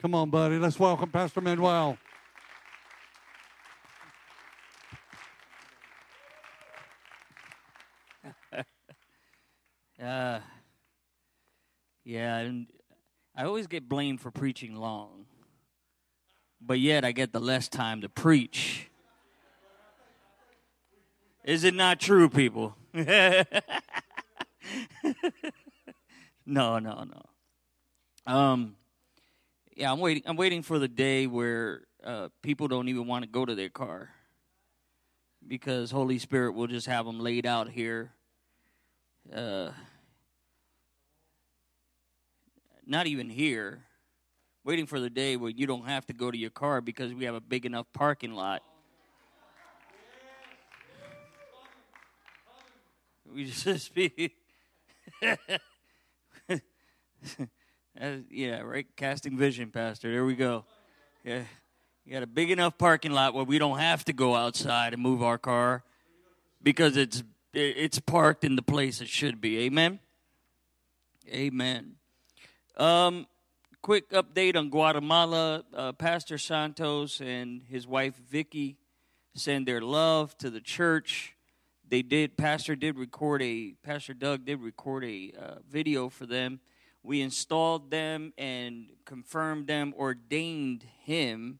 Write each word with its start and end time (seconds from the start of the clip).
Come 0.00 0.14
on, 0.14 0.30
buddy. 0.30 0.58
Let's 0.58 0.78
welcome 0.78 1.10
Pastor 1.10 1.40
Manuel. 1.40 1.98
Uh, 10.00 10.38
yeah, 12.04 12.36
and 12.36 12.68
I 13.34 13.42
always 13.42 13.66
get 13.66 13.88
blamed 13.88 14.20
for 14.20 14.30
preaching 14.30 14.76
long, 14.76 15.26
but 16.60 16.78
yet 16.78 17.04
I 17.04 17.10
get 17.10 17.32
the 17.32 17.40
less 17.40 17.66
time 17.66 18.02
to 18.02 18.08
preach. 18.08 18.88
Is 21.42 21.64
it 21.64 21.74
not 21.74 21.98
true, 21.98 22.28
people? 22.28 22.76
no, 22.94 23.44
no, 26.46 26.78
no. 26.78 27.22
Um, 28.24 28.76
yeah, 29.78 29.92
I'm 29.92 30.00
waiting. 30.00 30.24
I'm 30.26 30.36
waiting 30.36 30.62
for 30.62 30.80
the 30.80 30.88
day 30.88 31.28
where 31.28 31.82
uh, 32.02 32.30
people 32.42 32.66
don't 32.66 32.88
even 32.88 33.06
want 33.06 33.22
to 33.22 33.30
go 33.30 33.44
to 33.44 33.54
their 33.54 33.68
car 33.68 34.10
because 35.46 35.92
Holy 35.92 36.18
Spirit 36.18 36.54
will 36.54 36.66
just 36.66 36.88
have 36.88 37.06
them 37.06 37.20
laid 37.20 37.46
out 37.46 37.70
here. 37.70 38.10
Uh, 39.32 39.70
not 42.84 43.06
even 43.06 43.30
here. 43.30 43.84
Waiting 44.64 44.86
for 44.86 44.98
the 44.98 45.08
day 45.08 45.36
where 45.36 45.50
you 45.50 45.64
don't 45.64 45.86
have 45.86 46.04
to 46.06 46.12
go 46.12 46.32
to 46.32 46.36
your 46.36 46.50
car 46.50 46.80
because 46.80 47.14
we 47.14 47.24
have 47.24 47.36
a 47.36 47.40
big 47.40 47.64
enough 47.64 47.86
parking 47.92 48.32
lot. 48.32 48.64
We 53.32 53.44
just 53.44 53.94
be. 53.94 54.34
Yeah, 58.30 58.60
right. 58.60 58.86
Casting 58.96 59.36
vision, 59.36 59.70
Pastor. 59.70 60.10
There 60.10 60.24
we 60.24 60.36
go. 60.36 60.64
Yeah, 61.24 61.42
you 62.04 62.12
got 62.12 62.22
a 62.22 62.26
big 62.26 62.50
enough 62.50 62.78
parking 62.78 63.12
lot 63.12 63.34
where 63.34 63.44
we 63.44 63.58
don't 63.58 63.78
have 63.78 64.04
to 64.06 64.12
go 64.12 64.34
outside 64.34 64.92
and 64.94 65.02
move 65.02 65.22
our 65.22 65.38
car 65.38 65.82
because 66.62 66.96
it's 66.96 67.22
it's 67.52 67.98
parked 67.98 68.44
in 68.44 68.56
the 68.56 68.62
place 68.62 69.00
it 69.00 69.08
should 69.08 69.40
be. 69.40 69.60
Amen. 69.60 69.98
Amen. 71.28 71.96
Um, 72.76 73.26
quick 73.82 74.10
update 74.10 74.56
on 74.56 74.70
Guatemala. 74.70 75.64
Uh, 75.74 75.92
Pastor 75.92 76.38
Santos 76.38 77.20
and 77.20 77.62
his 77.68 77.86
wife 77.86 78.14
Vicky 78.30 78.78
send 79.34 79.66
their 79.66 79.80
love 79.80 80.36
to 80.38 80.50
the 80.50 80.60
church. 80.60 81.34
They 81.88 82.02
did. 82.02 82.36
Pastor 82.36 82.76
did 82.76 82.98
record 82.98 83.42
a. 83.42 83.74
Pastor 83.82 84.14
Doug 84.14 84.44
did 84.44 84.60
record 84.60 85.04
a 85.04 85.32
uh, 85.38 85.54
video 85.68 86.08
for 86.08 86.26
them. 86.26 86.60
We 87.08 87.22
installed 87.22 87.90
them 87.90 88.34
and 88.36 88.90
confirmed 89.06 89.66
them, 89.66 89.94
ordained 89.96 90.84
him 91.06 91.58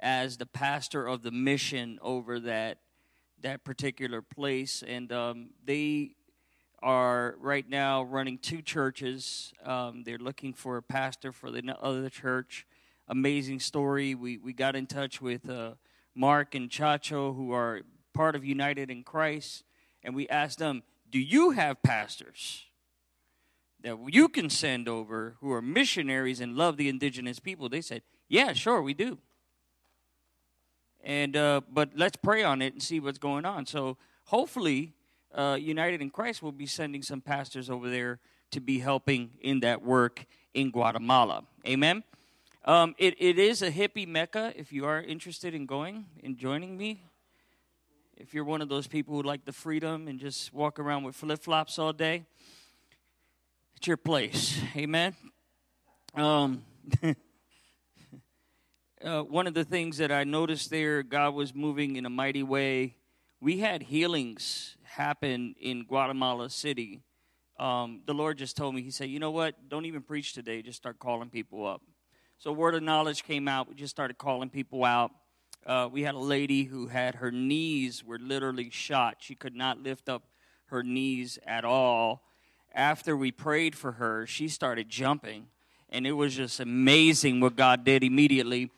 as 0.00 0.38
the 0.38 0.44
pastor 0.44 1.06
of 1.06 1.22
the 1.22 1.30
mission 1.30 2.00
over 2.02 2.40
that 2.40 2.78
that 3.42 3.62
particular 3.62 4.22
place, 4.22 4.82
and 4.82 5.12
um, 5.12 5.50
they 5.64 6.16
are 6.82 7.36
right 7.38 7.68
now 7.68 8.02
running 8.02 8.38
two 8.38 8.60
churches. 8.60 9.52
Um, 9.64 10.02
they're 10.02 10.18
looking 10.18 10.52
for 10.52 10.78
a 10.78 10.82
pastor 10.82 11.30
for 11.30 11.52
the 11.52 11.62
other 11.80 12.08
church. 12.08 12.66
Amazing 13.06 13.60
story. 13.60 14.16
We 14.16 14.38
we 14.38 14.52
got 14.52 14.74
in 14.74 14.88
touch 14.88 15.22
with 15.22 15.48
uh, 15.48 15.74
Mark 16.16 16.56
and 16.56 16.68
Chacho, 16.68 17.36
who 17.36 17.52
are 17.52 17.82
part 18.14 18.34
of 18.34 18.44
United 18.44 18.90
in 18.90 19.04
Christ, 19.04 19.62
and 20.02 20.12
we 20.12 20.28
asked 20.28 20.58
them, 20.58 20.82
"Do 21.08 21.20
you 21.20 21.50
have 21.50 21.84
pastors 21.84 22.64
that 23.82 23.96
you 24.08 24.28
can 24.28 24.50
send 24.50 24.88
over 24.88 25.36
who 25.40 25.52
are 25.52 25.62
missionaries 25.62 26.40
and 26.40 26.56
love 26.56 26.76
the 26.76 26.88
indigenous 26.88 27.38
people?" 27.38 27.68
They 27.68 27.80
said, 27.80 28.02
"Yeah, 28.28 28.52
sure, 28.52 28.82
we 28.82 28.94
do." 28.94 29.18
And 31.02 31.36
uh, 31.36 31.60
but 31.70 31.90
let's 31.94 32.16
pray 32.16 32.42
on 32.42 32.60
it 32.62 32.72
and 32.72 32.82
see 32.82 33.00
what's 33.00 33.18
going 33.18 33.44
on. 33.44 33.66
So 33.66 33.96
hopefully 34.24 34.94
uh, 35.34 35.56
United 35.60 36.02
in 36.02 36.10
Christ 36.10 36.42
will 36.42 36.52
be 36.52 36.66
sending 36.66 37.02
some 37.02 37.20
pastors 37.20 37.70
over 37.70 37.88
there 37.88 38.18
to 38.50 38.60
be 38.60 38.78
helping 38.78 39.30
in 39.40 39.60
that 39.60 39.82
work 39.82 40.26
in 40.54 40.70
Guatemala. 40.70 41.44
Amen. 41.66 42.02
Um, 42.64 42.94
it, 42.98 43.14
it 43.18 43.38
is 43.38 43.62
a 43.62 43.70
hippie 43.70 44.06
mecca 44.06 44.52
if 44.56 44.72
you 44.72 44.84
are 44.84 45.00
interested 45.00 45.54
in 45.54 45.66
going 45.66 46.06
and 46.22 46.36
joining 46.36 46.76
me. 46.76 47.02
If 48.16 48.34
you're 48.34 48.44
one 48.44 48.60
of 48.60 48.68
those 48.68 48.86
people 48.86 49.14
who 49.14 49.22
like 49.22 49.44
the 49.44 49.52
freedom 49.52 50.08
and 50.08 50.18
just 50.18 50.52
walk 50.52 50.78
around 50.78 51.04
with 51.04 51.14
flip 51.14 51.42
flops 51.42 51.78
all 51.78 51.92
day, 51.92 52.24
it's 53.78 53.86
your 53.86 53.96
place. 53.96 54.60
Amen. 54.74 55.14
Um, 56.12 56.64
uh, 59.04 59.22
one 59.22 59.46
of 59.46 59.54
the 59.54 59.62
things 59.62 59.98
that 59.98 60.10
I 60.10 60.24
noticed 60.24 60.68
there, 60.68 61.04
God 61.04 61.34
was 61.34 61.54
moving 61.54 61.94
in 61.94 62.04
a 62.04 62.10
mighty 62.10 62.42
way. 62.42 62.96
We 63.40 63.58
had 63.58 63.84
healings 63.84 64.76
happen 64.82 65.54
in 65.60 65.84
Guatemala 65.84 66.50
City. 66.50 67.02
Um, 67.56 68.02
the 68.04 68.14
Lord 68.14 68.36
just 68.36 68.56
told 68.56 68.74
me, 68.74 68.82
He 68.82 68.90
said, 68.90 69.10
You 69.10 69.20
know 69.20 69.30
what? 69.30 69.68
Don't 69.68 69.84
even 69.84 70.02
preach 70.02 70.32
today. 70.32 70.60
Just 70.60 70.78
start 70.78 70.98
calling 70.98 71.30
people 71.30 71.64
up. 71.64 71.80
So, 72.38 72.50
word 72.50 72.74
of 72.74 72.82
knowledge 72.82 73.22
came 73.22 73.46
out. 73.46 73.68
We 73.68 73.76
just 73.76 73.92
started 73.92 74.18
calling 74.18 74.50
people 74.50 74.84
out. 74.84 75.12
Uh, 75.64 75.88
we 75.90 76.02
had 76.02 76.16
a 76.16 76.18
lady 76.18 76.64
who 76.64 76.88
had 76.88 77.14
her 77.14 77.30
knees 77.30 78.02
were 78.02 78.18
literally 78.18 78.70
shot. 78.70 79.18
She 79.20 79.36
could 79.36 79.54
not 79.54 79.80
lift 79.80 80.08
up 80.08 80.24
her 80.64 80.82
knees 80.82 81.38
at 81.46 81.64
all. 81.64 82.24
After 82.78 83.16
we 83.16 83.32
prayed 83.32 83.74
for 83.74 83.92
her, 83.92 84.24
she 84.24 84.46
started 84.46 84.88
jumping. 84.88 85.48
And 85.90 86.06
it 86.06 86.12
was 86.12 86.36
just 86.36 86.60
amazing 86.60 87.40
what 87.40 87.56
God 87.56 87.82
did 87.82 88.04
immediately. 88.04 88.70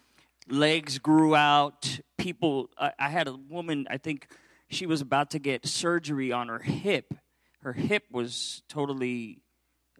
Legs 0.48 0.98
grew 0.98 1.36
out. 1.36 2.00
People, 2.16 2.70
I, 2.78 2.92
I 2.98 3.08
had 3.10 3.28
a 3.28 3.34
woman, 3.34 3.86
I 3.90 3.98
think 3.98 4.28
she 4.70 4.86
was 4.86 5.02
about 5.02 5.30
to 5.32 5.38
get 5.38 5.66
surgery 5.66 6.32
on 6.32 6.48
her 6.48 6.60
hip. 6.60 7.12
Her 7.60 7.74
hip 7.74 8.04
was 8.10 8.62
totally 8.70 9.42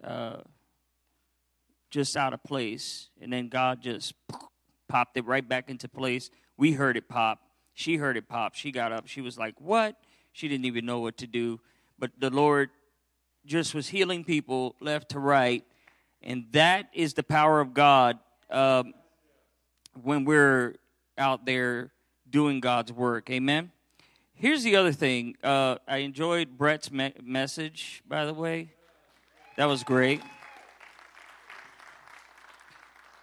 uh, 0.02 0.38
just 1.90 2.16
out 2.16 2.32
of 2.32 2.42
place. 2.42 3.10
And 3.20 3.30
then 3.30 3.48
God 3.48 3.82
just 3.82 4.14
popped 4.88 5.18
it 5.18 5.26
right 5.26 5.46
back 5.46 5.68
into 5.68 5.90
place. 5.90 6.30
We 6.56 6.72
heard 6.72 6.96
it 6.96 7.06
pop. 7.06 7.40
She 7.74 7.96
heard 7.96 8.16
it 8.16 8.28
pop. 8.28 8.54
She 8.54 8.72
got 8.72 8.92
up. 8.92 9.08
She 9.08 9.20
was 9.20 9.36
like, 9.36 9.60
What? 9.60 9.96
She 10.32 10.48
didn't 10.48 10.64
even 10.64 10.86
know 10.86 11.00
what 11.00 11.18
to 11.18 11.26
do. 11.26 11.60
But 11.98 12.12
the 12.18 12.30
Lord 12.30 12.70
just 13.46 13.74
was 13.74 13.88
healing 13.88 14.24
people 14.24 14.76
left 14.80 15.10
to 15.10 15.18
right. 15.18 15.64
And 16.22 16.46
that 16.52 16.90
is 16.92 17.14
the 17.14 17.22
power 17.22 17.60
of 17.60 17.72
God 17.72 18.18
um, 18.50 18.92
when 20.02 20.24
we're 20.24 20.76
out 21.16 21.46
there 21.46 21.92
doing 22.28 22.60
God's 22.60 22.92
work. 22.92 23.30
Amen. 23.30 23.72
Here's 24.34 24.62
the 24.62 24.76
other 24.76 24.92
thing. 24.92 25.36
Uh, 25.42 25.76
I 25.86 25.98
enjoyed 25.98 26.56
Brett's 26.56 26.90
me- 26.90 27.12
message, 27.22 28.02
by 28.08 28.24
the 28.24 28.34
way. 28.34 28.72
That 29.56 29.66
was 29.66 29.82
great. 29.84 30.22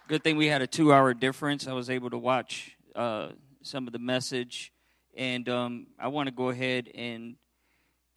Good 0.06 0.22
thing 0.22 0.36
we 0.36 0.46
had 0.46 0.62
a 0.62 0.66
two 0.66 0.92
hour 0.92 1.12
difference. 1.14 1.66
I 1.66 1.72
was 1.72 1.90
able 1.90 2.10
to 2.10 2.18
watch 2.18 2.76
uh, 2.94 3.30
some 3.62 3.86
of 3.86 3.92
the 3.92 3.98
message. 3.98 4.72
And 5.16 5.48
um, 5.48 5.86
I 5.98 6.08
want 6.08 6.28
to 6.28 6.30
go 6.30 6.50
ahead 6.50 6.88
and 6.94 7.34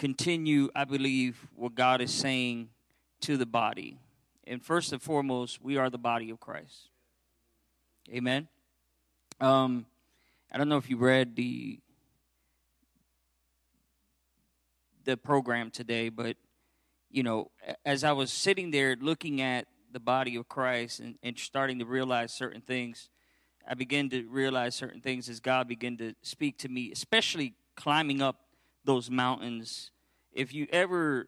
continue, 0.01 0.67
I 0.75 0.84
believe, 0.85 1.47
what 1.56 1.75
God 1.75 2.01
is 2.01 2.12
saying 2.12 2.69
to 3.19 3.38
the 3.38 3.45
body. 3.45 4.00
And 4.47 4.59
first 4.59 4.91
and 4.91 5.00
foremost, 5.00 5.62
we 5.62 5.78
are 5.78 5.91
the 5.91 6.00
body 6.00 6.31
of 6.31 6.39
Christ. 6.39 6.89
Amen. 8.11 8.47
Um, 9.40 9.85
I 10.51 10.57
don't 10.57 10.69
know 10.69 10.78
if 10.78 10.90
you 10.90 10.97
read 10.97 11.35
the 11.35 11.79
the 15.03 15.17
program 15.17 15.69
today, 15.69 16.09
but 16.09 16.35
you 17.11 17.22
know, 17.22 17.51
as 17.85 18.03
I 18.03 18.11
was 18.11 18.34
sitting 18.34 18.72
there 18.72 18.95
looking 19.00 19.40
at 19.40 19.67
the 19.91 20.00
body 20.00 20.35
of 20.35 20.50
Christ 20.50 21.00
and, 21.00 21.19
and 21.22 21.38
starting 21.38 21.78
to 21.78 21.85
realize 21.85 22.34
certain 22.34 22.61
things, 22.61 23.09
I 23.67 23.75
began 23.75 24.09
to 24.09 24.23
realize 24.23 24.73
certain 24.73 25.02
things 25.02 25.29
as 25.29 25.40
God 25.40 25.67
began 25.67 25.96
to 25.97 26.16
speak 26.23 26.58
to 26.59 26.70
me, 26.70 26.91
especially 26.91 27.53
climbing 27.75 28.20
up 28.20 28.37
those 28.84 29.09
mountains. 29.09 29.91
If 30.33 30.53
you 30.53 30.67
ever 30.72 31.28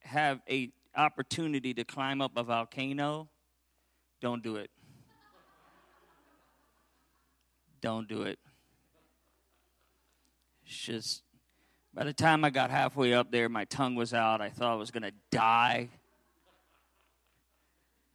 have 0.00 0.40
a 0.48 0.70
opportunity 0.96 1.74
to 1.74 1.84
climb 1.84 2.20
up 2.20 2.32
a 2.36 2.42
volcano, 2.42 3.28
don't 4.20 4.42
do 4.42 4.56
it. 4.56 4.70
Don't 7.80 8.08
do 8.08 8.22
it. 8.22 8.38
It's 10.66 10.76
just 10.76 11.22
by 11.94 12.04
the 12.04 12.12
time 12.12 12.44
I 12.44 12.50
got 12.50 12.70
halfway 12.70 13.12
up 13.12 13.30
there, 13.30 13.48
my 13.48 13.64
tongue 13.64 13.94
was 13.94 14.14
out. 14.14 14.40
I 14.40 14.50
thought 14.50 14.72
I 14.72 14.76
was 14.76 14.90
going 14.90 15.02
to 15.02 15.12
die. 15.30 15.88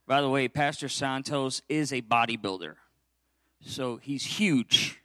By 0.05 0.21
the 0.21 0.29
way, 0.29 0.47
Pastor 0.47 0.89
Santos 0.89 1.61
is 1.69 1.93
a 1.93 2.01
bodybuilder. 2.01 2.75
So 3.61 3.97
he's 3.97 4.25
huge. 4.25 5.02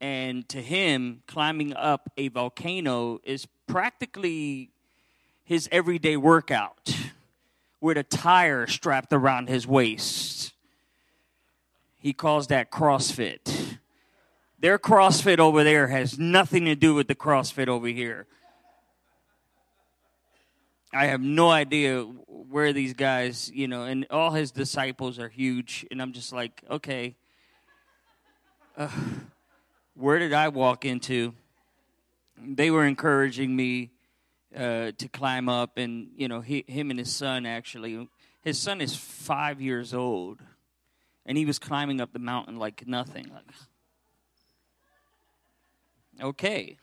And 0.00 0.48
to 0.50 0.60
him, 0.60 1.22
climbing 1.26 1.74
up 1.74 2.10
a 2.16 2.28
volcano 2.28 3.20
is 3.24 3.46
practically 3.66 4.70
his 5.44 5.68
everyday 5.72 6.16
workout 6.16 6.94
with 7.80 7.96
a 7.96 8.02
tire 8.02 8.66
strapped 8.66 9.12
around 9.12 9.48
his 9.48 9.66
waist. 9.66 10.52
He 11.98 12.12
calls 12.12 12.48
that 12.48 12.70
CrossFit. 12.70 13.78
Their 14.58 14.78
CrossFit 14.78 15.38
over 15.38 15.64
there 15.64 15.88
has 15.88 16.18
nothing 16.18 16.64
to 16.66 16.74
do 16.74 16.94
with 16.94 17.08
the 17.08 17.14
CrossFit 17.14 17.68
over 17.68 17.88
here. 17.88 18.26
I 20.92 21.06
have 21.06 21.20
no 21.20 21.50
idea 21.50 22.02
where 22.02 22.72
these 22.72 22.94
guys, 22.94 23.50
you 23.52 23.68
know, 23.68 23.82
and 23.82 24.06
all 24.10 24.30
his 24.30 24.50
disciples 24.50 25.18
are 25.18 25.28
huge. 25.28 25.86
And 25.90 26.00
I'm 26.00 26.12
just 26.12 26.32
like, 26.32 26.62
okay, 26.70 27.16
uh, 28.76 28.88
where 29.96 30.18
did 30.18 30.32
I 30.32 30.48
walk 30.48 30.84
into? 30.84 31.34
They 32.38 32.70
were 32.70 32.84
encouraging 32.84 33.56
me 33.56 33.90
uh, 34.54 34.92
to 34.98 35.08
climb 35.08 35.48
up, 35.48 35.78
and, 35.78 36.10
you 36.16 36.28
know, 36.28 36.40
he, 36.40 36.64
him 36.66 36.90
and 36.90 36.98
his 36.98 37.14
son 37.14 37.46
actually, 37.46 38.08
his 38.42 38.58
son 38.58 38.80
is 38.80 38.94
five 38.94 39.60
years 39.60 39.94
old, 39.94 40.40
and 41.24 41.38
he 41.38 41.46
was 41.46 41.58
climbing 41.58 42.00
up 42.00 42.12
the 42.12 42.18
mountain 42.18 42.58
like 42.58 42.86
nothing. 42.86 43.30
Like, 43.32 43.44
okay. 46.22 46.76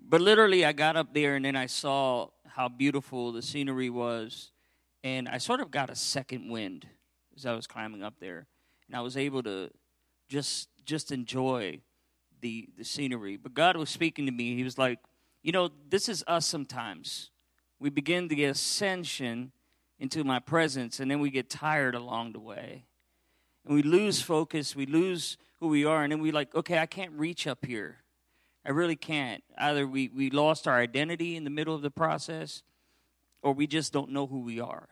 But 0.00 0.22
literally, 0.22 0.64
I 0.64 0.72
got 0.72 0.96
up 0.96 1.12
there 1.12 1.36
and 1.36 1.44
then 1.44 1.56
I 1.56 1.66
saw 1.66 2.28
how 2.46 2.68
beautiful 2.68 3.32
the 3.32 3.42
scenery 3.42 3.90
was, 3.90 4.50
and 5.04 5.28
I 5.28 5.36
sort 5.38 5.60
of 5.60 5.70
got 5.70 5.90
a 5.90 5.94
second 5.94 6.48
wind 6.50 6.86
as 7.36 7.44
I 7.44 7.52
was 7.52 7.66
climbing 7.66 8.02
up 8.02 8.14
there, 8.18 8.46
and 8.86 8.96
I 8.96 9.02
was 9.02 9.16
able 9.16 9.42
to 9.42 9.70
just 10.28 10.68
just 10.84 11.12
enjoy 11.12 11.80
the 12.40 12.68
the 12.76 12.84
scenery. 12.84 13.36
But 13.36 13.54
God 13.54 13.76
was 13.76 13.90
speaking 13.90 14.26
to 14.26 14.32
me. 14.32 14.54
He 14.54 14.64
was 14.64 14.78
like, 14.78 14.98
you 15.42 15.52
know, 15.52 15.70
this 15.88 16.08
is 16.08 16.24
us 16.26 16.46
sometimes. 16.46 17.30
We 17.80 17.90
begin 17.90 18.28
the 18.28 18.44
ascension 18.44 19.52
into 19.98 20.24
my 20.24 20.38
presence, 20.38 21.00
and 21.00 21.10
then 21.10 21.20
we 21.20 21.30
get 21.30 21.50
tired 21.50 21.94
along 21.94 22.32
the 22.32 22.40
way, 22.40 22.84
and 23.64 23.74
we 23.74 23.82
lose 23.82 24.22
focus. 24.22 24.76
We 24.76 24.86
lose 24.86 25.36
who 25.60 25.68
we 25.68 25.84
are, 25.84 26.02
and 26.02 26.12
then 26.12 26.20
we 26.20 26.30
like, 26.30 26.54
okay, 26.54 26.78
I 26.78 26.86
can't 26.86 27.12
reach 27.12 27.46
up 27.46 27.64
here. 27.64 27.98
I 28.64 28.70
really 28.70 28.96
can't. 28.96 29.42
Either 29.56 29.86
we, 29.86 30.08
we 30.08 30.30
lost 30.30 30.68
our 30.68 30.78
identity 30.78 31.36
in 31.36 31.44
the 31.44 31.50
middle 31.50 31.74
of 31.74 31.82
the 31.82 31.90
process, 31.90 32.62
or 33.42 33.52
we 33.52 33.66
just 33.66 33.92
don't 33.92 34.10
know 34.10 34.26
who 34.26 34.40
we 34.40 34.60
are. 34.60 34.88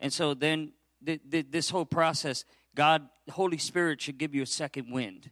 And 0.00 0.12
so 0.12 0.34
then 0.34 0.72
th- 1.04 1.20
th- 1.30 1.46
this 1.50 1.70
whole 1.70 1.84
process, 1.84 2.44
God, 2.76 3.08
Holy 3.30 3.58
Spirit 3.58 4.00
should 4.02 4.18
give 4.18 4.34
you 4.34 4.42
a 4.42 4.46
second 4.46 4.92
wind 4.92 5.30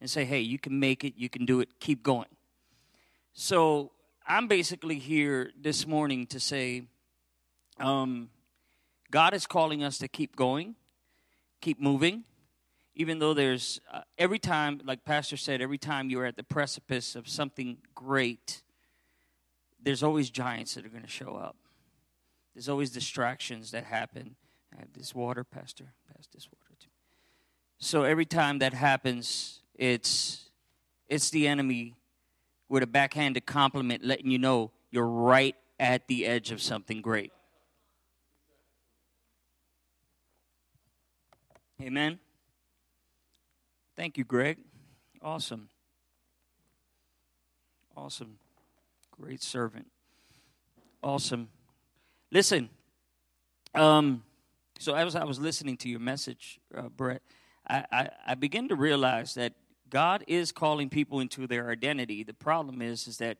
and 0.00 0.10
say, 0.10 0.24
hey, 0.24 0.40
you 0.40 0.58
can 0.58 0.78
make 0.78 1.04
it, 1.04 1.14
you 1.16 1.28
can 1.28 1.46
do 1.46 1.60
it, 1.60 1.68
keep 1.78 2.02
going. 2.02 2.28
So 3.32 3.92
I'm 4.26 4.48
basically 4.48 4.98
here 4.98 5.52
this 5.58 5.86
morning 5.86 6.26
to 6.26 6.40
say, 6.40 6.82
um, 7.78 8.28
God 9.10 9.34
is 9.34 9.46
calling 9.46 9.84
us 9.84 9.98
to 9.98 10.08
keep 10.08 10.34
going, 10.34 10.74
keep 11.60 11.80
moving, 11.80 12.24
even 12.96 13.20
though 13.20 13.34
there's 13.34 13.80
uh, 13.92 14.00
every 14.18 14.40
time, 14.40 14.80
like 14.84 15.04
Pastor 15.04 15.36
said, 15.36 15.62
every 15.62 15.78
time 15.78 16.10
you're 16.10 16.26
at 16.26 16.36
the 16.36 16.42
precipice 16.42 17.14
of 17.14 17.28
something 17.28 17.78
great, 17.94 18.62
there's 19.80 20.02
always 20.02 20.28
giants 20.28 20.74
that 20.74 20.84
are 20.84 20.90
going 20.90 21.04
to 21.04 21.08
show 21.08 21.36
up. 21.36 21.56
There's 22.54 22.68
always 22.68 22.90
distractions 22.90 23.70
that 23.70 23.84
happen. 23.84 24.34
I 24.74 24.80
have 24.80 24.92
this 24.92 25.14
water, 25.14 25.44
Pastor. 25.44 25.92
Pass 26.12 26.26
this 26.34 26.48
water. 26.52 26.69
So 27.80 28.04
every 28.04 28.26
time 28.26 28.58
that 28.58 28.74
happens, 28.74 29.60
it's 29.74 30.50
it's 31.08 31.30
the 31.30 31.48
enemy 31.48 31.96
with 32.68 32.82
a 32.82 32.86
backhanded 32.86 33.46
compliment 33.46 34.04
letting 34.04 34.30
you 34.30 34.38
know 34.38 34.70
you're 34.90 35.08
right 35.08 35.56
at 35.80 36.06
the 36.06 36.26
edge 36.26 36.52
of 36.52 36.60
something 36.60 37.00
great. 37.00 37.32
Amen. 41.80 42.18
Thank 43.96 44.18
you, 44.18 44.24
Greg. 44.24 44.58
Awesome. 45.22 45.70
Awesome. 47.96 48.38
Great 49.10 49.42
servant. 49.42 49.86
Awesome. 51.02 51.48
Listen, 52.30 52.68
um, 53.74 54.22
so 54.78 54.94
as 54.94 55.16
I 55.16 55.24
was 55.24 55.38
listening 55.38 55.78
to 55.78 55.88
your 55.88 56.00
message, 56.00 56.60
uh, 56.76 56.88
Brett, 56.88 57.22
I, 57.70 58.10
I, 58.26 58.34
begin 58.34 58.68
to 58.68 58.74
realize 58.74 59.34
that 59.34 59.52
God 59.90 60.24
is 60.26 60.50
calling 60.50 60.88
people 60.88 61.20
into 61.20 61.46
their 61.46 61.70
identity. 61.70 62.24
The 62.24 62.34
problem 62.34 62.82
is, 62.82 63.06
is 63.06 63.18
that 63.18 63.36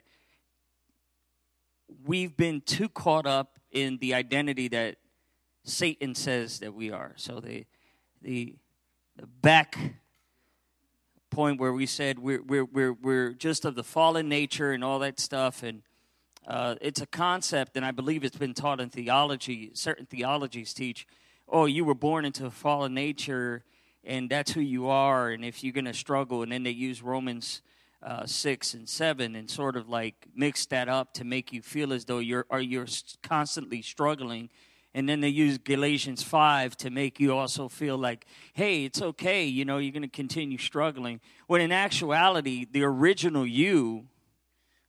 we've 2.07 2.37
been 2.37 2.61
too 2.61 2.89
caught 2.89 3.27
up 3.27 3.59
in 3.73 3.99
the 3.99 4.15
identity 4.15 4.69
that 4.69 4.97
Satan 5.65 6.15
says 6.15 6.61
that 6.61 6.75
we 6.75 6.91
are. 6.91 7.15
So 7.17 7.41
the 7.41 7.65
the 8.23 8.55
the 9.17 9.27
back 9.27 9.77
point 11.31 11.61
where 11.61 11.73
we 11.73 11.87
said 11.87 12.19
we're, 12.19 12.43
we're, 12.43 12.65
we're, 12.65 12.93
we're 12.93 13.33
just 13.33 13.65
of 13.65 13.75
the 13.75 13.85
fallen 13.85 14.29
nature 14.29 14.73
and 14.73 14.83
all 14.83 14.99
that 14.99 15.21
stuff. 15.21 15.63
And 15.63 15.83
uh, 16.47 16.75
it's 16.81 17.01
a 17.01 17.07
concept, 17.07 17.77
and 17.77 17.85
I 17.85 17.93
believe 17.93 18.25
it's 18.25 18.37
been 18.37 18.55
taught 18.55 18.81
in 18.81 18.91
theology. 18.91 19.71
Certain 19.75 20.07
theologies 20.07 20.75
teach, 20.75 21.07
oh, 21.49 21.67
you 21.67 21.85
were 21.85 21.95
born 21.95 22.25
into 22.25 22.47
a 22.47 22.51
fallen 22.51 22.95
nature, 22.95 23.63
and 24.05 24.31
that's 24.31 24.53
who 24.53 24.61
you 24.61 24.89
are. 24.89 25.31
And 25.31 25.45
if 25.45 25.63
you're 25.63 25.73
going 25.73 25.85
to 25.85 25.95
struggle, 25.95 26.43
and 26.43 26.53
then 26.53 26.63
they 26.63 26.71
use 26.71 27.03
Romans 27.03 27.63
uh, 28.03 28.25
6 28.25 28.75
and 28.75 28.89
7 28.89 29.37
and 29.37 29.51
sort 29.51 29.77
of 29.77 29.89
like 29.89 30.27
mix 30.35 30.67
that 30.67 30.89
up 30.89 31.13
to 31.15 31.25
make 31.25 31.53
you 31.53 31.61
feel 31.61 31.93
as 31.93 32.07
though 32.07 32.19
you're, 32.19 32.47
are 32.51 32.61
you're 32.61 32.87
constantly 33.23 33.83
struggling 33.83 34.49
and 34.95 35.09
then 35.09 35.21
they 35.21 35.29
use 35.29 35.59
Galatians 35.59 36.23
5 36.23 36.77
to 36.79 36.91
make 36.91 37.21
you 37.21 37.33
also 37.33 37.69
feel 37.69 37.97
like, 37.97 38.27
hey, 38.55 38.85
it's 38.85 39.01
okay, 39.01 39.45
you 39.45 39.65
know, 39.65 39.79
you're 39.79 39.93
going 39.93 40.03
to 40.03 40.09
continue 40.09 40.59
struggling. 40.59 41.21
When 41.47 41.61
in 41.61 41.71
actuality, 41.71 42.67
the 42.71 42.83
original 42.83 43.47
you, 43.47 44.07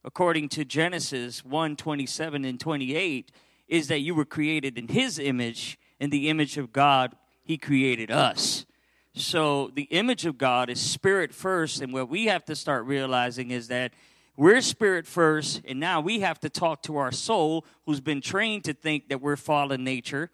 according 0.04 0.50
to 0.50 0.66
Genesis 0.66 1.46
1 1.46 1.76
27 1.76 2.46
and 2.46 2.60
28, 2.60 3.32
is 3.68 3.88
that 3.90 4.00
you 4.00 4.16
were 4.16 4.26
created 4.26 4.78
in 4.78 4.88
his 4.88 5.20
image, 5.20 5.80
in 6.00 6.10
the 6.10 6.30
image 6.30 6.58
of 6.58 6.74
God, 6.74 7.16
he 7.44 7.58
created 7.58 8.10
us. 8.10 8.66
So 9.14 9.72
the 9.76 9.84
image 9.84 10.26
of 10.26 10.38
God 10.38 10.70
is 10.70 10.80
spirit 10.80 11.34
first, 11.34 11.82
and 11.82 11.92
what 11.92 12.10
we 12.10 12.28
have 12.28 12.46
to 12.46 12.56
start 12.56 12.86
realizing 12.86 13.52
is 13.52 13.68
that 13.68 13.92
we're 14.38 14.62
spirit 14.62 15.06
first, 15.06 15.62
and 15.68 15.80
now 15.80 16.00
we 16.00 16.22
have 16.22 16.40
to 16.40 16.50
talk 16.50 16.82
to 16.84 16.98
our 16.98 17.12
soul 17.12 17.66
who's 17.86 18.00
been 18.00 18.22
trained 18.22 18.64
to 18.64 18.74
think 18.74 19.10
that 19.10 19.22
we're 19.22 19.36
fallen 19.36 19.84
nature 19.84 20.30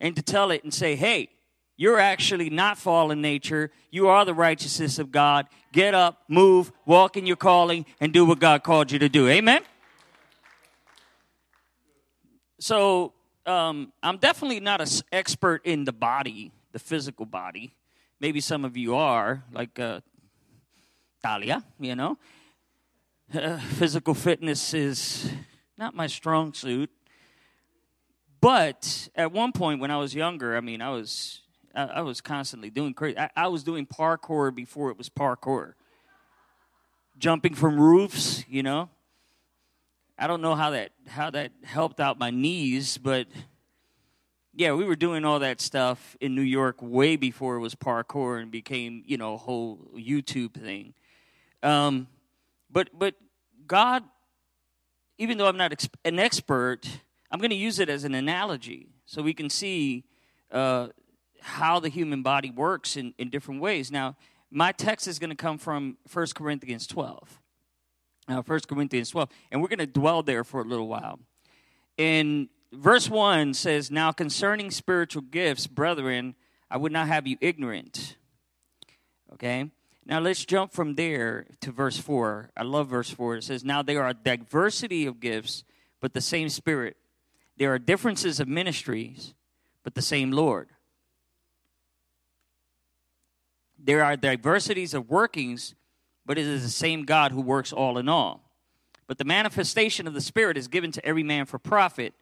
and 0.00 0.16
to 0.16 0.22
tell 0.22 0.50
it 0.50 0.64
and 0.64 0.72
say, 0.72 0.96
hey, 0.96 1.28
you're 1.76 1.98
actually 1.98 2.48
not 2.48 2.78
fallen 2.78 3.20
nature. 3.20 3.70
You 3.90 4.08
are 4.08 4.24
the 4.24 4.34
righteousness 4.34 4.98
of 4.98 5.12
God. 5.12 5.46
Get 5.72 5.94
up, 5.94 6.22
move, 6.28 6.72
walk 6.86 7.16
in 7.16 7.26
your 7.26 7.36
calling, 7.36 7.86
and 8.00 8.12
do 8.12 8.24
what 8.24 8.40
God 8.40 8.62
called 8.62 8.90
you 8.90 8.98
to 8.98 9.08
do. 9.08 9.28
Amen? 9.28 9.62
So, 12.60 13.12
um, 13.44 13.92
I'm 14.02 14.18
definitely 14.18 14.60
not 14.60 14.80
an 14.80 14.86
expert 15.10 15.66
in 15.66 15.84
the 15.84 15.92
body, 15.92 16.52
the 16.72 16.78
physical 16.78 17.26
body. 17.26 17.74
Maybe 18.22 18.40
some 18.40 18.64
of 18.64 18.76
you 18.76 18.94
are, 18.94 19.44
like 19.52 19.78
uh, 19.78 20.00
Talia, 21.22 21.62
you 21.78 21.94
know 21.94 22.16
uh, 23.34 23.58
physical 23.58 24.14
fitness 24.14 24.74
is 24.74 25.30
not 25.78 25.94
my 25.94 26.06
strong 26.06 26.52
suit. 26.52 26.90
But 28.40 29.08
at 29.14 29.32
one 29.32 29.52
point 29.52 29.80
when 29.80 29.90
I 29.90 29.96
was 29.96 30.14
younger, 30.14 30.56
I 30.56 30.60
mean, 30.60 30.82
I 30.82 30.90
was 30.90 31.40
I, 31.74 31.84
I 31.84 32.00
was 32.02 32.20
constantly 32.20 32.70
doing 32.70 32.92
crazy. 32.92 33.18
I, 33.18 33.30
I, 33.36 33.48
was 33.48 33.62
doing 33.62 33.86
parkour 33.86 34.54
before 34.54 34.90
it 34.90 34.98
was 34.98 35.08
parkour. 35.08 35.74
Jumping 37.18 37.54
from 37.54 37.78
roofs, 37.78 38.44
you 38.48 38.62
know. 38.62 38.90
I 40.18 40.26
don't 40.26 40.42
know 40.42 40.54
how 40.54 40.70
that 40.70 40.90
how 41.06 41.30
that 41.30 41.52
helped 41.62 42.00
out 42.00 42.18
my 42.18 42.30
knees, 42.30 42.98
but 42.98 43.26
yeah, 44.54 44.72
we 44.72 44.84
were 44.84 44.96
doing 44.96 45.24
all 45.24 45.38
that 45.38 45.60
stuff 45.60 46.16
in 46.20 46.34
New 46.34 46.42
York 46.42 46.76
way 46.80 47.16
before 47.16 47.56
it 47.56 47.60
was 47.60 47.74
parkour 47.74 48.40
and 48.40 48.50
became, 48.50 49.02
you 49.06 49.16
know, 49.16 49.34
a 49.34 49.38
whole 49.38 49.78
YouTube 49.96 50.54
thing. 50.54 50.94
Um, 51.62 52.06
but 52.70 52.90
but 52.98 53.14
God, 53.66 54.04
even 55.16 55.38
though 55.38 55.46
I'm 55.46 55.56
not 55.56 55.88
an 56.04 56.18
expert, 56.18 56.88
I'm 57.30 57.38
going 57.38 57.50
to 57.50 57.56
use 57.56 57.78
it 57.78 57.88
as 57.88 58.04
an 58.04 58.14
analogy 58.14 58.88
so 59.06 59.22
we 59.22 59.32
can 59.32 59.48
see 59.48 60.04
uh, 60.50 60.88
how 61.40 61.80
the 61.80 61.88
human 61.88 62.22
body 62.22 62.50
works 62.50 62.96
in, 62.96 63.14
in 63.18 63.30
different 63.30 63.60
ways. 63.60 63.90
Now, 63.90 64.16
my 64.50 64.72
text 64.72 65.08
is 65.08 65.18
going 65.18 65.30
to 65.30 65.36
come 65.36 65.56
from 65.56 65.96
1 66.12 66.26
Corinthians 66.34 66.86
12. 66.86 67.40
Now, 68.28 68.42
1 68.42 68.60
Corinthians 68.68 69.10
12, 69.10 69.28
and 69.50 69.62
we're 69.62 69.68
going 69.68 69.78
to 69.78 69.86
dwell 69.86 70.22
there 70.22 70.44
for 70.44 70.60
a 70.60 70.64
little 70.64 70.88
while. 70.88 71.18
In 71.96 72.48
verse 72.72 73.08
1 73.08 73.54
says, 73.54 73.90
Now 73.90 74.12
concerning 74.12 74.70
spiritual 74.70 75.22
gifts, 75.22 75.66
brethren, 75.66 76.34
I 76.70 76.78
would 76.78 76.92
not 76.92 77.08
have 77.08 77.26
you 77.26 77.36
ignorant. 77.40 78.16
Okay? 79.34 79.70
Now 80.04 80.18
let's 80.18 80.44
jump 80.44 80.72
from 80.72 80.94
there 80.94 81.46
to 81.60 81.70
verse 81.70 81.98
4. 81.98 82.50
I 82.56 82.62
love 82.62 82.88
verse 82.88 83.10
4. 83.10 83.36
It 83.36 83.44
says, 83.44 83.64
Now 83.64 83.82
there 83.82 84.02
are 84.02 84.08
a 84.08 84.14
diversity 84.14 85.06
of 85.06 85.20
gifts, 85.20 85.64
but 86.00 86.14
the 86.14 86.20
same 86.20 86.48
Spirit. 86.48 86.96
There 87.56 87.72
are 87.72 87.78
differences 87.78 88.40
of 88.40 88.48
ministries, 88.48 89.34
but 89.84 89.94
the 89.94 90.02
same 90.02 90.32
Lord. 90.32 90.68
There 93.78 94.04
are 94.04 94.16
diversities 94.16 94.94
of 94.94 95.10
workings, 95.10 95.74
but 96.24 96.38
it 96.38 96.46
is 96.46 96.62
the 96.62 96.70
same 96.70 97.04
God 97.04 97.32
who 97.32 97.40
works 97.40 97.72
all 97.72 97.98
in 97.98 98.08
all. 98.08 98.40
But 99.06 99.18
the 99.18 99.24
manifestation 99.24 100.06
of 100.06 100.14
the 100.14 100.20
Spirit 100.20 100.56
is 100.56 100.68
given 100.68 100.92
to 100.92 101.04
every 101.04 101.22
man 101.22 101.46
for 101.46 101.58
profit. 101.58 102.14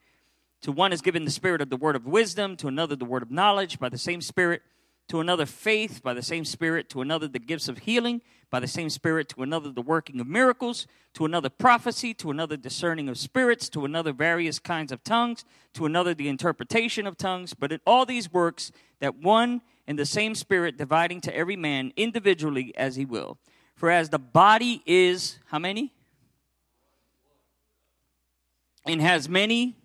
To 0.62 0.72
one 0.72 0.92
is 0.92 1.00
given 1.00 1.24
the 1.24 1.30
Spirit 1.30 1.60
of 1.60 1.70
the 1.70 1.76
word 1.76 1.96
of 1.96 2.06
wisdom, 2.06 2.56
to 2.56 2.68
another 2.68 2.96
the 2.96 3.04
word 3.04 3.22
of 3.22 3.30
knowledge 3.30 3.78
by 3.78 3.88
the 3.88 3.98
same 3.98 4.20
Spirit, 4.20 4.62
to 5.08 5.20
another 5.20 5.46
faith 5.46 6.02
by 6.02 6.14
the 6.14 6.22
same 6.22 6.44
Spirit, 6.44 6.88
to 6.90 7.00
another 7.00 7.26
the 7.26 7.38
gifts 7.38 7.68
of 7.68 7.78
healing 7.78 8.22
by 8.50 8.60
the 8.60 8.66
same 8.66 8.90
Spirit, 8.90 9.28
to 9.30 9.42
another 9.42 9.70
the 9.70 9.82
working 9.82 10.20
of 10.20 10.26
miracles, 10.26 10.86
to 11.14 11.24
another 11.24 11.48
prophecy, 11.48 12.12
to 12.14 12.30
another 12.30 12.56
discerning 12.56 13.08
of 13.08 13.16
spirits, 13.18 13.68
to 13.70 13.84
another 13.84 14.12
various 14.12 14.58
kinds 14.58 14.92
of 14.92 15.02
tongues, 15.02 15.44
to 15.74 15.86
another 15.86 16.14
the 16.14 16.28
interpretation 16.28 17.06
of 17.06 17.16
tongues. 17.16 17.54
But 17.54 17.72
in 17.72 17.80
all 17.86 18.04
these 18.04 18.32
works, 18.32 18.70
that 19.00 19.16
one 19.16 19.62
and 19.86 19.98
the 19.98 20.06
same 20.06 20.34
Spirit 20.34 20.76
dividing 20.76 21.20
to 21.22 21.34
every 21.34 21.56
man 21.56 21.92
individually 21.96 22.72
as 22.76 22.96
he 22.96 23.04
will. 23.04 23.38
For 23.74 23.90
as 23.90 24.10
the 24.10 24.18
body 24.18 24.82
is, 24.84 25.38
how 25.46 25.58
many? 25.58 25.92
and 28.86 29.00
has 29.00 29.28
many 29.28 29.76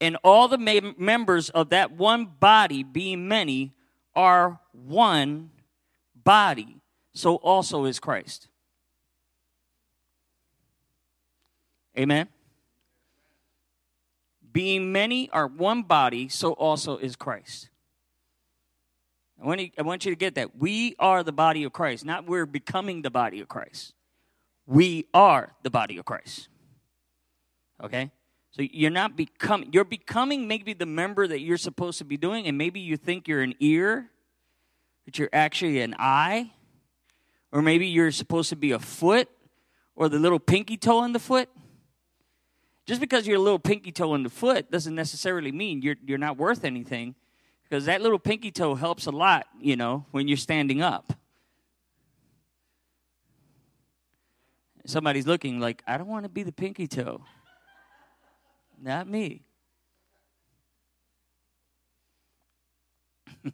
and 0.00 0.16
all 0.22 0.48
the 0.48 0.94
members 0.96 1.50
of 1.50 1.70
that 1.70 1.92
one 1.92 2.26
body 2.26 2.82
being 2.82 3.28
many 3.28 3.72
are 4.14 4.60
one 4.72 5.50
body 6.24 6.80
so 7.12 7.36
also 7.36 7.84
is 7.84 7.98
christ 7.98 8.48
amen 11.96 12.28
being 14.52 14.92
many 14.92 15.28
are 15.30 15.46
one 15.46 15.82
body 15.82 16.28
so 16.28 16.52
also 16.52 16.98
is 16.98 17.16
christ 17.16 17.68
I 19.40 19.46
want, 19.46 19.60
you, 19.60 19.70
I 19.78 19.82
want 19.82 20.04
you 20.04 20.10
to 20.10 20.16
get 20.16 20.34
that. 20.34 20.56
We 20.56 20.96
are 20.98 21.22
the 21.22 21.32
body 21.32 21.62
of 21.62 21.72
Christ, 21.72 22.04
not 22.04 22.26
we're 22.26 22.46
becoming 22.46 23.02
the 23.02 23.10
body 23.10 23.40
of 23.40 23.48
Christ. 23.48 23.94
We 24.66 25.06
are 25.14 25.54
the 25.62 25.70
body 25.70 25.96
of 25.96 26.04
Christ. 26.04 26.48
Okay? 27.82 28.10
So 28.50 28.62
you're 28.62 28.90
not 28.90 29.16
becoming, 29.16 29.70
you're 29.72 29.84
becoming 29.84 30.48
maybe 30.48 30.72
the 30.72 30.86
member 30.86 31.26
that 31.26 31.40
you're 31.40 31.58
supposed 31.58 31.98
to 31.98 32.04
be 32.04 32.16
doing, 32.16 32.46
and 32.46 32.56
maybe 32.56 32.80
you 32.80 32.96
think 32.96 33.28
you're 33.28 33.42
an 33.42 33.54
ear, 33.60 34.10
but 35.04 35.18
you're 35.18 35.28
actually 35.32 35.80
an 35.80 35.94
eye, 35.98 36.50
or 37.52 37.62
maybe 37.62 37.86
you're 37.86 38.10
supposed 38.10 38.48
to 38.48 38.56
be 38.56 38.72
a 38.72 38.78
foot, 38.78 39.28
or 39.94 40.08
the 40.08 40.18
little 40.18 40.38
pinky 40.38 40.76
toe 40.76 41.04
in 41.04 41.12
the 41.12 41.18
foot. 41.18 41.48
Just 42.86 43.00
because 43.00 43.26
you're 43.26 43.36
a 43.36 43.40
little 43.40 43.58
pinky 43.58 43.92
toe 43.92 44.14
in 44.14 44.22
the 44.22 44.30
foot 44.30 44.70
doesn't 44.70 44.94
necessarily 44.94 45.52
mean 45.52 45.82
you're, 45.82 45.96
you're 46.06 46.18
not 46.18 46.38
worth 46.38 46.64
anything, 46.64 47.14
because 47.64 47.84
that 47.84 48.00
little 48.00 48.18
pinky 48.18 48.50
toe 48.50 48.74
helps 48.74 49.06
a 49.06 49.10
lot, 49.10 49.46
you 49.60 49.76
know, 49.76 50.06
when 50.10 50.26
you're 50.26 50.38
standing 50.38 50.80
up. 50.80 51.12
Somebody's 54.86 55.26
looking 55.26 55.60
like, 55.60 55.82
I 55.86 55.98
don't 55.98 56.08
want 56.08 56.24
to 56.24 56.30
be 56.30 56.42
the 56.42 56.52
pinky 56.52 56.88
toe. 56.88 57.22
Not 58.80 59.08
me. 59.08 59.42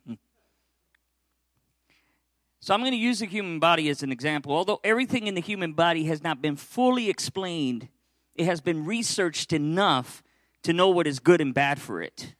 so 2.60 2.74
I'm 2.74 2.80
going 2.80 2.92
to 2.92 2.96
use 2.96 3.20
the 3.20 3.26
human 3.26 3.58
body 3.58 3.88
as 3.88 4.02
an 4.02 4.12
example. 4.12 4.52
Although 4.52 4.80
everything 4.84 5.26
in 5.26 5.34
the 5.34 5.40
human 5.40 5.72
body 5.72 6.04
has 6.04 6.22
not 6.22 6.42
been 6.42 6.56
fully 6.56 7.08
explained, 7.08 7.88
it 8.34 8.46
has 8.46 8.60
been 8.60 8.84
researched 8.84 9.52
enough 9.52 10.22
to 10.62 10.72
know 10.72 10.88
what 10.88 11.06
is 11.06 11.20
good 11.20 11.40
and 11.40 11.54
bad 11.54 11.80
for 11.80 12.02
it. 12.02 12.34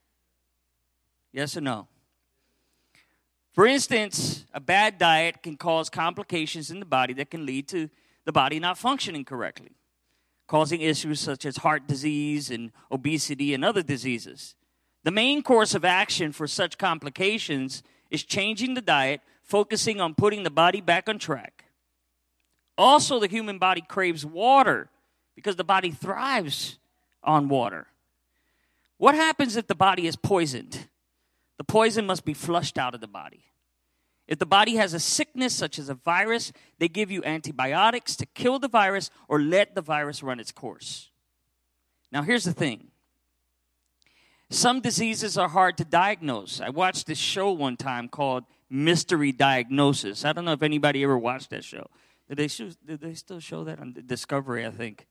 Yes 1.33 1.57
or 1.57 1.61
no? 1.61 1.89
For 3.53 3.67
instance, 3.67 4.47
a 4.53 4.61
bad 4.61 4.99
diet 4.99 5.43
can 5.43 5.57
cause 5.57 5.89
complications 5.89 6.71
in 6.71 6.81
the 6.81 6.87
body 6.87 7.15
that 7.15 7.31
can 7.31 7.47
lead 7.47 7.69
to 7.69 7.89
the 8.25 8.33
body 8.33 8.59
not 8.59 8.79
functioning 8.79 9.25
correctly 9.25 9.77
causing 10.47 10.81
issues 10.81 11.21
such 11.21 11.45
as 11.45 11.59
heart 11.59 11.87
disease 11.87 12.51
and 12.51 12.71
obesity 12.91 13.55
and 13.55 13.65
other 13.65 13.83
diseases. 13.83 14.55
The 15.05 15.11
main 15.11 15.43
course 15.43 15.75
of 15.75 15.85
action 15.85 16.33
for 16.33 16.47
such 16.47 16.79
complications 16.79 17.83
is 18.11 18.25
changing 18.25 18.75
the 18.75 18.81
diet, 18.81 19.21
focusing 19.43 20.01
on 20.01 20.15
putting 20.15 20.43
the 20.43 20.51
body 20.51 20.81
back 20.81 21.09
on 21.09 21.19
track. 21.19 21.65
Also, 22.77 23.21
the 23.21 23.29
human 23.29 23.59
body 23.59 23.83
craves 23.87 24.25
water 24.25 24.91
because 25.35 25.57
the 25.57 25.65
body 25.65 25.91
thrives 25.91 26.79
on 27.23 27.49
water. 27.49 27.87
What 28.99 29.15
happens 29.15 29.57
if 29.57 29.67
the 29.67 29.75
body 29.75 30.07
is 30.07 30.17
poisoned? 30.17 30.89
The 31.59 31.65
poison 31.65 32.07
must 32.07 32.25
be 32.25 32.35
flushed 32.35 32.79
out 32.79 32.95
of 32.95 33.01
the 33.01 33.07
body. 33.07 33.45
If 34.27 34.39
the 34.39 34.47
body 34.47 34.77
has 34.77 34.95
a 34.95 35.01
sickness 35.01 35.55
such 35.55 35.79
as 35.79 35.89
a 35.89 35.95
virus, 35.95 36.53
they 36.79 36.89
give 36.89 37.11
you 37.11 37.23
antibiotics 37.25 38.17
to 38.17 38.27
kill 38.27 38.59
the 38.59 38.69
virus 38.69 39.11
or 39.29 39.41
let 39.41 39.75
the 39.75 39.83
virus 39.83 40.23
run 40.23 40.41
its 40.41 40.51
course. 40.51 41.11
Now, 42.11 42.23
here's 42.23 42.45
the 42.45 42.53
thing 42.53 42.89
some 44.51 44.81
diseases 44.81 45.37
are 45.37 45.49
hard 45.49 45.77
to 45.79 45.85
diagnose. 45.85 46.61
I 46.61 46.71
watched 46.71 47.07
this 47.07 47.19
show 47.19 47.51
one 47.51 47.77
time 47.77 48.09
called 48.09 48.45
Mystery 48.71 49.33
Diagnosis. 49.33 50.25
I 50.25 50.33
don't 50.33 50.45
know 50.45 50.53
if 50.53 50.63
anybody 50.63 51.03
ever 51.03 51.19
watched 51.19 51.51
that 51.51 51.65
show. 51.65 51.89
Did 52.29 52.39
they, 52.39 52.49
show, 52.49 52.71
did 52.87 53.01
they 53.01 53.15
still 53.15 53.41
show 53.41 53.65
that 53.65 53.79
on 53.79 53.95
Discovery, 54.07 54.65
I 54.65 54.71
think? 54.71 55.07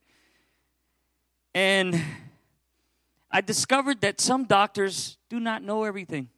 And 1.54 2.00
I 3.30 3.40
discovered 3.40 4.00
that 4.00 4.20
some 4.20 4.44
doctors 4.44 5.18
do 5.28 5.38
not 5.38 5.62
know 5.62 5.84
everything. 5.84 6.28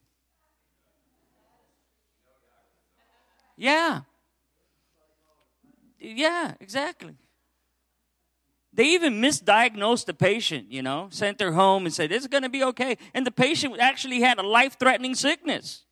Yeah. 3.56 4.02
Yeah, 5.98 6.54
exactly. 6.60 7.14
They 8.72 8.84
even 8.88 9.22
misdiagnosed 9.22 10.04
the 10.04 10.12
patient, 10.12 10.70
you 10.70 10.82
know, 10.82 11.08
sent 11.10 11.40
her 11.40 11.52
home 11.52 11.86
and 11.86 11.94
said, 11.94 12.12
It's 12.12 12.26
going 12.26 12.42
to 12.42 12.50
be 12.50 12.62
okay. 12.62 12.98
And 13.14 13.26
the 13.26 13.30
patient 13.30 13.78
actually 13.80 14.20
had 14.20 14.38
a 14.38 14.42
life 14.42 14.78
threatening 14.78 15.14
sickness. 15.14 15.84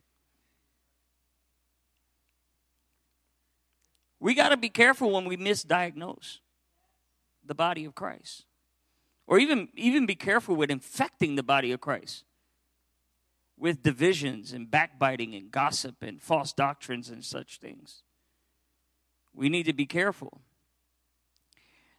We 4.21 4.35
got 4.35 4.51
to 4.51 4.59
be 4.59 4.69
careful 4.69 5.11
when 5.13 5.25
we 5.25 5.37
misdiagnose 5.37 6.41
the 7.45 7.55
body 7.55 7.87
of 7.87 7.95
Christ. 7.95 8.45
Or 9.27 9.39
even, 9.39 9.69
even 9.75 10.05
be 10.05 10.15
careful 10.15 10.55
with 10.55 10.71
infecting 10.71 11.37
the 11.37 11.43
body 11.43 11.73
of 11.73 11.81
Christ 11.81 12.25
with 13.59 13.83
divisions 13.83 14.53
and 14.53 14.71
backbiting 14.71 15.35
and 15.35 15.51
gossip 15.51 16.03
and 16.03 16.21
false 16.21 16.53
doctrines 16.53 17.09
and 17.09 17.25
such 17.25 17.59
things. 17.59 18.03
We 19.33 19.49
need 19.49 19.65
to 19.65 19.73
be 19.73 19.87
careful. 19.87 20.41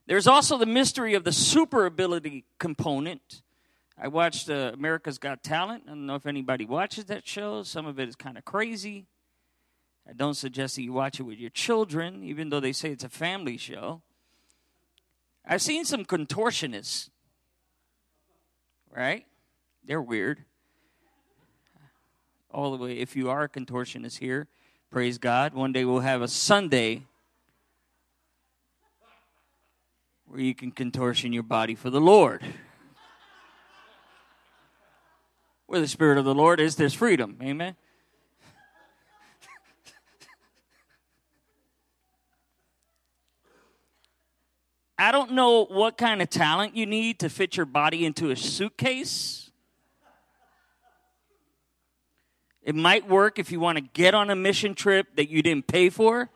There's 0.07 0.27
also 0.27 0.57
the 0.57 0.65
mystery 0.65 1.15
of 1.15 1.23
the 1.23 1.31
super 1.31 1.85
ability 1.85 2.45
component. 2.59 3.41
I 3.97 4.07
watched 4.09 4.49
uh, 4.49 4.71
America's 4.73 5.17
Got 5.17 5.43
Talent. 5.43 5.83
I 5.87 5.89
don't 5.89 6.05
know 6.05 6.15
if 6.15 6.25
anybody 6.25 6.65
watches 6.65 7.05
that 7.05 7.27
show. 7.27 7.63
Some 7.63 7.85
of 7.85 7.99
it 7.99 8.07
is 8.07 8.15
kind 8.15 8.37
of 8.37 8.45
crazy. 8.45 9.07
I 10.07 10.13
don't 10.13 10.35
suggest 10.35 10.75
that 10.75 10.83
you 10.83 10.93
watch 10.93 11.19
it 11.19 11.23
with 11.23 11.39
your 11.39 11.49
children, 11.49 12.23
even 12.23 12.49
though 12.49 12.59
they 12.59 12.73
say 12.73 12.91
it's 12.91 13.03
a 13.03 13.09
family 13.09 13.57
show. 13.57 14.01
I've 15.47 15.61
seen 15.61 15.85
some 15.85 16.05
contortionists, 16.05 17.09
right? 18.91 19.25
They're 19.83 20.01
weird 20.01 20.43
all 22.55 22.71
the 22.71 22.81
way. 22.81 22.93
If 22.93 23.17
you 23.17 23.29
are 23.29 23.43
a 23.43 23.49
contortionist 23.49 24.19
here, 24.19 24.47
praise 24.89 25.17
God. 25.17 25.53
One 25.53 25.73
day 25.73 25.83
we'll 25.83 25.99
have 25.99 26.21
a 26.21 26.27
Sunday 26.27 27.03
where 30.25 30.39
you 30.39 30.55
can 30.55 30.71
contortion 30.71 31.33
your 31.33 31.43
body 31.43 31.75
for 31.75 31.89
the 31.89 31.99
Lord. 31.99 32.41
Where 35.67 35.81
the 35.81 35.87
Spirit 35.87 36.17
of 36.17 36.23
the 36.23 36.33
Lord 36.33 36.61
is, 36.61 36.77
there's 36.77 36.93
freedom. 36.93 37.37
Amen. 37.43 37.75
I 44.97 45.11
don't 45.11 45.33
know 45.33 45.65
what 45.65 45.97
kind 45.97 46.21
of 46.21 46.29
talent 46.29 46.77
you 46.77 46.85
need 46.85 47.19
to 47.19 47.27
fit 47.27 47.57
your 47.57 47.65
body 47.65 48.05
into 48.05 48.31
a 48.31 48.35
suitcase. 48.37 49.44
It 52.65 52.73
might 52.73 53.07
work 53.07 53.37
if 53.37 53.51
you 53.51 53.59
want 53.59 53.77
to 53.77 53.83
get 53.93 54.15
on 54.15 54.31
a 54.31 54.35
mission 54.35 54.73
trip 54.73 55.15
that 55.17 55.29
you 55.29 55.43
didn't 55.43 55.67
pay 55.67 55.89
for. 55.91 56.31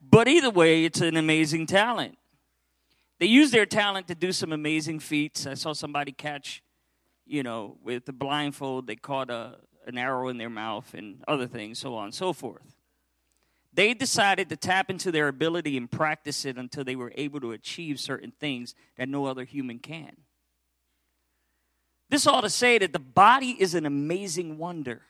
But 0.00 0.28
either 0.28 0.50
way, 0.50 0.84
it's 0.84 1.00
an 1.00 1.16
amazing 1.16 1.66
talent. 1.66 2.16
They 3.18 3.26
use 3.26 3.50
their 3.50 3.66
talent 3.66 4.06
to 4.06 4.14
do 4.14 4.30
some 4.30 4.52
amazing 4.52 5.00
feats. 5.00 5.48
I 5.48 5.54
saw 5.54 5.72
somebody 5.72 6.12
catch, 6.12 6.62
you 7.26 7.42
know, 7.42 7.76
with 7.82 8.06
the 8.06 8.12
blindfold, 8.12 8.86
they 8.86 8.94
caught 8.94 9.30
a, 9.30 9.56
an 9.88 9.98
arrow 9.98 10.28
in 10.28 10.38
their 10.38 10.48
mouth 10.48 10.94
and 10.94 11.24
other 11.26 11.48
things, 11.48 11.80
so 11.80 11.96
on 11.96 12.04
and 12.04 12.14
so 12.14 12.32
forth. 12.32 12.76
They 13.72 13.94
decided 13.94 14.48
to 14.50 14.56
tap 14.56 14.90
into 14.90 15.10
their 15.10 15.26
ability 15.26 15.76
and 15.76 15.90
practice 15.90 16.44
it 16.44 16.56
until 16.56 16.84
they 16.84 16.96
were 16.96 17.12
able 17.16 17.40
to 17.40 17.50
achieve 17.50 17.98
certain 17.98 18.30
things 18.30 18.76
that 18.96 19.08
no 19.08 19.26
other 19.26 19.42
human 19.42 19.80
can. 19.80 20.12
This 22.10 22.26
ought 22.26 22.40
to 22.42 22.50
say 22.50 22.78
that 22.78 22.92
the 22.92 22.98
body 22.98 23.56
is 23.58 23.74
an 23.74 23.86
amazing 23.86 24.58
wonder. 24.58 25.02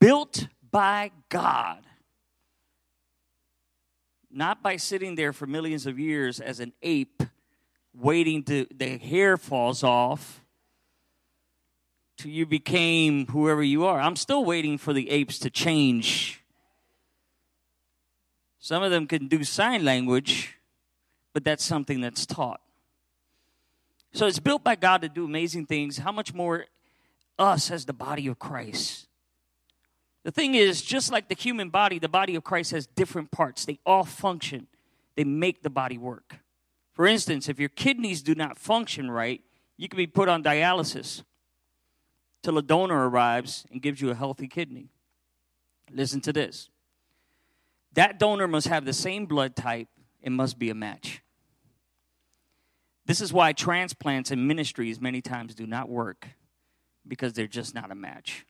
built 0.00 0.48
by 0.70 1.10
God. 1.28 1.84
Not 4.30 4.62
by 4.62 4.76
sitting 4.76 5.14
there 5.14 5.32
for 5.32 5.46
millions 5.46 5.86
of 5.86 5.98
years 5.98 6.40
as 6.40 6.58
an 6.58 6.72
ape, 6.82 7.22
waiting 7.94 8.42
to 8.44 8.66
the 8.74 8.98
hair 8.98 9.36
falls 9.36 9.84
off 9.84 10.40
till 12.16 12.30
you 12.30 12.46
became 12.46 13.26
whoever 13.26 13.62
you 13.62 13.84
are. 13.84 14.00
I'm 14.00 14.16
still 14.16 14.44
waiting 14.44 14.78
for 14.78 14.92
the 14.92 15.10
apes 15.10 15.38
to 15.40 15.50
change. 15.50 16.42
Some 18.58 18.82
of 18.82 18.90
them 18.90 19.06
can 19.06 19.28
do 19.28 19.44
sign 19.44 19.84
language, 19.84 20.56
but 21.32 21.44
that's 21.44 21.64
something 21.64 22.00
that's 22.00 22.26
taught. 22.26 22.60
So 24.14 24.28
it's 24.28 24.38
built 24.38 24.62
by 24.62 24.76
God 24.76 25.02
to 25.02 25.08
do 25.08 25.24
amazing 25.24 25.66
things. 25.66 25.98
How 25.98 26.12
much 26.12 26.32
more 26.32 26.66
us 27.36 27.70
as 27.72 27.84
the 27.84 27.92
body 27.92 28.28
of 28.28 28.38
Christ? 28.38 29.08
The 30.22 30.30
thing 30.30 30.54
is, 30.54 30.80
just 30.80 31.10
like 31.10 31.28
the 31.28 31.34
human 31.34 31.68
body, 31.68 31.98
the 31.98 32.08
body 32.08 32.36
of 32.36 32.44
Christ 32.44 32.70
has 32.70 32.86
different 32.86 33.32
parts. 33.32 33.64
They 33.64 33.80
all 33.84 34.04
function, 34.04 34.68
they 35.16 35.24
make 35.24 35.62
the 35.62 35.70
body 35.70 35.98
work. 35.98 36.36
For 36.94 37.06
instance, 37.06 37.48
if 37.48 37.58
your 37.58 37.68
kidneys 37.68 38.22
do 38.22 38.36
not 38.36 38.56
function 38.56 39.10
right, 39.10 39.42
you 39.76 39.88
can 39.88 39.96
be 39.96 40.06
put 40.06 40.28
on 40.28 40.44
dialysis 40.44 41.24
till 42.42 42.56
a 42.56 42.62
donor 42.62 43.08
arrives 43.08 43.66
and 43.72 43.82
gives 43.82 44.00
you 44.00 44.10
a 44.10 44.14
healthy 44.14 44.46
kidney. 44.46 44.90
Listen 45.92 46.20
to 46.22 46.32
this 46.32 46.70
that 47.94 48.18
donor 48.18 48.46
must 48.48 48.68
have 48.68 48.84
the 48.84 48.92
same 48.92 49.26
blood 49.26 49.56
type 49.56 49.88
and 50.22 50.34
must 50.34 50.58
be 50.58 50.70
a 50.70 50.74
match. 50.74 51.23
This 53.06 53.20
is 53.20 53.32
why 53.32 53.52
transplants 53.52 54.30
and 54.30 54.48
ministries 54.48 55.00
many 55.00 55.20
times 55.20 55.54
do 55.54 55.66
not 55.66 55.88
work 55.88 56.28
because 57.06 57.34
they're 57.34 57.46
just 57.46 57.74
not 57.74 57.90
a 57.90 57.94
match. 57.94 58.46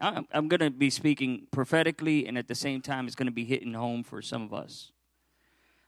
I'm, 0.00 0.26
I'm 0.32 0.48
going 0.48 0.60
to 0.60 0.70
be 0.70 0.90
speaking 0.90 1.46
prophetically, 1.50 2.26
and 2.26 2.36
at 2.36 2.48
the 2.48 2.54
same 2.54 2.80
time, 2.80 3.06
it's 3.06 3.14
going 3.14 3.26
to 3.26 3.32
be 3.32 3.44
hitting 3.44 3.74
home 3.74 4.02
for 4.02 4.22
some 4.22 4.42
of 4.42 4.52
us. 4.52 4.92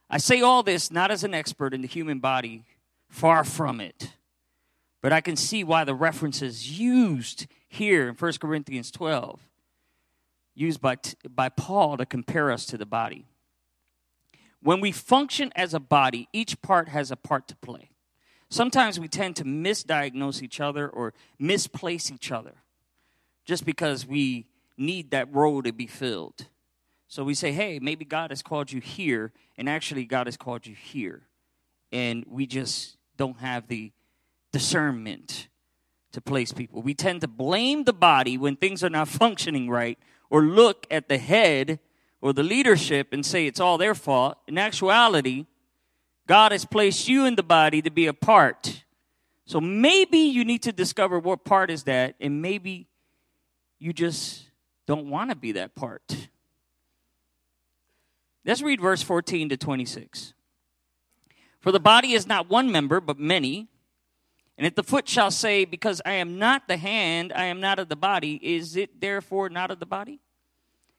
I 0.09 0.19
say 0.19 0.41
all 0.41 0.63
this 0.63 0.91
not 0.91 1.11
as 1.11 1.25
an 1.25 1.35
expert 1.35 1.75
in 1.75 1.83
the 1.83 1.89
human 1.89 2.21
body, 2.21 2.65
far 3.09 3.45
from 3.45 3.81
it, 3.81 4.13
but 5.03 5.13
I 5.13 5.21
can 5.21 5.37
see 5.37 5.65
why 5.65 5.85
the 5.85 5.95
references 5.95 6.79
used 6.79 7.47
here 7.69 8.09
in 8.09 8.15
1 8.15 8.33
Corinthians 8.41 8.91
12, 8.91 9.41
used 10.55 10.81
by, 10.81 10.97
by 11.29 11.49
Paul 11.49 11.97
to 11.97 12.07
compare 12.07 12.51
us 12.51 12.67
to 12.67 12.79
the 12.79 12.87
body. 12.87 13.27
When 14.67 14.81
we 14.81 14.91
function 14.91 15.53
as 15.55 15.75
a 15.75 15.79
body, 15.79 16.29
each 16.33 16.61
part 16.61 16.89
has 16.89 17.13
a 17.13 17.17
part 17.17 17.47
to 17.47 17.55
play. 17.55 17.91
Sometimes 18.49 18.99
we 18.99 19.07
tend 19.07 19.37
to 19.37 19.45
misdiagnose 19.45 20.43
each 20.43 20.59
other 20.59 20.89
or 20.89 21.15
misplace 21.39 22.11
each 22.11 22.33
other 22.33 22.55
just 23.45 23.65
because 23.65 24.05
we 24.05 24.49
need 24.77 25.13
that 25.13 25.33
role 25.33 25.63
to 25.63 25.73
be 25.73 25.87
filled. 25.87 26.49
So 27.07 27.23
we 27.23 27.33
say, 27.33 27.53
hey, 27.53 27.79
maybe 27.79 28.05
God 28.05 28.31
has 28.33 28.43
called 28.43 28.73
you 28.73 28.81
here, 28.81 29.33
and 29.57 29.69
actually, 29.69 30.05
God 30.05 30.27
has 30.27 30.37
called 30.37 30.67
you 30.67 30.75
here. 30.75 31.29
And 31.93 32.25
we 32.29 32.45
just 32.45 32.97
don't 33.17 33.39
have 33.39 33.69
the 33.69 33.93
discernment 34.51 35.47
to 36.11 36.21
place 36.21 36.51
people. 36.51 36.83
We 36.83 36.95
tend 36.95 37.21
to 37.21 37.29
blame 37.29 37.85
the 37.85 37.93
body 37.93 38.37
when 38.37 38.57
things 38.57 38.83
are 38.83 38.91
not 38.91 39.07
functioning 39.23 39.71
right, 39.71 39.97
or 40.29 40.43
look 40.43 40.89
at 40.91 41.09
the 41.09 41.19
head 41.19 41.79
or 42.21 42.33
the 42.33 42.43
leadership 42.43 43.13
and 43.13 43.25
say 43.25 43.47
it's 43.47 43.61
all 43.61 43.79
their 43.79 43.95
fault. 43.95 44.39
In 44.47 44.59
actuality, 44.59 45.47
God 46.27 46.53
has 46.53 46.65
placed 46.65 47.09
you 47.09 47.25
in 47.25 47.37
the 47.37 47.43
body 47.43 47.83
to 47.83 47.91
be 47.91 48.07
a 48.07 48.15
part. 48.15 48.85
So 49.45 49.61
maybe 49.61 50.19
you 50.19 50.45
need 50.45 50.63
to 50.65 50.73
discover 50.73 51.19
what 51.19 51.45
part 51.45 51.71
is 51.71 51.85
that, 51.85 52.17
and 52.21 52.43
maybe 52.43 52.89
you 53.79 53.93
just 53.93 54.51
don't 54.87 55.09
want 55.09 55.31
to 55.31 55.37
be 55.37 55.53
that 55.53 55.75
part. 55.75 56.29
Let's 58.45 58.63
read 58.63 58.81
verse 58.81 59.03
14 59.03 59.49
to 59.51 59.57
26. 59.57 60.35
For 61.61 61.73
the 61.73 61.81
body 61.81 62.13
is 62.13 62.27
not 62.27 62.49
one 62.49 62.71
member, 62.71 63.01
but 63.01 63.19
many. 63.19 63.69
And 64.57 64.67
if 64.67 64.75
the 64.75 64.85
foot 64.85 65.09
shall 65.09 65.31
say, 65.31 65.65
Because 65.65 66.01
I 66.07 66.13
am 66.13 66.39
not 66.39 66.69
the 66.69 66.77
hand, 66.77 67.33
I 67.35 67.47
am 67.47 67.61
not 67.61 67.79
of 67.79 67.89
the 67.89 67.97
body, 67.97 68.39
is 68.43 68.77
it 68.77 69.01
therefore 69.01 69.49
not 69.49 69.71
of 69.71 69.81
the 69.81 69.87
body? 69.87 70.21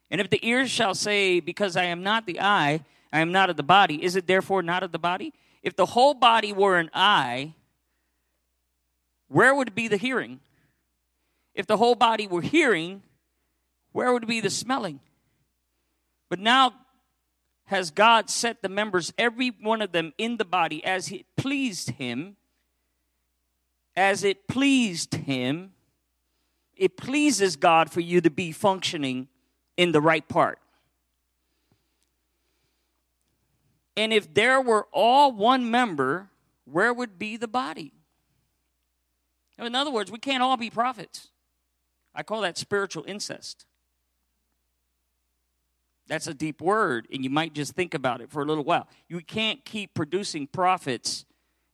And 0.09 0.21
if 0.21 0.29
the 0.29 0.45
ear 0.47 0.67
shall 0.67 0.93
say, 0.93 1.39
Because 1.39 1.75
I 1.75 1.85
am 1.85 2.03
not 2.03 2.25
the 2.25 2.39
eye, 2.39 2.83
I 3.11 3.19
am 3.19 3.31
not 3.31 3.49
of 3.49 3.57
the 3.57 3.63
body, 3.63 4.03
is 4.03 4.15
it 4.15 4.27
therefore 4.27 4.61
not 4.61 4.83
of 4.83 4.91
the 4.91 4.99
body? 4.99 5.33
If 5.63 5.75
the 5.75 5.85
whole 5.85 6.13
body 6.13 6.53
were 6.53 6.77
an 6.77 6.89
eye, 6.93 7.53
where 9.27 9.53
would 9.53 9.75
be 9.75 9.87
the 9.87 9.97
hearing? 9.97 10.39
If 11.53 11.67
the 11.67 11.77
whole 11.77 11.95
body 11.95 12.27
were 12.27 12.41
hearing, 12.41 13.01
where 13.91 14.13
would 14.13 14.27
be 14.27 14.41
the 14.41 14.49
smelling? 14.49 14.99
But 16.29 16.39
now 16.39 16.73
has 17.65 17.91
God 17.91 18.29
set 18.29 18.61
the 18.61 18.69
members, 18.69 19.13
every 19.17 19.49
one 19.49 19.81
of 19.81 19.91
them, 19.91 20.13
in 20.17 20.37
the 20.37 20.45
body 20.45 20.83
as 20.85 21.11
it 21.11 21.25
pleased 21.35 21.91
Him. 21.91 22.37
As 23.95 24.23
it 24.23 24.47
pleased 24.47 25.15
Him. 25.15 25.71
It 26.75 26.95
pleases 26.95 27.55
God 27.55 27.91
for 27.91 27.99
you 27.99 28.21
to 28.21 28.29
be 28.29 28.51
functioning 28.51 29.27
in 29.77 29.91
the 29.91 30.01
right 30.01 30.27
part. 30.27 30.59
And 33.95 34.11
if 34.11 34.33
there 34.33 34.61
were 34.61 34.87
all 34.91 35.31
one 35.31 35.71
member, 35.71 36.29
where 36.65 36.93
would 36.93 37.17
be 37.17 37.37
the 37.37 37.47
body? 37.47 37.93
In 39.57 39.73
other 39.73 39.91
words, 39.91 40.11
we 40.11 40.19
can't 40.19 40.43
all 40.43 40.57
be 40.57 40.69
prophets. 40.69 41.29
I 42.13 42.23
call 42.23 42.41
that 42.41 42.57
spiritual 42.57 43.05
incest. 43.07 43.65
That's 46.07 46.27
a 46.27 46.33
deep 46.33 46.61
word, 46.61 47.07
and 47.11 47.23
you 47.23 47.29
might 47.29 47.53
just 47.53 47.73
think 47.73 47.93
about 47.93 48.21
it 48.21 48.31
for 48.31 48.41
a 48.41 48.45
little 48.45 48.63
while. 48.63 48.87
You 49.09 49.19
can't 49.21 49.63
keep 49.65 49.93
producing 49.93 50.47
prophets 50.47 51.25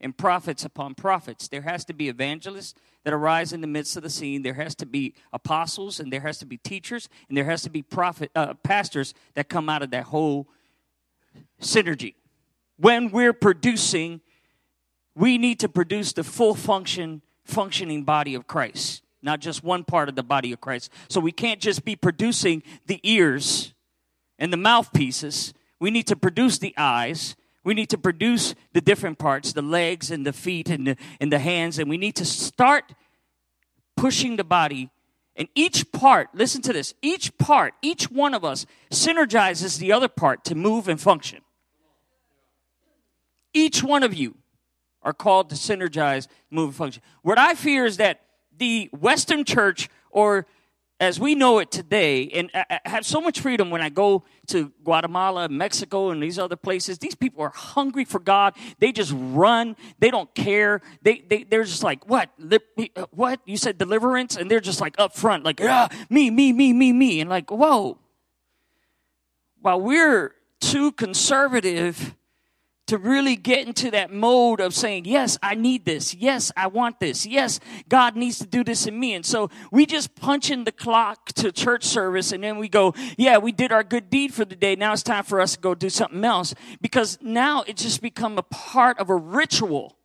and 0.04 0.16
prophets 0.18 0.63
upon 0.66 0.94
prophets. 0.94 1.48
There 1.48 1.62
has 1.62 1.86
to 1.86 1.94
be 1.94 2.10
evangelists 2.10 2.76
that 3.04 3.13
arise 3.13 3.54
in 3.54 3.62
the 3.62 3.68
midst 3.68 3.98
of 3.98 4.04
the 4.04 4.10
scene. 4.10 4.44
There 4.44 4.54
has 4.54 4.76
to 4.76 4.86
be 4.86 5.16
apostles, 5.32 6.00
and 6.00 6.13
there 6.13 6.22
has 6.22 6.38
to 6.39 6.46
be 6.46 6.58
teachers, 6.58 7.10
and 7.28 7.38
there 7.38 7.46
has 7.46 7.63
to 7.63 7.70
be 7.70 7.82
prophet 7.82 8.30
uh, 8.36 8.54
pastors 8.56 9.13
that 9.34 9.50
come 9.50 9.70
out 9.70 9.82
of 9.82 9.92
that 9.92 10.06
whole 10.06 10.48
synergy. 11.62 12.16
When 12.78 13.10
we're 13.10 13.34
producing, 13.34 14.22
we 15.16 15.38
need 15.38 15.60
to 15.62 15.70
produce 15.70 16.13
the 16.13 16.24
full 16.24 16.54
function, 16.54 17.22
functioning 17.46 18.04
body 18.04 18.36
of 18.36 18.46
Christ 18.48 19.04
not 19.24 19.39
just 19.39 19.63
one 19.63 19.86
part 19.86 20.10
of 20.10 20.16
the 20.16 20.22
body 20.22 20.52
of 20.52 20.60
Christ. 20.60 20.92
So 21.08 21.22
we 21.22 21.32
can't 21.32 21.62
just 21.62 21.86
be 21.86 21.96
producing 21.96 22.62
the 22.86 23.00
ears 23.04 23.74
and 24.38 24.52
the 24.52 24.58
mouthpieces. 24.58 25.54
We 25.80 25.89
need 25.92 26.08
to 26.08 26.16
produce 26.16 26.58
the 26.60 26.74
eyes. 26.78 27.36
We 27.63 27.73
need 27.73 27.89
to 27.89 27.97
produce 27.97 28.56
the 28.73 28.82
different 28.82 29.17
parts, 29.17 29.54
the 29.54 29.62
legs 29.62 30.12
and 30.12 30.26
the 30.26 30.34
feet 30.34 30.69
and 30.69 30.88
the, 30.88 30.97
and 31.21 31.32
the 31.32 31.39
hands, 31.39 31.80
and 31.80 31.89
we 31.89 31.97
need 31.97 32.15
to 32.17 32.26
start 32.26 32.93
pushing 33.95 34.36
the 34.36 34.43
body. 34.43 34.89
And 35.36 35.47
each 35.56 35.91
part, 35.91 36.30
listen 36.34 36.62
to 36.63 36.73
this, 36.73 36.93
each 37.02 37.38
part, 37.38 37.73
each 37.82 38.12
one 38.12 38.34
of 38.34 38.43
us 38.43 38.65
synergizes 38.91 39.80
the 39.80 39.91
other 39.91 40.08
part 40.08 40.43
to 40.45 40.56
move 40.56 40.88
and 40.88 40.99
function. 40.99 41.41
Each 43.54 43.82
one 43.82 44.04
of 44.04 44.13
you 44.13 44.36
are 45.02 45.13
called 45.13 45.49
to 45.49 45.56
synergize, 45.56 46.28
move, 46.49 46.69
and 46.69 46.76
function. 46.76 47.04
What 47.21 47.38
I 47.38 47.56
fear 47.56 47.86
is 47.86 47.97
that 47.97 48.21
the 48.58 48.89
Western 48.91 49.43
church, 49.43 49.89
or 50.12 50.45
as 51.04 51.20
we 51.20 51.36
know 51.36 51.60
it 51.60 51.70
today, 51.70 52.30
and 52.30 52.50
I 52.54 52.80
have 52.86 53.06
so 53.06 53.20
much 53.20 53.42
freedom 53.42 53.70
when 53.70 53.82
I 53.82 53.89
go 53.89 54.24
to 54.48 54.72
Guatemala, 54.84 55.50
Mexico, 55.50 56.12
and 56.12 56.24
these 56.24 56.39
other 56.39 56.56
places. 56.56 56.98
These 56.98 57.16
people 57.16 57.44
are 57.44 57.52
hungry 57.54 58.06
for 58.06 58.20
God. 58.20 58.56
They 58.80 58.92
just 58.94 59.13
run. 59.13 59.76
They 60.00 60.10
don't 60.10 60.34
care. 60.34 60.82
They, 61.02 61.20
they 61.28 61.44
they're 61.44 61.66
just 61.66 61.84
like, 61.84 62.08
what? 62.08 62.30
What? 63.12 63.42
You 63.46 63.58
said 63.58 63.78
deliverance, 63.78 64.38
and 64.38 64.50
they're 64.50 64.62
just 64.62 64.80
like 64.80 64.96
up 64.98 65.13
front, 65.13 65.44
like, 65.44 65.60
ah, 65.62 65.89
me, 66.10 66.30
me, 66.30 66.54
me, 66.54 66.72
me, 66.72 66.94
me, 66.94 67.20
and 67.20 67.30
like, 67.30 67.52
whoa. 67.52 67.98
While 69.62 69.82
we're 69.82 70.36
too 70.62 70.94
conservative 70.94 72.16
to 72.86 72.98
really 72.98 73.36
get 73.36 73.65
into 73.65 73.89
that 73.91 74.12
mode 74.12 74.60
of 74.60 74.74
saying, 74.74 75.06
Yes, 75.06 75.38
I 75.41 75.56
need 75.56 75.86
this. 75.86 76.13
Yes, 76.13 76.52
I 76.58 76.67
want 76.67 77.00
this. 77.00 77.26
Yes, 77.26 77.60
God 77.88 78.15
needs 78.15 78.39
to 78.39 78.46
do 78.46 78.63
this 78.63 78.86
in 78.86 79.00
me. 79.00 79.13
And 79.13 79.26
so 79.26 79.50
we 79.72 79.86
just 79.86 80.15
punch 80.15 80.52
in 80.52 80.65
the 80.65 80.72
clock 80.72 81.28
to 81.34 81.52
church 81.52 81.84
service 81.84 82.32
and 82.32 82.43
then 82.43 82.58
we 82.58 82.67
go, 82.67 82.93
Yeah, 83.17 83.38
we 83.38 83.52
did 83.52 83.72
our 83.72 83.84
good 83.84 84.10
deed 84.10 84.34
for 84.34 84.43
the 84.43 84.56
day. 84.56 84.76
Now 84.76 84.93
it's 84.93 85.04
time 85.04 85.24
for 85.24 85.39
us 85.39 85.54
to 85.54 85.60
go 85.60 85.74
do 85.74 85.89
something 85.89 86.24
else. 86.24 86.54
Because 86.82 87.17
now 87.22 87.63
it's 87.67 87.84
just 87.84 88.02
become 88.02 88.38
a 88.38 88.43
part 88.43 89.00
of 89.00 89.10
a 89.10 89.15
ritual 89.15 89.98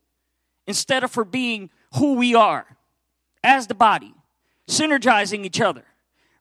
instead 0.66 1.02
of 1.02 1.10
for 1.10 1.24
being 1.24 1.70
who 1.96 2.14
we 2.14 2.34
are 2.34 2.76
as 3.42 3.66
the 3.66 3.74
body, 3.74 4.14
synergizing 4.68 5.44
each 5.44 5.60
other 5.60 5.84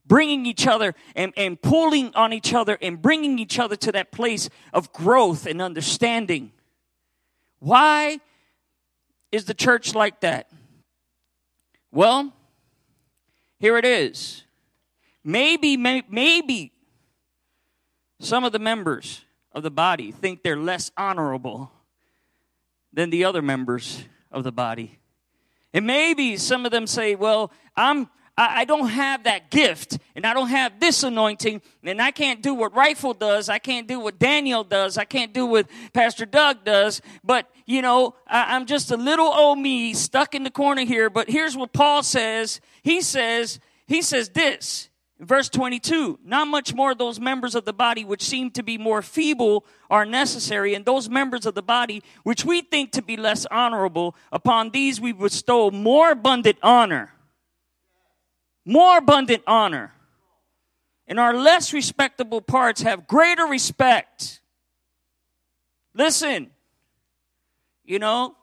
bringing 0.07 0.45
each 0.45 0.65
other 0.65 0.95
and, 1.15 1.33
and 1.35 1.61
pulling 1.61 2.13
on 2.15 2.33
each 2.33 2.53
other 2.53 2.77
and 2.81 3.01
bringing 3.01 3.39
each 3.39 3.59
other 3.59 3.75
to 3.75 3.91
that 3.91 4.11
place 4.11 4.49
of 4.73 4.93
growth 4.93 5.45
and 5.45 5.61
understanding. 5.61 6.51
Why 7.59 8.19
is 9.31 9.45
the 9.45 9.53
church 9.53 9.93
like 9.95 10.21
that? 10.21 10.49
Well, 11.91 12.33
Here 13.59 13.77
it 13.77 13.85
is. 13.85 14.43
Maybe, 15.23 15.77
may, 15.77 16.03
maybe 16.09 16.71
some 18.19 18.43
of 18.43 18.51
the 18.51 18.59
members 18.59 19.25
of 19.51 19.63
the 19.63 19.71
body 19.71 20.11
think 20.11 20.43
they're 20.43 20.59
less 20.59 20.91
honorable 20.95 21.71
than 22.93 23.09
the 23.09 23.23
other 23.25 23.41
members 23.41 24.03
of 24.31 24.43
the 24.43 24.51
body. 24.51 24.99
And 25.73 25.85
maybe 25.85 26.37
some 26.37 26.65
of 26.65 26.71
them 26.71 26.87
say, 26.87 27.15
well, 27.15 27.51
I'm 27.75 28.09
I, 28.37 28.65
don't 28.65 28.89
have 28.89 29.23
that 29.23 29.49
gift 29.49 29.97
and 30.15 30.25
I 30.25 30.33
don't 30.35 30.49
have 30.49 30.79
this 30.79 31.01
anointing 31.01 31.61
and 31.83 31.99
I 31.99 32.11
can't 32.11 32.43
do 32.43 32.53
what 32.53 32.75
Rifle 32.75 33.15
does. 33.15 33.49
I 33.49 33.57
can't 33.57 33.87
do 33.87 33.99
what 33.99 34.19
Daniel 34.19 34.63
does. 34.63 34.97
I 34.97 35.05
can't 35.05 35.33
do 35.33 35.47
what 35.47 35.67
Pastor 35.91 36.25
Doug 36.25 36.63
does. 36.63 37.01
But, 37.23 37.49
you 37.65 37.81
know, 37.81 38.13
I, 38.27 38.55
I'm 38.55 38.67
just 38.67 38.91
a 38.91 38.97
little 38.97 39.25
old 39.25 39.57
me 39.57 39.95
stuck 39.95 40.35
in 40.35 40.43
the 40.43 40.51
corner 40.51 40.85
here. 40.85 41.09
But 41.09 41.29
here's 41.29 41.57
what 41.57 41.73
Paul 41.73 42.03
says. 42.03 42.61
He 42.83 43.01
says, 43.01 43.59
he 43.87 44.03
says 44.03 44.29
this. 44.29 44.89
Verse 45.19 45.49
22, 45.49 46.19
not 46.23 46.47
much 46.47 46.75
more 46.75 46.93
those 46.93 47.19
members 47.19 47.55
of 47.55 47.65
the 47.65 47.73
body 47.73 48.05
which 48.05 48.21
seem 48.21 48.51
to 48.51 48.61
be 48.61 48.77
more 48.77 49.01
feeble 49.01 49.65
are 49.89 50.05
necessary, 50.05 50.75
and 50.75 50.85
those 50.85 51.09
members 51.09 51.47
of 51.47 51.55
the 51.55 51.63
body 51.63 52.03
which 52.21 52.45
we 52.45 52.61
think 52.61 52.91
to 52.91 53.01
be 53.01 53.17
less 53.17 53.47
honorable, 53.47 54.15
upon 54.31 54.69
these 54.69 55.01
we 55.01 55.11
bestow 55.11 55.71
more 55.71 56.11
abundant 56.11 56.59
honor. 56.61 57.13
More 58.67 58.97
abundant 58.97 59.43
honor. 59.47 59.93
And 61.07 61.21
our 61.21 61.33
less 61.33 61.71
respectable 61.71 62.41
parts 62.41 62.81
have 62.81 63.07
greater 63.07 63.45
respect. 63.45 64.41
Listen, 65.93 66.51
you 67.85 67.97
know, 67.97 68.35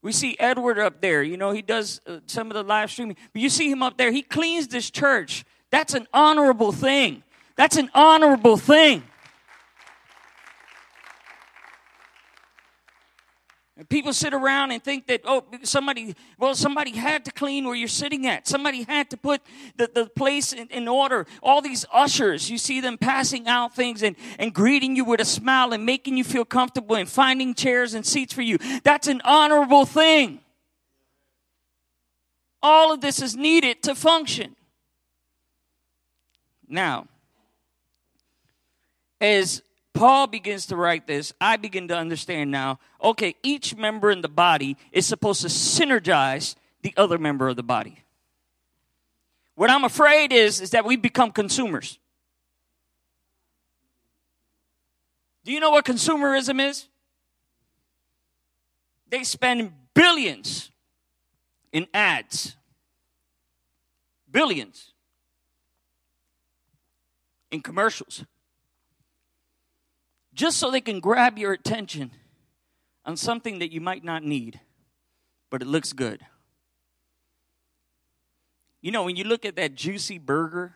we 0.00 0.10
see 0.10 0.36
Edward 0.38 0.78
up 0.78 1.02
there. 1.02 1.22
You 1.22 1.36
know, 1.36 1.52
he 1.52 1.60
does 1.60 2.00
uh, 2.06 2.20
some 2.26 2.46
of 2.46 2.54
the 2.54 2.62
live 2.62 2.90
streaming. 2.90 3.18
But 3.34 3.42
you 3.42 3.50
see 3.50 3.70
him 3.70 3.82
up 3.82 3.98
there. 3.98 4.10
He 4.10 4.22
cleans 4.22 4.68
this 4.68 4.90
church. 4.90 5.44
That's 5.70 5.92
an 5.92 6.08
honorable 6.14 6.72
thing. 6.72 7.22
That's 7.54 7.76
an 7.76 7.90
honorable 7.94 8.56
thing. 8.56 9.02
And 13.76 13.88
people 13.88 14.12
sit 14.12 14.34
around 14.34 14.70
and 14.70 14.84
think 14.84 15.06
that, 15.06 15.22
oh, 15.24 15.44
somebody, 15.62 16.14
well, 16.38 16.54
somebody 16.54 16.92
had 16.92 17.24
to 17.24 17.32
clean 17.32 17.64
where 17.64 17.74
you're 17.74 17.88
sitting 17.88 18.26
at. 18.26 18.46
Somebody 18.46 18.82
had 18.82 19.08
to 19.10 19.16
put 19.16 19.40
the, 19.76 19.90
the 19.92 20.06
place 20.06 20.52
in, 20.52 20.68
in 20.68 20.88
order. 20.88 21.26
All 21.42 21.62
these 21.62 21.86
ushers, 21.90 22.50
you 22.50 22.58
see 22.58 22.80
them 22.82 22.98
passing 22.98 23.48
out 23.48 23.74
things 23.74 24.02
and, 24.02 24.14
and 24.38 24.52
greeting 24.52 24.94
you 24.94 25.04
with 25.06 25.20
a 25.20 25.24
smile 25.24 25.72
and 25.72 25.86
making 25.86 26.18
you 26.18 26.24
feel 26.24 26.44
comfortable 26.44 26.96
and 26.96 27.08
finding 27.08 27.54
chairs 27.54 27.94
and 27.94 28.04
seats 28.04 28.34
for 28.34 28.42
you. 28.42 28.58
That's 28.84 29.08
an 29.08 29.22
honorable 29.24 29.86
thing. 29.86 30.40
All 32.62 32.92
of 32.92 33.00
this 33.00 33.22
is 33.22 33.34
needed 33.34 33.82
to 33.84 33.94
function. 33.94 34.54
Now, 36.68 37.06
as 39.20 39.62
Paul 39.94 40.26
begins 40.26 40.66
to 40.66 40.76
write 40.76 41.06
this, 41.06 41.32
I 41.40 41.56
begin 41.56 41.88
to 41.88 41.96
understand 41.96 42.50
now 42.50 42.78
okay, 43.02 43.34
each 43.42 43.76
member 43.76 44.10
in 44.10 44.22
the 44.22 44.28
body 44.28 44.76
is 44.90 45.06
supposed 45.06 45.42
to 45.42 45.48
synergize 45.48 46.54
the 46.82 46.94
other 46.96 47.18
member 47.18 47.48
of 47.48 47.56
the 47.56 47.62
body. 47.62 47.98
What 49.54 49.70
I'm 49.70 49.84
afraid 49.84 50.32
is, 50.32 50.60
is 50.60 50.70
that 50.70 50.84
we 50.84 50.96
become 50.96 51.30
consumers. 51.30 51.98
Do 55.44 55.52
you 55.52 55.60
know 55.60 55.70
what 55.70 55.84
consumerism 55.84 56.60
is? 56.66 56.88
They 59.08 59.24
spend 59.24 59.72
billions 59.94 60.70
in 61.72 61.86
ads. 61.92 62.56
Billions 64.30 64.92
in 67.50 67.60
commercials 67.60 68.24
just 70.42 70.58
so 70.58 70.72
they 70.72 70.80
can 70.80 70.98
grab 70.98 71.38
your 71.38 71.52
attention 71.52 72.10
on 73.04 73.16
something 73.16 73.60
that 73.60 73.70
you 73.70 73.80
might 73.80 74.02
not 74.02 74.24
need, 74.24 74.58
but 75.50 75.62
it 75.62 75.68
looks 75.68 75.92
good. 75.92 76.20
You 78.80 78.90
know, 78.90 79.04
when 79.04 79.14
you 79.14 79.22
look 79.22 79.44
at 79.44 79.54
that 79.54 79.76
juicy 79.76 80.18
burger 80.18 80.74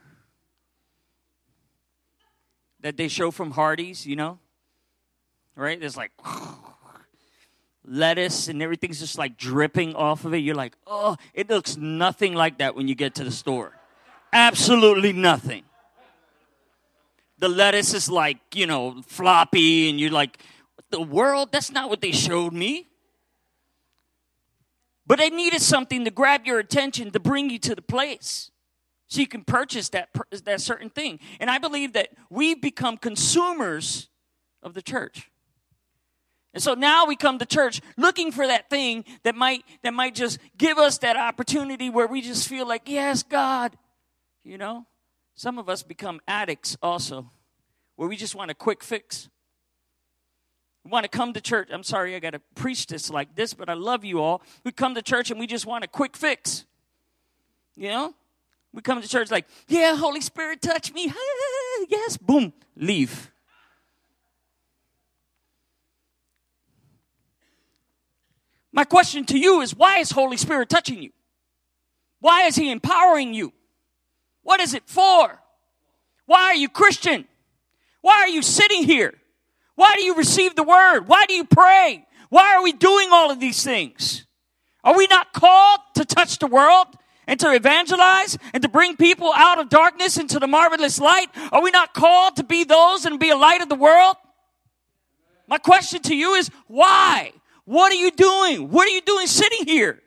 that 2.78 2.96
they 2.96 3.08
show 3.08 3.32
from 3.32 3.50
Hardee's, 3.50 4.06
you 4.06 4.14
know, 4.14 4.38
right? 5.56 5.80
There's 5.80 5.96
like 5.96 6.12
lettuce 7.84 8.46
and 8.46 8.62
everything's 8.62 9.00
just 9.00 9.18
like 9.18 9.36
dripping 9.36 9.96
off 9.96 10.24
of 10.24 10.32
it. 10.32 10.38
You're 10.38 10.54
like, 10.54 10.76
oh, 10.86 11.16
it 11.34 11.50
looks 11.50 11.76
nothing 11.76 12.34
like 12.34 12.58
that 12.58 12.76
when 12.76 12.86
you 12.86 12.94
get 12.94 13.16
to 13.16 13.24
the 13.24 13.32
store. 13.32 13.76
Absolutely 14.32 15.12
nothing 15.12 15.64
the 17.38 17.48
lettuce 17.48 17.94
is 17.94 18.08
like, 18.08 18.38
you 18.54 18.66
know, 18.66 19.02
floppy, 19.06 19.90
and 19.90 20.00
you're 20.00 20.10
like, 20.10 20.42
the 20.90 21.00
world? 21.00 21.50
That's 21.52 21.70
not 21.70 21.88
what 21.88 22.00
they 22.00 22.12
showed 22.12 22.52
me. 22.52 22.88
But 25.06 25.18
they 25.18 25.30
needed 25.30 25.62
something 25.62 26.04
to 26.04 26.10
grab 26.10 26.46
your 26.46 26.58
attention 26.58 27.10
to 27.12 27.20
bring 27.20 27.50
you 27.50 27.58
to 27.60 27.74
the 27.74 27.82
place 27.82 28.50
so 29.08 29.20
you 29.20 29.28
can 29.28 29.44
purchase 29.44 29.90
that, 29.90 30.08
that 30.44 30.60
certain 30.60 30.90
thing. 30.90 31.20
And 31.38 31.48
I 31.48 31.58
believe 31.58 31.92
that 31.92 32.08
we've 32.28 32.60
become 32.60 32.96
consumers 32.96 34.08
of 34.62 34.74
the 34.74 34.82
church. 34.82 35.30
And 36.54 36.62
so 36.62 36.74
now 36.74 37.04
we 37.04 37.16
come 37.16 37.38
to 37.38 37.46
church 37.46 37.82
looking 37.96 38.32
for 38.32 38.46
that 38.46 38.70
thing 38.70 39.04
that 39.24 39.34
might 39.34 39.62
that 39.82 39.92
might 39.92 40.14
just 40.14 40.38
give 40.56 40.78
us 40.78 40.98
that 40.98 41.16
opportunity 41.16 41.90
where 41.90 42.06
we 42.06 42.22
just 42.22 42.48
feel 42.48 42.66
like, 42.66 42.88
yes, 42.88 43.22
God, 43.22 43.76
you 44.42 44.56
know. 44.56 44.86
Some 45.36 45.58
of 45.58 45.68
us 45.68 45.82
become 45.82 46.20
addicts 46.26 46.78
also, 46.82 47.30
where 47.96 48.08
we 48.08 48.16
just 48.16 48.34
want 48.34 48.50
a 48.50 48.54
quick 48.54 48.82
fix. 48.82 49.28
We 50.82 50.90
want 50.90 51.04
to 51.04 51.10
come 51.10 51.34
to 51.34 51.42
church. 51.42 51.68
I'm 51.70 51.82
sorry 51.82 52.16
I 52.16 52.20
got 52.20 52.30
to 52.30 52.40
preach 52.54 52.86
this 52.86 53.10
like 53.10 53.34
this, 53.34 53.52
but 53.52 53.68
I 53.68 53.74
love 53.74 54.02
you 54.02 54.22
all. 54.22 54.40
We 54.64 54.72
come 54.72 54.94
to 54.94 55.02
church 55.02 55.30
and 55.30 55.38
we 55.38 55.46
just 55.46 55.66
want 55.66 55.84
a 55.84 55.88
quick 55.88 56.16
fix. 56.16 56.64
You 57.76 57.90
know? 57.90 58.14
We 58.72 58.80
come 58.80 59.02
to 59.02 59.08
church 59.08 59.30
like, 59.30 59.46
yeah, 59.68 59.94
Holy 59.94 60.22
Spirit, 60.22 60.62
touch 60.62 60.92
me. 60.94 61.12
yes, 61.88 62.16
boom, 62.16 62.54
leave. 62.74 63.30
My 68.72 68.84
question 68.84 69.26
to 69.26 69.38
you 69.38 69.60
is 69.60 69.74
why 69.74 69.98
is 69.98 70.10
Holy 70.10 70.36
Spirit 70.38 70.70
touching 70.70 71.02
you? 71.02 71.10
Why 72.20 72.46
is 72.46 72.56
He 72.56 72.70
empowering 72.70 73.34
you? 73.34 73.52
What 74.46 74.60
is 74.60 74.74
it 74.74 74.84
for? 74.86 75.42
Why 76.26 76.42
are 76.44 76.54
you 76.54 76.68
Christian? 76.68 77.26
Why 78.00 78.14
are 78.18 78.28
you 78.28 78.42
sitting 78.42 78.84
here? 78.84 79.12
Why 79.74 79.94
do 79.96 80.04
you 80.04 80.14
receive 80.14 80.54
the 80.54 80.62
word? 80.62 81.08
Why 81.08 81.24
do 81.26 81.34
you 81.34 81.44
pray? 81.44 82.06
Why 82.28 82.54
are 82.54 82.62
we 82.62 82.70
doing 82.70 83.08
all 83.10 83.32
of 83.32 83.40
these 83.40 83.64
things? 83.64 84.24
Are 84.84 84.96
we 84.96 85.08
not 85.08 85.32
called 85.32 85.80
to 85.96 86.04
touch 86.04 86.38
the 86.38 86.46
world 86.46 86.86
and 87.26 87.40
to 87.40 87.52
evangelize 87.52 88.38
and 88.54 88.62
to 88.62 88.68
bring 88.68 88.94
people 88.94 89.32
out 89.34 89.58
of 89.58 89.68
darkness 89.68 90.16
into 90.16 90.38
the 90.38 90.46
marvelous 90.46 91.00
light? 91.00 91.26
Are 91.50 91.60
we 91.60 91.72
not 91.72 91.92
called 91.92 92.36
to 92.36 92.44
be 92.44 92.62
those 92.62 93.04
and 93.04 93.18
be 93.18 93.30
a 93.30 93.36
light 93.36 93.62
of 93.62 93.68
the 93.68 93.74
world? 93.74 94.14
My 95.48 95.58
question 95.58 96.02
to 96.02 96.14
you 96.14 96.34
is 96.34 96.52
why? 96.68 97.32
What 97.64 97.90
are 97.90 97.96
you 97.96 98.12
doing? 98.12 98.70
What 98.70 98.86
are 98.86 98.92
you 98.92 99.00
doing 99.00 99.26
sitting 99.26 99.66
here? 99.66 100.00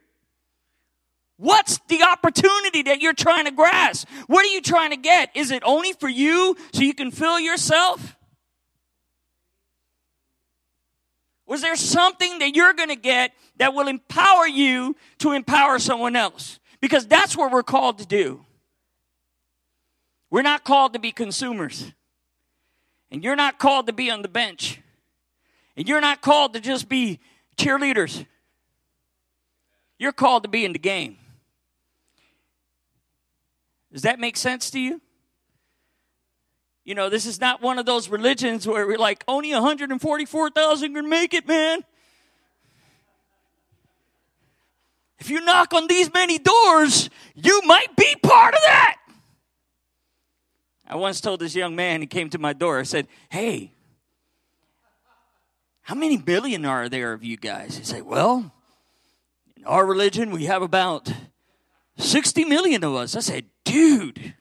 What's 1.39 1.79
the 1.87 2.03
opportunity 2.03 2.81
that 2.83 2.99
you're 2.99 3.13
trying 3.13 3.45
to 3.45 3.51
grasp? 3.51 4.09
What 4.27 4.45
are 4.45 4.49
you 4.49 4.61
trying 4.61 4.89
to 4.89 4.97
get? 4.97 5.31
Is 5.35 5.51
it 5.51 5.63
only 5.65 5.93
for 5.93 6.09
you 6.09 6.57
so 6.73 6.81
you 6.81 6.93
can 6.93 7.11
fill 7.11 7.39
yourself? 7.39 8.17
Was 11.47 11.61
there 11.61 11.77
something 11.77 12.39
that 12.39 12.55
you're 12.55 12.73
going 12.73 12.89
to 12.89 12.97
get 12.97 13.31
that 13.55 13.73
will 13.73 13.87
empower 13.87 14.47
you 14.47 14.97
to 15.19 15.31
empower 15.31 15.79
someone 15.79 16.17
else? 16.17 16.59
Because 16.81 17.07
that's 17.07 17.37
what 17.37 17.53
we're 17.53 17.63
called 17.63 17.99
to 17.99 18.05
do. 18.05 18.45
We're 20.29 20.41
not 20.41 20.65
called 20.65 20.91
to 20.91 20.99
be 20.99 21.13
consumers. 21.13 21.93
And 23.11 23.23
you're 23.23 23.37
not 23.37 23.59
called 23.59 23.87
to 23.87 23.93
be 23.93 24.11
on 24.11 24.23
the 24.23 24.27
bench. 24.27 24.81
And 25.77 25.87
you're 25.87 26.01
not 26.01 26.19
called 26.21 26.53
to 26.55 26.59
just 26.59 26.89
be 26.89 27.21
cheerleaders. 27.55 28.25
You're 29.97 30.11
called 30.11 30.43
to 30.43 30.49
be 30.49 30.65
in 30.65 30.73
the 30.73 30.79
game. 30.79 31.15
Does 33.91 34.03
that 34.03 34.19
make 34.19 34.37
sense 34.37 34.69
to 34.71 34.79
you? 34.79 35.01
You 36.85 36.95
know, 36.95 37.09
this 37.09 37.25
is 37.25 37.39
not 37.39 37.61
one 37.61 37.77
of 37.77 37.85
those 37.85 38.09
religions 38.09 38.67
where 38.67 38.87
we're 38.87 38.97
like, 38.97 39.23
only 39.27 39.53
144,000 39.53 40.93
can 40.93 41.09
make 41.09 41.33
it, 41.33 41.47
man. 41.47 41.83
If 45.19 45.29
you 45.29 45.41
knock 45.41 45.73
on 45.73 45.87
these 45.87 46.11
many 46.13 46.39
doors, 46.39 47.09
you 47.35 47.61
might 47.65 47.95
be 47.95 48.15
part 48.23 48.53
of 48.53 48.61
that. 48.61 48.95
I 50.87 50.95
once 50.95 51.21
told 51.21 51.41
this 51.41 51.55
young 51.55 51.75
man, 51.75 52.01
he 52.01 52.07
came 52.07 52.29
to 52.31 52.39
my 52.39 52.53
door, 52.53 52.79
I 52.79 52.83
said, 52.83 53.07
Hey, 53.29 53.73
how 55.81 55.93
many 55.95 56.17
million 56.17 56.65
are 56.65 56.89
there 56.89 57.13
of 57.13 57.23
you 57.23 57.37
guys? 57.37 57.77
He 57.77 57.83
said, 57.83 58.03
Well, 58.03 58.51
in 59.57 59.65
our 59.65 59.85
religion, 59.85 60.31
we 60.31 60.45
have 60.45 60.61
about 60.61 61.11
60 61.97 62.45
million 62.45 62.83
of 62.83 62.95
us. 62.95 63.15
I 63.15 63.19
said, 63.19 63.45
dude, 63.69 64.33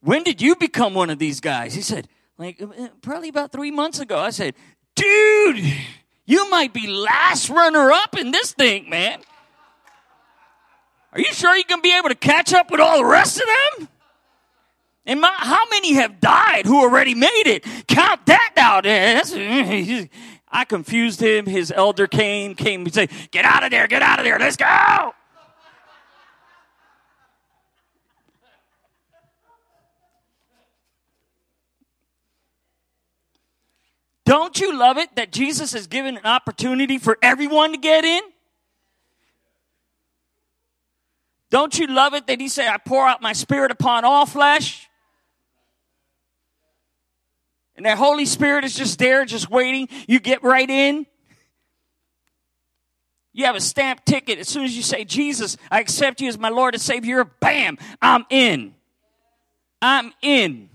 when 0.00 0.22
did 0.22 0.40
you 0.40 0.56
become 0.56 0.94
one 0.94 1.10
of 1.10 1.18
these 1.18 1.40
guys? 1.40 1.74
He 1.74 1.82
said, 1.82 2.08
like, 2.38 2.60
uh, 2.60 2.88
probably 3.02 3.28
about 3.28 3.52
three 3.52 3.70
months 3.70 3.98
ago. 3.98 4.18
I 4.18 4.30
said, 4.30 4.54
dude, 4.94 5.62
you 6.26 6.50
might 6.50 6.72
be 6.72 6.86
last 6.86 7.48
runner 7.50 7.90
up 7.90 8.16
in 8.16 8.30
this 8.30 8.52
thing, 8.52 8.88
man. 8.88 9.20
Are 11.12 11.20
you 11.20 11.32
sure 11.32 11.56
you 11.56 11.64
can 11.64 11.80
be 11.80 11.96
able 11.96 12.10
to 12.10 12.14
catch 12.14 12.52
up 12.52 12.70
with 12.70 12.80
all 12.80 12.98
the 12.98 13.04
rest 13.04 13.38
of 13.38 13.46
them? 13.46 13.88
And 15.06 15.20
my, 15.20 15.32
how 15.34 15.64
many 15.70 15.94
have 15.94 16.20
died 16.20 16.66
who 16.66 16.80
already 16.80 17.14
made 17.14 17.46
it? 17.46 17.64
Count 17.86 18.26
that 18.26 18.52
out 18.56 18.84
there. 18.84 19.22
I 20.48 20.64
confused 20.64 21.20
him. 21.20 21.46
His 21.46 21.72
elder 21.74 22.06
came, 22.06 22.54
came 22.54 22.82
and 22.82 22.92
said, 22.92 23.10
Get 23.30 23.44
out 23.44 23.62
of 23.64 23.70
there, 23.70 23.86
get 23.86 24.02
out 24.02 24.18
of 24.18 24.24
there, 24.24 24.38
let's 24.38 24.56
go. 24.56 25.14
Don't 34.26 34.58
you 34.60 34.76
love 34.76 34.98
it 34.98 35.14
that 35.14 35.30
Jesus 35.30 35.72
has 35.72 35.86
given 35.86 36.16
an 36.16 36.26
opportunity 36.26 36.98
for 36.98 37.16
everyone 37.22 37.70
to 37.70 37.78
get 37.78 38.04
in? 38.04 38.20
Don't 41.48 41.78
you 41.78 41.86
love 41.86 42.12
it 42.12 42.26
that 42.26 42.40
he 42.40 42.48
said, 42.48 42.68
I 42.68 42.76
pour 42.76 43.06
out 43.06 43.22
my 43.22 43.32
spirit 43.32 43.70
upon 43.70 44.04
all 44.04 44.26
flesh? 44.26 44.88
And 47.76 47.86
that 47.86 47.98
Holy 47.98 48.26
Spirit 48.26 48.64
is 48.64 48.74
just 48.74 48.98
there, 48.98 49.24
just 49.24 49.48
waiting. 49.48 49.88
You 50.08 50.18
get 50.18 50.42
right 50.42 50.68
in. 50.68 51.06
You 53.32 53.44
have 53.44 53.54
a 53.54 53.60
stamp 53.60 54.04
ticket. 54.04 54.40
As 54.40 54.48
soon 54.48 54.64
as 54.64 54.76
you 54.76 54.82
say, 54.82 55.04
Jesus, 55.04 55.56
I 55.70 55.78
accept 55.78 56.20
you 56.20 56.26
as 56.26 56.36
my 56.36 56.48
Lord 56.48 56.74
and 56.74 56.82
Savior, 56.82 57.22
bam, 57.24 57.78
I'm 58.02 58.24
in. 58.28 58.74
I'm 59.80 60.12
in. 60.20 60.68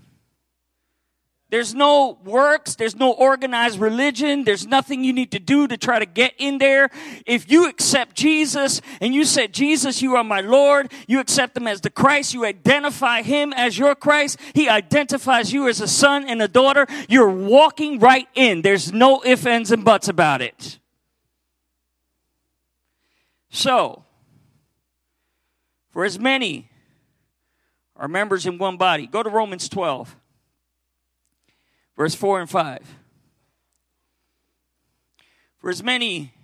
There's 1.52 1.74
no 1.74 2.18
works, 2.24 2.76
there's 2.76 2.96
no 2.96 3.12
organized 3.12 3.78
religion, 3.78 4.44
there's 4.44 4.66
nothing 4.66 5.04
you 5.04 5.12
need 5.12 5.32
to 5.32 5.38
do 5.38 5.68
to 5.68 5.76
try 5.76 5.98
to 5.98 6.06
get 6.06 6.32
in 6.38 6.56
there. 6.56 6.88
If 7.26 7.50
you 7.52 7.68
accept 7.68 8.16
Jesus 8.16 8.80
and 9.02 9.14
you 9.14 9.26
said, 9.26 9.52
Jesus, 9.52 10.00
you 10.00 10.16
are 10.16 10.24
my 10.24 10.40
Lord, 10.40 10.90
you 11.06 11.20
accept 11.20 11.54
him 11.54 11.66
as 11.66 11.82
the 11.82 11.90
Christ, 11.90 12.32
you 12.32 12.46
identify 12.46 13.20
him 13.20 13.52
as 13.52 13.76
your 13.76 13.94
Christ, 13.94 14.40
he 14.54 14.66
identifies 14.66 15.52
you 15.52 15.68
as 15.68 15.82
a 15.82 15.86
son 15.86 16.26
and 16.26 16.40
a 16.40 16.48
daughter, 16.48 16.86
you're 17.06 17.28
walking 17.28 17.98
right 17.98 18.28
in. 18.34 18.62
There's 18.62 18.90
no 18.90 19.22
ifs, 19.22 19.44
ands, 19.44 19.70
and 19.70 19.84
buts 19.84 20.08
about 20.08 20.40
it. 20.40 20.78
So, 23.50 24.06
for 25.90 26.06
as 26.06 26.18
many 26.18 26.70
are 27.94 28.08
members 28.08 28.46
in 28.46 28.56
one 28.56 28.78
body, 28.78 29.06
go 29.06 29.22
to 29.22 29.28
Romans 29.28 29.68
12 29.68 30.16
verse 32.02 32.16
4 32.16 32.40
and 32.40 32.50
5. 32.50 32.96
For 35.58 35.70
as 35.70 35.84
many 35.84 36.34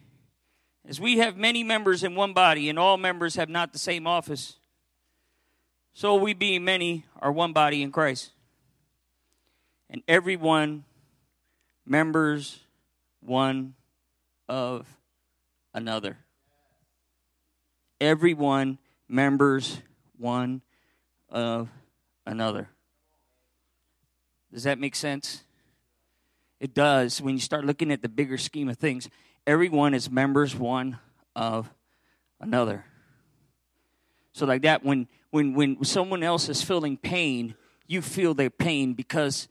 as 0.89 1.01
we 1.01 1.19
have 1.19 1.37
many 1.37 1.65
members 1.65 2.05
in 2.05 2.15
one 2.15 2.33
body, 2.33 2.69
and 2.69 2.79
all 2.79 2.97
members 2.97 3.35
have 3.35 3.49
not 3.49 3.73
the 3.73 3.79
same 3.81 4.07
office, 4.07 4.55
so 5.95 6.15
we 6.15 6.33
being 6.33 6.65
many 6.65 7.05
are 7.21 7.33
one 7.33 7.53
body 7.53 7.83
in 7.83 7.91
Christ. 7.91 8.31
And 9.91 10.01
every 10.07 10.37
one 10.37 10.85
members 11.85 12.61
one 13.19 13.75
of 14.49 14.87
another. 15.75 16.19
Everyone 18.01 18.79
members 19.09 19.79
one 20.17 20.63
of 21.29 21.69
another. 22.25 22.69
Does 24.53 24.63
that 24.63 24.79
make 24.79 24.95
sense? 24.95 25.43
It 26.61 26.75
does 26.75 27.21
when 27.23 27.35
you 27.35 27.41
start 27.41 27.65
looking 27.65 27.93
at 27.93 28.03
the 28.03 28.09
bigger 28.09 28.39
scheme 28.39 28.69
of 28.69 28.77
things. 28.77 29.09
Everyone 29.47 29.95
is 29.95 30.11
members 30.11 30.55
one 30.57 30.99
of 31.37 31.71
another. 32.41 32.85
So 34.33 34.47
like 34.47 34.63
that 34.63 34.85
when 34.85 35.09
when 35.31 35.55
when 35.55 35.85
someone 35.85 36.23
else 36.23 36.49
is 36.49 36.63
feeling 36.63 36.97
pain, 36.97 37.55
you 37.87 38.03
feel 38.03 38.35
their 38.35 38.51
pain 38.51 38.95
because 38.95 39.49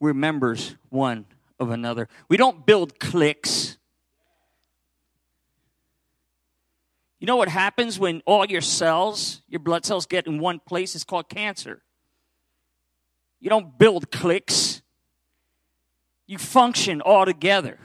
we're 0.00 0.14
members 0.14 0.76
one 0.88 1.26
of 1.58 1.70
another. 1.70 2.08
We 2.28 2.36
don't 2.36 2.66
build 2.66 2.98
cliques. 2.98 3.78
You 7.18 7.26
know 7.26 7.36
what 7.36 7.48
happens 7.48 7.98
when 7.98 8.22
all 8.26 8.44
your 8.44 8.60
cells, 8.60 9.40
your 9.48 9.60
blood 9.60 9.86
cells 9.86 10.06
get 10.06 10.26
in 10.26 10.38
one 10.38 10.60
place? 10.60 10.94
It's 10.94 11.04
called 11.04 11.28
cancer. 11.28 11.82
You 13.40 13.48
don't 13.48 13.78
build 13.78 14.10
cliques. 14.10 14.82
You 16.26 16.38
function 16.38 17.00
all 17.00 17.24
together. 17.24 17.78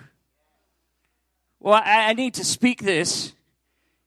Well, 1.60 1.76
I, 1.76 2.10
I 2.10 2.14
need 2.14 2.34
to 2.36 2.44
speak 2.44 2.82
this. 2.82 3.34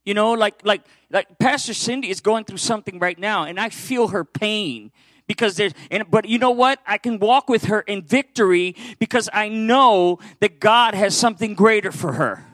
You 0.04 0.14
know, 0.14 0.32
like 0.32 0.64
like 0.64 0.82
like 1.10 1.38
Pastor 1.38 1.72
Cindy 1.72 2.10
is 2.10 2.20
going 2.20 2.44
through 2.44 2.58
something 2.58 2.98
right 2.98 3.18
now, 3.18 3.44
and 3.44 3.58
I 3.58 3.70
feel 3.70 4.08
her 4.08 4.24
pain 4.24 4.90
because 5.26 5.56
there's 5.56 5.72
and 5.90 6.04
but 6.10 6.28
you 6.28 6.38
know 6.38 6.50
what 6.50 6.80
i 6.86 6.98
can 6.98 7.18
walk 7.18 7.48
with 7.48 7.64
her 7.64 7.80
in 7.80 8.02
victory 8.02 8.74
because 8.98 9.28
i 9.32 9.48
know 9.48 10.18
that 10.40 10.60
god 10.60 10.94
has 10.94 11.16
something 11.16 11.54
greater 11.54 11.90
for 11.90 12.12
her 12.12 12.44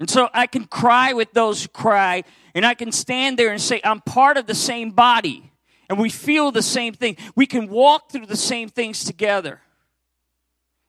and 0.00 0.10
so 0.10 0.28
i 0.34 0.46
can 0.46 0.64
cry 0.64 1.12
with 1.12 1.32
those 1.32 1.62
who 1.62 1.68
cry 1.68 2.24
and 2.54 2.66
i 2.66 2.74
can 2.74 2.90
stand 2.90 3.38
there 3.38 3.52
and 3.52 3.60
say 3.60 3.80
i'm 3.84 4.00
part 4.00 4.36
of 4.36 4.46
the 4.46 4.54
same 4.54 4.90
body 4.90 5.51
and 5.92 6.00
we 6.00 6.08
feel 6.08 6.50
the 6.50 6.62
same 6.62 6.94
thing. 6.94 7.18
We 7.36 7.44
can 7.44 7.68
walk 7.68 8.10
through 8.10 8.24
the 8.24 8.34
same 8.34 8.70
things 8.70 9.04
together. 9.04 9.60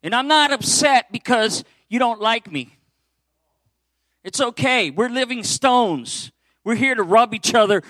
And 0.01 0.15
I'm 0.15 0.29
not 0.29 0.53
upset 0.53 1.11
because 1.11 1.65
you 1.89 1.99
don't 1.99 2.21
like 2.21 2.49
me. 2.49 2.77
It's 4.23 4.39
okay. 4.39 4.91
We're 4.91 5.09
living 5.09 5.43
stones. 5.43 6.31
We're 6.63 6.75
here 6.75 6.95
to 6.95 7.03
rub 7.03 7.33
each 7.33 7.53
other 7.53 7.83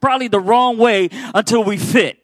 probably 0.00 0.26
the 0.26 0.40
wrong 0.40 0.78
way 0.78 1.10
until 1.32 1.62
we 1.62 1.76
fit. 1.78 2.18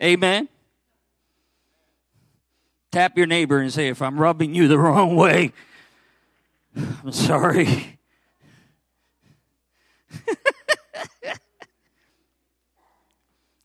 Amen. 0.00 0.48
Tap 2.92 3.18
your 3.18 3.26
neighbor 3.26 3.58
and 3.58 3.72
say, 3.72 3.88
if 3.88 4.00
I'm 4.00 4.16
rubbing 4.16 4.54
you 4.54 4.68
the 4.68 4.78
wrong 4.78 5.16
way, 5.16 5.52
I'm 6.76 7.10
sorry. 7.10 7.93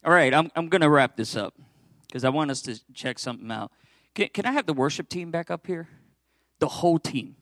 All 0.05 0.11
right, 0.13 0.33
I'm, 0.33 0.49
I'm 0.55 0.69
going 0.69 0.81
to 0.81 0.89
wrap 0.89 1.17
this 1.17 1.35
up 1.35 1.53
because 2.07 2.23
I 2.23 2.29
want 2.29 2.51
us 2.51 2.61
to 2.63 2.79
check 2.93 3.19
something 3.19 3.51
out. 3.51 3.71
Can, 4.15 4.29
can 4.29 4.45
I 4.45 4.51
have 4.51 4.65
the 4.65 4.73
worship 4.73 5.09
team 5.09 5.31
back 5.31 5.51
up 5.51 5.67
here? 5.67 5.87
The 6.59 6.67
whole 6.67 6.99
team. 6.99 7.35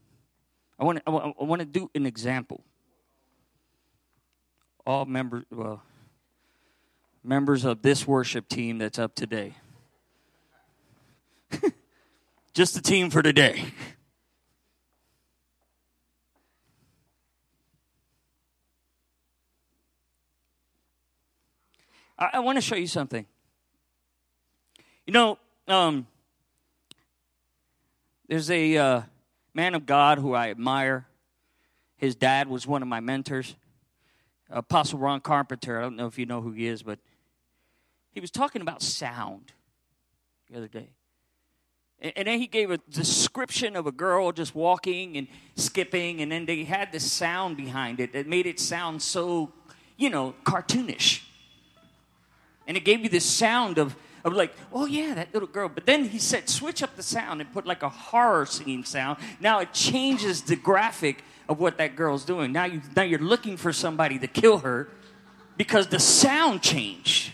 I 0.80 0.84
want 0.84 1.04
to, 1.06 1.12
I 1.12 1.44
want 1.44 1.60
to 1.62 1.66
do 1.66 1.90
an 1.96 2.06
example. 2.06 2.64
All 4.86 5.06
members, 5.06 5.46
well, 5.52 5.82
members 7.24 7.66
of 7.66 7.82
this 7.82 8.08
worship 8.08 8.48
team 8.48 8.78
that's 8.78 9.00
up 9.00 9.16
today. 9.16 9.56
Just 12.54 12.76
the 12.76 12.82
team 12.82 13.10
for 13.10 13.22
today. 13.22 13.66
I, 22.18 22.30
I 22.34 22.40
want 22.40 22.58
to 22.58 22.62
show 22.62 22.76
you 22.76 22.88
something. 22.88 23.26
You 25.06 25.14
know, 25.14 25.38
um, 25.68 26.08
there's 28.28 28.52
a 28.52 28.78
uh, 28.78 29.02
man 29.54 29.76
of 29.76 29.86
God 29.86 30.20
who 30.20 30.34
I 30.34 30.50
admire. 30.50 31.08
His 31.98 32.16
dad 32.16 32.48
was 32.48 32.68
one 32.68 32.82
of 32.82 32.88
my 32.88 33.00
mentors, 33.00 33.56
Apostle 34.50 35.00
Ron 35.00 35.22
Carpenter. 35.22 35.80
I 35.80 35.82
don't 35.82 35.96
know 35.96 36.08
if 36.08 36.20
you 36.20 36.26
know 36.26 36.42
who 36.42 36.52
he 36.52 36.68
is, 36.68 36.84
but 36.84 37.00
he 38.12 38.20
was 38.20 38.32
talking 38.32 38.62
about 38.62 38.82
sound 38.82 39.54
the 40.50 40.58
other 40.58 40.68
day. 40.68 40.90
And 42.00 42.28
then 42.28 42.40
he 42.40 42.46
gave 42.46 42.70
a 42.70 42.78
description 42.78 43.76
of 43.76 43.88
a 43.88 43.92
girl 43.92 44.32
just 44.32 44.54
walking 44.54 45.18
and 45.18 45.28
skipping, 45.56 46.22
and 46.22 46.32
then 46.32 46.46
they 46.46 46.64
had 46.64 46.92
this 46.92 47.12
sound 47.12 47.58
behind 47.58 48.00
it 48.00 48.14
that 48.14 48.28
made 48.28 48.46
it 48.46 48.60
sound 48.60 49.02
so, 49.02 49.52
you 49.98 50.12
know, 50.12 50.36
cartoonish. 50.44 51.22
And 52.68 52.78
it 52.78 52.84
gave 52.84 53.02
me 53.02 53.08
this 53.08 53.26
sound 53.26 53.78
of, 53.78 53.96
of 54.24 54.34
like, 54.34 54.54
oh 54.74 54.86
yeah, 54.86 55.14
that 55.16 55.34
little 55.34 55.48
girl. 55.48 55.70
But 55.70 55.86
then 55.86 56.06
he 56.06 56.20
said, 56.20 56.50
switch 56.50 56.84
up 56.84 56.96
the 56.96 57.04
sound 57.04 57.42
and 57.42 57.52
put 57.52 57.66
like 57.66 57.82
a 57.82 57.90
horror 57.90 58.46
singing 58.46 58.84
sound. 58.84 59.18
Now 59.40 59.60
it 59.60 59.74
changes 59.74 60.42
the 60.42 60.56
graphic 60.56 61.24
of 61.48 61.60
what 61.60 61.78
that 61.78 61.96
girl's 61.96 62.26
doing. 62.26 62.52
Now, 62.52 62.66
you, 62.66 62.82
now 62.96 63.04
you're 63.04 63.20
looking 63.20 63.58
for 63.58 63.72
somebody 63.72 64.20
to 64.20 64.28
kill 64.28 64.60
her 64.60 64.90
because 65.56 65.88
the 65.88 66.00
sound 66.00 66.62
changed. 66.62 67.32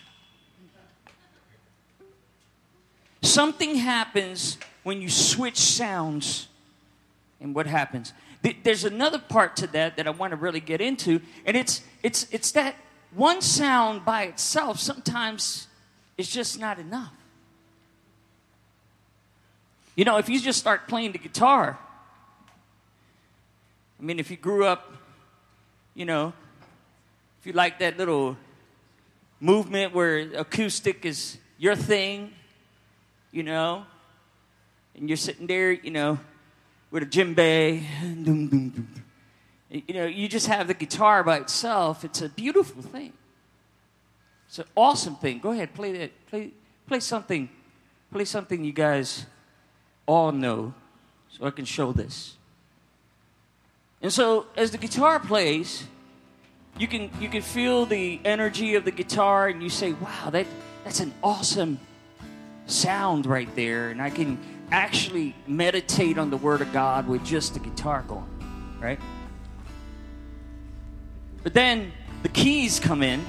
Something 3.21 3.75
happens 3.75 4.57
when 4.83 5.01
you 5.01 5.09
switch 5.09 5.57
sounds. 5.57 6.47
And 7.41 7.55
what 7.55 7.67
happens? 7.67 8.13
There's 8.63 8.83
another 8.83 9.19
part 9.19 9.55
to 9.57 9.67
that 9.67 9.97
that 9.97 10.05
I 10.05 10.09
want 10.09 10.31
to 10.31 10.37
really 10.37 10.59
get 10.59 10.81
into, 10.81 11.21
and 11.45 11.55
it's 11.55 11.81
it's 12.03 12.27
it's 12.29 12.51
that 12.51 12.75
one 13.15 13.41
sound 13.41 14.05
by 14.05 14.23
itself 14.23 14.79
sometimes 14.79 15.67
is 16.17 16.29
just 16.29 16.59
not 16.59 16.79
enough. 16.79 17.13
You 19.95 20.05
know, 20.05 20.17
if 20.17 20.27
you 20.27 20.39
just 20.39 20.59
start 20.59 20.87
playing 20.87 21.11
the 21.11 21.19
guitar, 21.19 21.77
I 23.99 24.03
mean, 24.03 24.19
if 24.19 24.31
you 24.31 24.37
grew 24.37 24.65
up, 24.65 24.91
you 25.93 26.05
know, 26.05 26.33
if 27.39 27.47
you 27.47 27.53
like 27.53 27.79
that 27.79 27.97
little 27.97 28.35
movement 29.39 29.93
where 29.93 30.19
acoustic 30.35 31.05
is 31.05 31.37
your 31.57 31.75
thing, 31.75 32.31
you 33.31 33.43
know, 33.43 33.85
and 34.95 35.07
you're 35.07 35.17
sitting 35.17 35.47
there, 35.47 35.71
you 35.71 35.91
know, 35.91 36.19
with 36.89 37.03
a 37.03 37.05
djembe, 37.05 37.83
you 39.73 39.93
know, 39.95 40.05
you 40.05 40.27
just 40.27 40.47
have 40.47 40.67
the 40.67 40.73
guitar 40.75 41.23
by 41.23 41.37
itself. 41.37 42.05
It's 42.05 42.21
a 42.21 42.29
beautiful 42.29 42.83
thing. 42.83 43.13
It's 44.47 44.59
an 44.59 44.65
awesome 44.75 45.15
thing. 45.15 45.39
Go 45.39 45.51
ahead, 45.51 45.73
play 45.73 45.93
that. 45.93 46.27
Play, 46.27 46.51
play 46.87 46.99
something. 46.99 47.49
Play 48.11 48.25
something 48.25 48.63
you 48.63 48.71
guys 48.71 49.25
all 50.05 50.31
know, 50.31 50.75
so 51.29 51.45
I 51.45 51.49
can 51.49 51.65
show 51.65 51.91
this. 51.91 52.35
And 54.01 54.13
so, 54.13 54.45
as 54.55 54.69
the 54.69 54.77
guitar 54.77 55.19
plays, 55.19 55.85
you 56.77 56.87
can 56.87 57.09
you 57.19 57.29
can 57.29 57.41
feel 57.41 57.87
the 57.87 58.19
energy 58.23 58.75
of 58.75 58.85
the 58.85 58.91
guitar, 58.91 59.47
and 59.47 59.63
you 59.63 59.69
say, 59.69 59.93
"Wow, 59.93 60.29
that 60.29 60.45
that's 60.83 60.99
an 60.99 61.13
awesome 61.23 61.79
sound 62.67 63.25
right 63.25 63.53
there." 63.55 63.89
And 63.89 63.99
I 64.01 64.11
can 64.11 64.37
actually 64.71 65.35
meditate 65.47 66.19
on 66.19 66.29
the 66.29 66.37
Word 66.37 66.61
of 66.61 66.71
God 66.71 67.07
with 67.07 67.23
just 67.25 67.55
the 67.55 67.59
guitar 67.59 68.03
going, 68.07 68.77
right? 68.79 68.99
But 71.43 71.53
then 71.53 71.91
the 72.23 72.29
keys 72.29 72.79
come 72.79 73.03
in. 73.03 73.23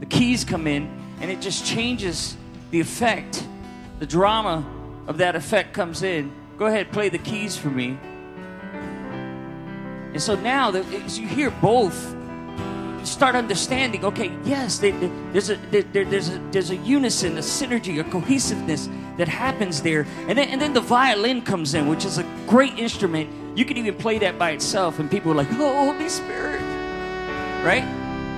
The 0.00 0.06
keys 0.06 0.44
come 0.44 0.66
in, 0.66 0.88
and 1.20 1.30
it 1.30 1.40
just 1.40 1.66
changes 1.66 2.36
the 2.70 2.80
effect. 2.80 3.44
The 3.98 4.06
drama 4.06 4.64
of 5.06 5.18
that 5.18 5.34
effect 5.34 5.72
comes 5.72 6.02
in. 6.02 6.30
Go 6.58 6.66
ahead, 6.66 6.92
play 6.92 7.08
the 7.08 7.18
keys 7.18 7.56
for 7.56 7.70
me. 7.70 7.98
And 10.12 10.22
so 10.22 10.34
now, 10.36 10.70
as 10.72 11.18
you 11.18 11.26
hear 11.26 11.50
both, 11.50 12.14
you 12.98 13.06
start 13.06 13.34
understanding. 13.34 14.04
Okay, 14.04 14.32
yes, 14.44 14.78
there's 14.78 15.50
a 15.50 15.56
there's 15.70 16.28
a 16.30 16.38
there's 16.50 16.70
a 16.70 16.76
unison, 16.76 17.38
a 17.38 17.40
synergy, 17.40 18.00
a 18.00 18.04
cohesiveness 18.04 18.88
that 19.16 19.28
happens 19.28 19.82
there. 19.82 20.06
And 20.28 20.36
then 20.36 20.48
and 20.48 20.60
then 20.60 20.72
the 20.72 20.80
violin 20.80 21.42
comes 21.42 21.74
in, 21.74 21.88
which 21.88 22.04
is 22.04 22.18
a 22.18 22.24
great 22.46 22.78
instrument. 22.78 23.30
You 23.58 23.64
can 23.64 23.76
even 23.76 23.96
play 23.96 24.18
that 24.18 24.38
by 24.38 24.52
itself, 24.52 25.00
and 25.00 25.10
people 25.10 25.32
are 25.32 25.34
like, 25.34 25.48
"Oh, 25.54 25.92
Holy 25.92 26.08
Spirit," 26.08 26.62
right? 27.64 27.82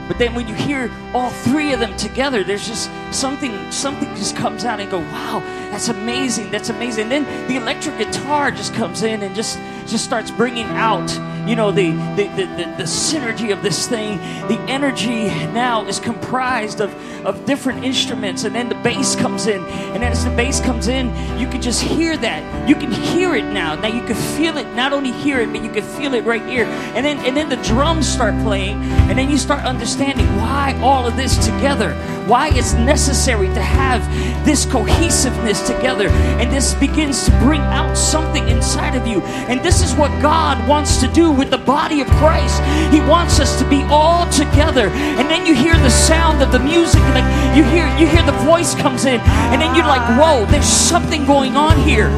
But 0.09 0.19
then 0.19 0.35
when 0.35 0.49
you 0.49 0.55
hear 0.55 0.91
all 1.13 1.29
three 1.29 1.75
of 1.75 1.79
them 1.79 1.95
together, 1.99 2.43
there's 2.43 2.67
just 2.67 2.91
something, 3.13 3.53
something 3.71 4.09
just 4.17 4.35
comes 4.35 4.65
out 4.65 4.81
and 4.81 4.91
go, 4.91 4.99
wow, 4.99 5.41
that's 5.71 5.89
amazing, 5.89 6.51
that's 6.51 6.71
amazing. 6.71 7.13
And 7.13 7.13
then 7.13 7.49
the 7.49 7.57
electric 7.57 7.97
guitar 7.99 8.51
just 8.51 8.75
comes 8.75 9.03
in 9.03 9.23
and 9.23 9.37
just, 9.37 9.59
just 9.87 10.05
starts 10.05 10.31
bringing 10.33 10.67
out, 10.67 11.09
you 11.49 11.57
know, 11.57 11.71
the, 11.71 11.91
the, 12.17 12.27
the, 12.37 12.75
the, 12.79 12.85
synergy 12.85 13.53
of 13.53 13.63
this 13.63 13.87
thing. 13.87 14.19
The 14.49 14.59
energy 14.69 15.27
now 15.53 15.87
is 15.87 15.99
comprised 15.99 16.81
of, 16.81 16.95
of 17.27 17.45
different 17.45 17.85
instruments. 17.85 18.45
And 18.45 18.55
then 18.55 18.69
the 18.69 18.75
bass 18.77 19.17
comes 19.17 19.47
in. 19.47 19.65
And 19.65 20.05
as 20.05 20.25
the 20.25 20.31
bass 20.31 20.61
comes 20.61 20.89
in, 20.89 21.09
you 21.39 21.49
can 21.49 21.61
just 21.61 21.83
hear 21.83 22.17
that. 22.17 22.69
You 22.69 22.75
can 22.75 22.91
hear 22.91 23.35
it 23.35 23.45
now. 23.45 23.75
Now 23.75 23.89
you 23.89 24.03
can 24.03 24.17
feel 24.37 24.57
it, 24.59 24.73
not 24.75 24.93
only 24.93 25.13
hear 25.13 25.41
it, 25.41 25.53
but 25.53 25.63
you 25.63 25.71
can 25.71 25.83
feel 25.83 26.15
it 26.15 26.25
right 26.25 26.45
here. 26.47 26.65
And 26.65 27.05
then, 27.05 27.19
and 27.25 27.37
then 27.37 27.49
the 27.49 27.63
drums 27.69 28.09
start 28.09 28.35
playing. 28.43 28.83
And 29.09 29.19
then 29.19 29.31
you 29.31 29.39
start 29.39 29.65
understanding 29.65 30.27
why 30.37 30.79
all 30.83 31.07
of 31.07 31.17
this 31.17 31.37
together, 31.45 31.93
why 32.27 32.49
it's 32.55 32.75
necessary 32.75 33.49
to 33.49 33.63
have 33.63 34.01
this 34.45 34.65
cohesiveness 34.65 35.67
together. 35.67 36.09
And 36.09 36.51
this 36.53 36.75
begins 36.75 37.25
to 37.27 37.31
bring 37.39 37.61
out 37.61 37.95
something 37.97 38.49
inside 38.49 38.95
of 38.95 39.07
you. 39.07 39.21
And 39.23 39.61
this 39.61 39.83
is 39.83 39.95
what 39.95 40.11
God 40.23 40.67
wants 40.69 40.99
to 41.01 41.09
do 41.09 41.31
with 41.31 41.51
the 41.51 41.59
body 41.59 42.01
of 42.01 42.07
Christ. 42.09 42.63
He 42.93 43.01
wants 43.01 43.41
us 43.41 43.59
to 43.61 43.69
be 43.69 43.83
all 43.85 44.29
together. 44.31 44.89
And 44.89 45.29
then 45.29 45.47
you 45.47 45.55
hear 45.55 45.77
the 45.77 45.91
sound 45.91 46.43
of 46.43 46.53
the 46.53 46.59
music, 46.59 47.01
like 47.15 47.57
you 47.57 47.65
hear 47.65 47.87
you 47.99 48.07
hear 48.07 48.23
the 48.23 48.39
voice 48.45 48.75
comes 48.75 49.05
in, 49.05 49.21
and 49.21 49.61
then 49.61 49.75
you're 49.75 49.87
like, 49.87 50.03
whoa, 50.19 50.47
there's 50.47 50.65
something 50.65 51.27
going 51.27 51.57
on 51.57 51.79
here. 51.79 52.09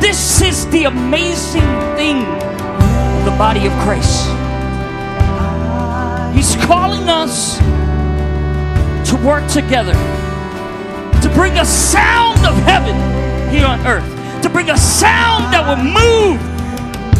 This 0.00 0.40
is 0.40 0.66
the 0.70 0.84
amazing 0.84 1.60
thing 1.96 2.24
of 2.24 3.24
the 3.24 3.36
body 3.36 3.66
of 3.66 3.72
Christ. 3.84 4.26
He's 6.34 6.56
calling 6.64 7.08
us 7.08 7.58
to 9.10 9.16
work 9.26 9.44
together, 9.48 9.92
to 11.20 11.28
bring 11.34 11.58
a 11.58 11.64
sound 11.64 12.38
of 12.46 12.54
heaven 12.62 12.94
here 13.50 13.66
on 13.66 13.84
earth, 13.84 14.06
to 14.40 14.48
bring 14.48 14.70
a 14.70 14.76
sound 14.76 15.52
that 15.52 15.66
will 15.66 15.82
move, 15.82 16.38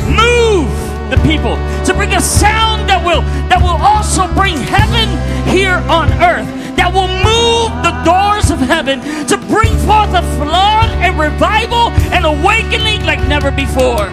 move 0.06 0.70
the 1.10 1.16
people, 1.26 1.56
to 1.84 1.92
bring 1.92 2.14
a 2.14 2.20
sound 2.20 2.88
that 2.88 3.04
will 3.04 3.22
that 3.50 3.60
will 3.60 3.82
also 3.82 4.32
bring 4.34 4.56
heaven 4.56 5.10
here 5.50 5.82
on 5.90 6.06
earth, 6.22 6.46
that 6.76 6.94
will 6.94 7.10
move 7.26 7.74
the 7.82 7.90
doors 8.06 8.52
of 8.52 8.60
heaven 8.60 9.00
to 9.26 9.36
bring 9.50 9.74
forth 9.82 10.14
a 10.14 10.22
flood 10.38 10.90
and 11.02 11.18
revival 11.18 11.90
and 12.14 12.24
awakening 12.24 13.04
like 13.04 13.18
never 13.26 13.50
before. 13.50 14.06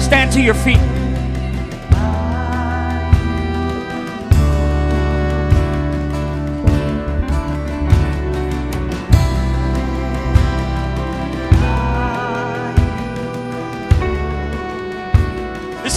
Stand 0.00 0.32
to 0.32 0.42
your 0.42 0.54
feet. 0.54 0.95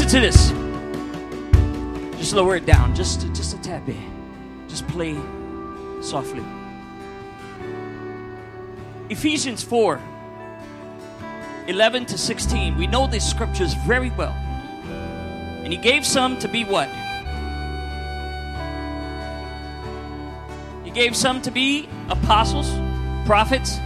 To 0.10 0.20
this. 0.20 0.50
Just 2.18 2.34
lower 2.34 2.56
it 2.56 2.66
down, 2.66 2.96
just 2.96 3.32
just 3.36 3.54
a 3.54 3.62
tad 3.62 3.86
bit. 3.86 3.96
Just 4.68 4.88
play 4.88 5.16
softly. 6.02 6.44
Ephesians 9.10 9.64
4 9.64 10.02
11 11.68 12.08
to 12.08 12.18
16. 12.18 12.76
We 12.76 12.88
know 12.88 13.06
these 13.06 13.24
scriptures 13.24 13.76
very 13.86 14.10
well. 14.10 14.32
And 15.64 15.72
he 15.72 15.78
gave 15.78 16.04
some 16.08 16.40
to 16.40 16.48
be 16.48 16.64
what? 16.64 16.90
He 20.84 20.90
gave 20.90 21.16
some 21.16 21.40
to 21.44 21.52
be 21.52 21.88
apostles, 22.10 22.72
prophets, 23.28 23.78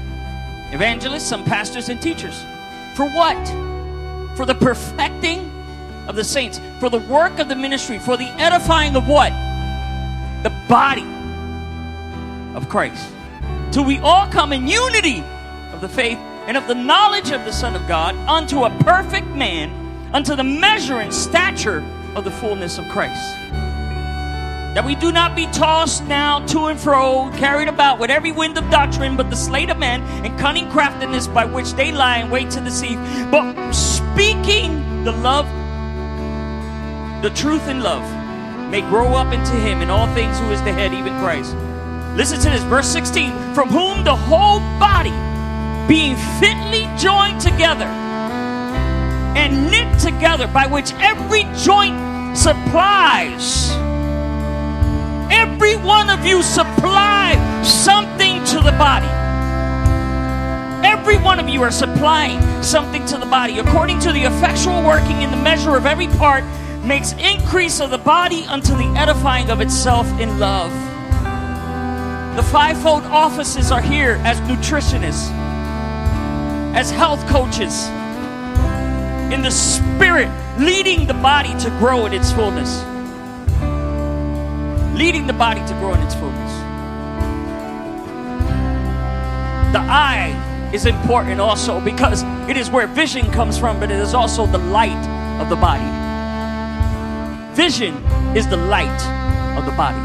evangelists, 0.71 1.25
some 1.27 1.43
pastors 1.43 1.89
and 1.89 2.01
teachers. 2.01 2.41
For 2.95 3.09
what? 3.09 3.45
For 4.38 4.45
the 4.45 4.55
perfecting 4.55 5.53
of 6.08 6.16
the 6.16 6.24
saints, 6.24 6.60
for 6.80 6.89
the 6.89 7.00
work 7.00 7.39
of 7.39 7.50
the 7.50 7.56
ministry, 7.56 8.00
for 8.00 8.18
the 8.18 8.28
edifying 8.39 8.96
of 8.96 9.08
what? 9.08 9.32
The 10.44 10.54
body 10.68 11.06
of 12.56 12.70
Christ. 12.70 13.08
Till 13.72 13.86
we 13.86 14.00
all 14.00 14.28
come 14.28 14.54
in 14.54 14.68
unity 14.68 15.24
of 15.72 15.82
the 15.82 15.89
faith 15.89 16.18
and 16.48 16.58
of 16.58 16.68
the 16.68 16.76
knowledge 16.76 17.32
of 17.32 17.46
the 17.46 17.54
Son 17.54 17.76
of 17.76 17.88
God 17.88 18.16
unto 18.28 18.63
a 18.63 18.70
perfect 18.84 19.28
man, 19.28 19.72
unto 20.13 20.36
the 20.36 20.44
measure 20.44 21.00
and 21.00 21.13
stature 21.13 21.84
of 22.16 22.24
the 22.24 22.32
fullness 22.32 22.78
of 22.78 22.88
Christ. 22.89 23.22
That 24.76 24.86
we 24.86 24.96
do 24.96 25.12
not 25.12 25.36
be 25.36 25.45
tossed 25.47 26.04
now 26.06 26.45
to 26.47 26.66
and 26.66 26.80
fro, 26.80 27.32
carried 27.38 27.68
about 27.68 27.99
with 27.99 28.10
every 28.10 28.32
wind 28.32 28.58
of 28.58 28.70
doctrine, 28.72 29.16
but 29.16 29.30
the 29.30 29.36
sleight 29.36 29.70
of 29.70 29.78
men 29.78 30.01
and 30.26 30.38
cunning 30.39 30.70
craftiness 30.72 31.28
by 31.28 31.45
which 31.45 31.74
they 31.74 31.91
lie 31.91 32.18
in 32.18 32.32
wait 32.32 32.49
to 32.51 32.60
deceive, 32.60 32.97
but 33.30 33.72
speaking 33.72 35.04
the 35.04 35.12
love 35.12 35.47
the 37.24 37.30
truth 37.30 37.69
and 37.69 37.82
love 37.82 38.03
may 38.69 38.82
grow 38.82 39.15
up 39.15 39.34
into 39.34 39.53
him 39.53 39.82
in 39.82 39.89
all 39.89 40.13
things 40.13 40.38
who 40.39 40.51
is 40.51 40.61
the 40.63 40.74
head, 40.74 40.93
even 40.93 41.17
Christ. 41.19 41.55
Listen 42.17 42.38
to 42.41 42.49
this, 42.49 42.63
verse 42.63 42.88
16. 42.89 43.32
From 43.53 43.69
whom 43.69 44.03
the 44.03 44.13
whole 44.13 44.59
body, 44.78 45.15
being 45.88 46.17
fitly 46.41 46.84
joined 46.99 47.39
together 47.39 47.86
and 49.39 49.71
knit 49.71 49.97
together, 49.99 50.47
by 50.47 50.67
which 50.67 50.91
every 50.95 51.43
joint 51.55 51.95
supplies. 52.38 53.71
Every 55.32 55.78
one 55.78 56.09
of 56.09 56.26
you 56.26 56.43
supply 56.43 57.39
something 57.63 58.43
to 58.47 58.55
the 58.55 58.74
body. 58.74 59.07
Every 60.86 61.17
one 61.17 61.39
of 61.39 61.47
you 61.47 61.63
are 61.63 61.71
supplying 61.71 62.41
something 62.61 63.05
to 63.05 63.17
the 63.17 63.26
body 63.26 63.59
according 63.59 63.99
to 64.01 64.11
the 64.11 64.24
effectual 64.24 64.84
working 64.84 65.21
in 65.21 65.32
the 65.32 65.38
measure 65.38 65.78
of 65.78 65.86
every 65.86 66.07
part 66.07 66.43
makes 66.84 67.13
increase 67.13 67.79
of 67.79 67.91
the 67.91 67.97
body 67.97 68.43
unto 68.45 68.75
the 68.75 68.93
edifying 68.97 69.49
of 69.49 69.61
itself 69.61 70.07
in 70.19 70.39
love. 70.39 70.71
The 72.36 72.43
fivefold 72.43 73.03
offices 73.05 73.71
are 73.71 73.81
here 73.81 74.19
as 74.23 74.39
nutritionists, 74.41 75.29
as 76.75 76.91
health 76.91 77.25
coaches, 77.27 77.88
in 79.31 79.41
the 79.41 79.51
spirit, 79.51 80.29
leading 80.59 81.07
the 81.07 81.13
body 81.13 81.57
to 81.59 81.69
grow 81.79 82.05
in 82.05 82.13
its 82.13 82.31
fullness. 82.31 82.84
Leading 84.97 85.25
the 85.25 85.34
body 85.34 85.65
to 85.65 85.73
grow 85.75 85.93
in 85.93 86.01
its 86.01 86.15
fullness. 86.15 86.51
The 89.73 89.79
eye 89.79 90.69
is 90.73 90.86
important 90.86 91.39
also 91.39 91.79
because 91.79 92.23
it 92.49 92.57
is 92.57 92.69
where 92.69 92.88
vision 92.88 93.31
comes 93.31 93.57
from, 93.57 93.79
but 93.79 93.89
it 93.89 93.99
is 93.99 94.13
also 94.13 94.45
the 94.45 94.57
light 94.57 95.07
of 95.39 95.49
the 95.49 95.55
body. 95.55 96.03
Vision 97.54 97.95
is 98.36 98.47
the 98.47 98.58
light 98.58 98.89
of 99.56 99.66
the 99.66 99.72
body. 99.74 99.99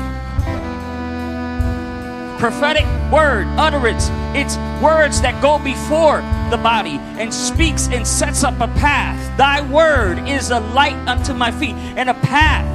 Prophetic 2.39 2.85
word, 3.11 3.47
utterance, 3.57 4.11
it's 4.37 4.57
words 4.83 5.23
that 5.23 5.41
go 5.41 5.59
before 5.59 6.21
the 6.51 6.59
body 6.63 6.99
and 7.19 7.33
speaks 7.33 7.89
and 7.89 8.07
sets 8.07 8.45
up 8.45 8.61
a 8.61 8.69
path. 8.79 9.37
Thy 9.39 9.63
word 9.63 10.19
is 10.29 10.51
a 10.51 10.61
light 10.61 10.97
unto 11.09 11.33
my 11.33 11.51
feet 11.51 11.75
and 11.97 12.11
a 12.11 12.15
path. 12.15 12.67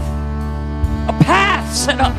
A 1.08 1.24
path 1.24 1.74
set 1.74 2.02
up. 2.02 2.16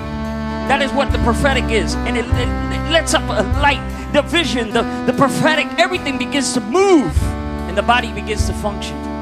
That 0.69 0.81
is 0.81 0.93
what 0.93 1.11
the 1.11 1.19
prophetic 1.19 1.65
is. 1.65 1.97
And 1.97 2.17
it, 2.17 2.25
it, 2.25 2.49
it 2.49 2.91
lets 2.93 3.15
up 3.15 3.23
a 3.25 3.43
light, 3.61 3.83
the 4.13 4.23
vision, 4.23 4.71
the, 4.71 4.83
the 5.07 5.13
prophetic, 5.13 5.67
everything 5.79 6.19
begins 6.19 6.55
to 6.55 6.61
move 6.61 7.21
and 7.69 7.77
the 7.77 7.83
body 7.83 8.13
begins 8.13 8.47
to 8.47 8.53
function. 8.55 9.14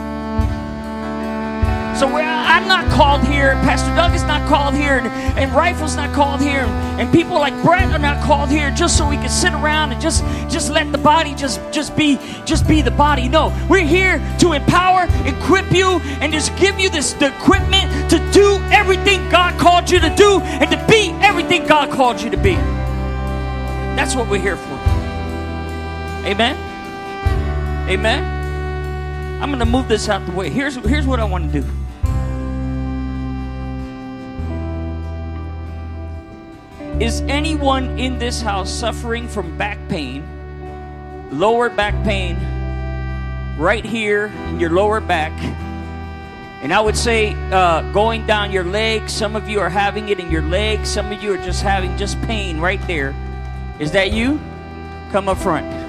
So 1.98 2.08
I'm 2.08 2.66
not 2.66 2.90
called 2.90 3.22
here, 3.26 3.52
Pastor 3.62 3.94
Doug 3.94 4.14
is 4.14 4.22
not 4.24 4.48
called 4.48 4.74
here, 4.74 4.98
and, 4.98 5.06
and 5.38 5.52
Rifle's 5.52 5.94
not 5.94 6.12
called 6.14 6.40
here, 6.40 6.64
and, 6.98 7.12
people 7.12 7.38
like 7.38 7.52
Brett 7.62 7.92
are 7.92 7.98
not 7.98 8.22
called 8.24 8.48
here 8.48 8.70
just 8.70 8.96
so 8.96 9.08
we 9.08 9.16
can 9.16 9.28
sit 9.28 9.52
around 9.52 9.92
and 9.92 10.00
just 10.00 10.24
just 10.50 10.70
let 10.70 10.90
the 10.90 10.98
body 10.98 11.34
just 11.34 11.60
just 11.70 11.94
be 11.94 12.18
just 12.46 12.66
be 12.66 12.80
the 12.80 12.90
body. 12.90 13.28
No, 13.28 13.52
we're 13.68 13.86
here 13.86 14.18
to 14.38 14.52
empower, 14.52 15.06
equip 15.26 15.70
you, 15.72 16.00
and 16.20 16.32
just 16.32 16.56
give 16.56 16.80
you 16.80 16.88
this 16.88 17.12
the 17.12 17.28
equipment 17.36 18.10
to 18.10 18.18
do 18.32 18.58
everything 18.72 19.28
God 19.28 19.58
called 19.60 19.90
you 19.90 20.00
to 20.00 20.14
do 20.16 20.40
and 20.40 20.70
to 20.70 20.86
be 20.88 21.10
everything 21.20 21.66
God 21.66 21.90
called 21.90 22.20
you 22.20 22.30
to 22.30 22.38
be. 22.38 22.54
That's 23.94 24.16
what 24.16 24.28
we're 24.28 24.40
here 24.40 24.56
for. 24.56 24.74
Amen. 26.24 26.56
Amen. 27.90 29.42
I'm 29.42 29.50
going 29.50 29.58
to 29.58 29.66
move 29.66 29.88
this 29.88 30.08
out 30.08 30.24
the 30.24 30.32
way. 30.32 30.48
Here's 30.48 30.76
here's 30.76 31.06
what 31.06 31.20
I 31.20 31.24
want 31.24 31.52
to 31.52 31.60
do. 31.60 31.68
Is 37.02 37.20
anyone 37.22 37.98
in 37.98 38.20
this 38.20 38.40
house 38.40 38.70
suffering 38.70 39.26
from 39.26 39.58
back 39.58 39.76
pain, 39.88 40.22
lower 41.32 41.68
back 41.68 42.00
pain, 42.04 42.36
right 43.58 43.84
here 43.84 44.26
in 44.26 44.60
your 44.60 44.70
lower 44.70 45.00
back? 45.00 45.32
And 46.62 46.72
I 46.72 46.80
would 46.80 46.96
say 46.96 47.34
uh, 47.50 47.90
going 47.90 48.24
down 48.24 48.52
your 48.52 48.62
leg. 48.62 49.10
Some 49.10 49.34
of 49.34 49.48
you 49.48 49.58
are 49.58 49.68
having 49.68 50.10
it 50.10 50.20
in 50.20 50.30
your 50.30 50.42
leg. 50.42 50.86
Some 50.86 51.10
of 51.10 51.20
you 51.20 51.34
are 51.34 51.44
just 51.44 51.60
having 51.60 51.96
just 51.96 52.22
pain 52.22 52.60
right 52.60 52.80
there. 52.86 53.16
Is 53.80 53.90
that 53.90 54.12
you? 54.12 54.40
Come 55.10 55.28
up 55.28 55.38
front. 55.38 55.81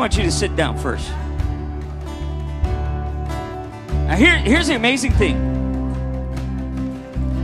Want 0.00 0.16
you 0.16 0.22
to 0.22 0.32
sit 0.32 0.56
down 0.56 0.78
first. 0.78 1.10
Now, 4.08 4.16
here, 4.16 4.38
here's 4.38 4.68
the 4.68 4.74
amazing 4.74 5.12
thing. 5.12 5.36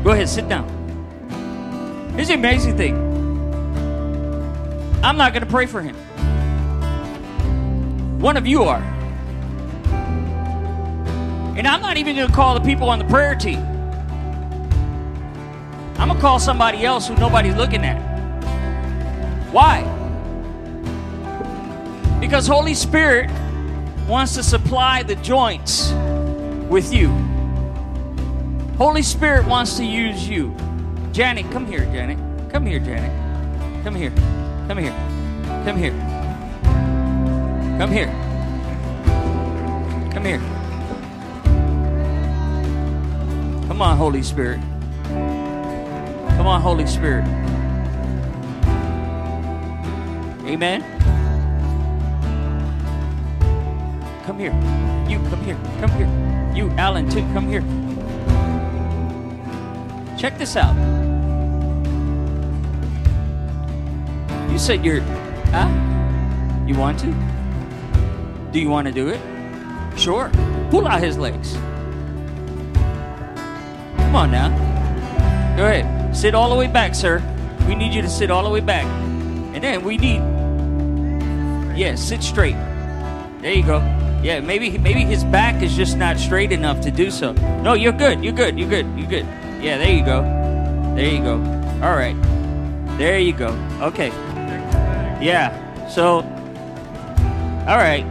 Go 0.02 0.12
ahead, 0.12 0.26
sit 0.26 0.48
down. 0.48 0.66
Here's 2.14 2.28
the 2.28 2.34
amazing 2.34 2.78
thing. 2.78 2.96
I'm 5.04 5.18
not 5.18 5.34
going 5.34 5.44
to 5.44 5.50
pray 5.50 5.66
for 5.66 5.82
him. 5.82 5.94
One 8.20 8.38
of 8.38 8.46
you 8.46 8.62
are. 8.62 8.82
And 11.58 11.66
I'm 11.68 11.82
not 11.82 11.98
even 11.98 12.16
going 12.16 12.28
to 12.28 12.34
call 12.34 12.58
the 12.58 12.64
people 12.64 12.88
on 12.88 12.98
the 12.98 13.04
prayer 13.04 13.34
team. 13.34 13.60
I'm 15.98 16.08
going 16.08 16.16
to 16.16 16.20
call 16.22 16.38
somebody 16.38 16.86
else 16.86 17.06
who 17.06 17.16
nobody's 17.16 17.54
looking 17.54 17.84
at. 17.84 18.00
Why? 19.52 19.92
Because 22.20 22.46
Holy 22.46 22.74
Spirit 22.74 23.30
wants 24.08 24.34
to 24.34 24.42
supply 24.42 25.02
the 25.02 25.16
joints 25.16 25.92
with 26.68 26.92
you. 26.92 27.08
Holy 28.78 29.02
Spirit 29.02 29.46
wants 29.46 29.76
to 29.76 29.84
use 29.84 30.28
you. 30.28 30.54
Janet, 31.12 31.50
come 31.50 31.66
here, 31.66 31.84
Janet. 31.86 32.18
Come 32.50 32.66
here, 32.66 32.78
Janet. 32.78 33.84
Come 33.84 33.94
here. 33.94 34.10
Come 34.68 34.78
here. 34.78 34.94
Come 35.64 35.78
here. 35.78 35.92
Come 37.78 37.92
here. 37.92 38.06
Come 40.12 40.24
here. 40.24 40.40
Come 43.68 43.82
on, 43.82 43.96
Holy 43.96 44.22
Spirit. 44.22 44.60
Come 46.36 46.46
on, 46.46 46.60
Holy 46.60 46.86
Spirit. 46.86 47.24
Amen. 50.46 50.95
Come 54.26 54.40
here. 54.40 54.52
You, 55.08 55.20
come 55.30 55.40
here. 55.44 55.56
Come 55.78 55.90
here. 55.92 56.52
You, 56.52 56.68
Alan, 56.70 57.08
too, 57.08 57.20
come 57.32 57.48
here. 57.48 57.62
Check 60.18 60.36
this 60.36 60.56
out. 60.56 60.74
You 64.50 64.58
said 64.58 64.84
you're, 64.84 65.00
huh? 65.52 65.68
You 66.66 66.74
want 66.74 66.98
to? 67.00 67.14
Do 68.50 68.58
you 68.58 68.68
want 68.68 68.88
to 68.88 68.92
do 68.92 69.08
it? 69.08 69.20
Sure. 69.96 70.30
Pull 70.70 70.88
out 70.88 71.00
his 71.00 71.16
legs. 71.16 71.52
Come 73.96 74.16
on 74.16 74.32
now. 74.32 74.48
Go 75.56 75.66
ahead. 75.66 76.16
Sit 76.16 76.34
all 76.34 76.50
the 76.50 76.56
way 76.56 76.66
back, 76.66 76.96
sir. 76.96 77.22
We 77.68 77.76
need 77.76 77.94
you 77.94 78.02
to 78.02 78.08
sit 78.08 78.30
all 78.32 78.42
the 78.42 78.50
way 78.50 78.60
back. 78.60 78.86
And 79.54 79.62
then 79.62 79.84
we 79.84 79.98
need, 79.98 80.20
yes, 81.76 81.78
yeah, 81.78 81.94
sit 81.94 82.22
straight. 82.24 82.56
There 83.40 83.52
you 83.52 83.62
go. 83.62 83.95
Yeah, 84.26 84.40
maybe 84.40 84.76
maybe 84.76 85.04
his 85.04 85.22
back 85.22 85.62
is 85.62 85.76
just 85.76 85.96
not 85.96 86.18
straight 86.18 86.50
enough 86.50 86.80
to 86.80 86.90
do 86.90 87.12
so. 87.12 87.30
No, 87.62 87.74
you're 87.74 87.92
good. 87.92 88.24
You're 88.24 88.32
good. 88.32 88.58
You're 88.58 88.68
good. 88.68 88.84
You're 88.98 89.08
good. 89.08 89.24
Yeah, 89.62 89.78
there 89.78 89.92
you 89.92 90.04
go. 90.04 90.22
There 90.96 91.06
you 91.06 91.22
go. 91.22 91.34
All 91.80 91.94
right. 91.94 92.16
There 92.98 93.20
you 93.20 93.32
go. 93.32 93.50
Okay. 93.80 94.08
Yeah. 95.22 95.54
So 95.86 96.26
All 97.68 97.78
right. 97.78 98.02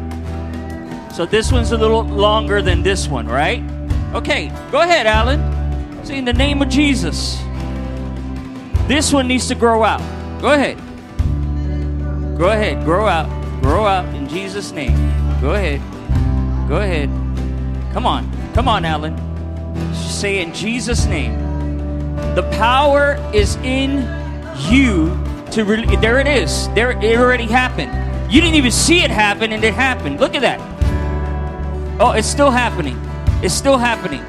So 1.12 1.26
this 1.26 1.52
one's 1.52 1.74
a 1.74 1.78
little 1.78 2.04
longer 2.04 2.62
than 2.62 2.82
this 2.82 3.10
one, 3.10 3.28
right? 3.28 3.62
Okay. 4.14 4.54
Go 4.72 4.80
ahead, 4.84 5.08
Alan. 5.08 5.44
See 6.06 6.16
in 6.16 6.24
the 6.24 6.32
name 6.32 6.62
of 6.62 6.70
Jesus. 6.70 7.44
This 8.88 9.12
one 9.12 9.28
needs 9.28 9.50
to 9.50 9.56
grow 9.56 9.84
out. 9.84 10.00
Go 10.40 10.54
ahead. 10.54 10.78
Go 12.38 12.52
ahead. 12.52 12.86
Grow 12.86 13.06
out. 13.06 13.28
Grow 13.62 13.86
out 13.86 14.06
in 14.16 14.30
Jesus 14.30 14.72
name. 14.72 14.96
Go 15.42 15.56
ahead. 15.56 15.82
Go 16.68 16.78
ahead. 16.78 17.10
Come 17.94 18.06
on. 18.06 18.30
Come 18.54 18.68
on, 18.68 18.86
Alan. 18.86 19.16
Say 19.94 20.42
in 20.42 20.54
Jesus' 20.54 21.06
name. 21.06 21.38
The 22.36 22.44
power 22.54 23.18
is 23.34 23.56
in 23.58 24.08
you 24.70 25.18
to 25.52 25.64
really, 25.64 25.96
there 25.98 26.20
it 26.20 26.28
is. 26.28 26.70
There 26.70 26.92
it 26.92 27.20
already 27.20 27.46
happened. 27.46 27.92
You 28.34 28.42
didn't 28.42 28.56
even 28.56 28.72
see 28.72 29.04
it 29.04 29.12
happen 29.12 29.52
and 29.52 29.64
it 29.64 29.74
happened. 29.74 30.20
Look 30.20 30.36
at 30.36 30.42
that. 30.42 30.60
Oh, 32.00 32.12
it's 32.12 32.28
still 32.28 32.52
happening. 32.52 33.00
It's 33.44 33.54
still 33.54 33.78
happening. 33.78 34.24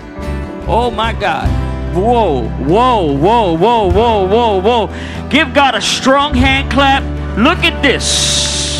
Oh 0.68 0.91
my 0.91 1.12
God. 1.12 1.49
Whoa, 1.97 2.49
whoa, 2.49 3.16
whoa, 3.16 3.57
whoa, 3.57 3.91
whoa, 3.91 4.26
whoa, 4.26 4.61
whoa. 4.61 5.28
Give 5.30 5.55
God 5.55 5.74
a 5.74 5.80
strong 5.80 6.34
hand 6.34 6.70
clap. 6.70 7.03
Look 7.39 7.59
at 7.64 7.82
this. 7.82 8.76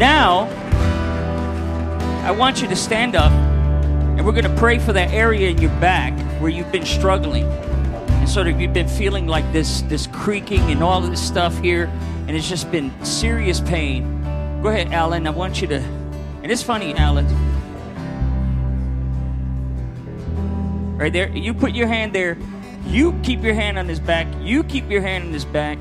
Now, 0.00 0.48
I 2.24 2.30
want 2.30 2.62
you 2.62 2.68
to 2.68 2.74
stand 2.74 3.14
up 3.14 3.30
and 3.30 4.24
we're 4.24 4.32
going 4.32 4.44
to 4.44 4.56
pray 4.56 4.78
for 4.78 4.94
that 4.94 5.12
area 5.12 5.50
in 5.50 5.58
your 5.58 5.70
back 5.72 6.18
where 6.40 6.48
you've 6.48 6.72
been 6.72 6.86
struggling. 6.86 7.44
And 7.44 8.26
sort 8.26 8.46
of 8.48 8.58
you've 8.58 8.72
been 8.72 8.88
feeling 8.88 9.26
like 9.26 9.52
this 9.52 9.82
this 9.82 10.06
creaking 10.06 10.62
and 10.70 10.82
all 10.82 11.04
of 11.04 11.10
this 11.10 11.20
stuff 11.20 11.58
here 11.58 11.84
and 12.26 12.30
it's 12.30 12.48
just 12.48 12.72
been 12.72 12.90
serious 13.04 13.60
pain. 13.60 14.22
Go 14.62 14.70
ahead, 14.70 14.90
Alan. 14.90 15.26
I 15.26 15.30
want 15.32 15.60
you 15.60 15.68
to 15.68 15.80
And 16.42 16.50
it's 16.50 16.62
funny, 16.62 16.94
Alan. 16.94 17.26
Right 20.96 21.12
there. 21.12 21.28
You 21.28 21.52
put 21.52 21.74
your 21.74 21.88
hand 21.88 22.14
there. 22.14 22.38
You 22.86 23.12
keep 23.22 23.42
your 23.42 23.52
hand 23.52 23.78
on 23.78 23.86
his 23.86 24.00
back. 24.00 24.26
You 24.40 24.64
keep 24.64 24.88
your 24.88 25.02
hand 25.02 25.24
on 25.24 25.32
his 25.34 25.44
back. 25.44 25.76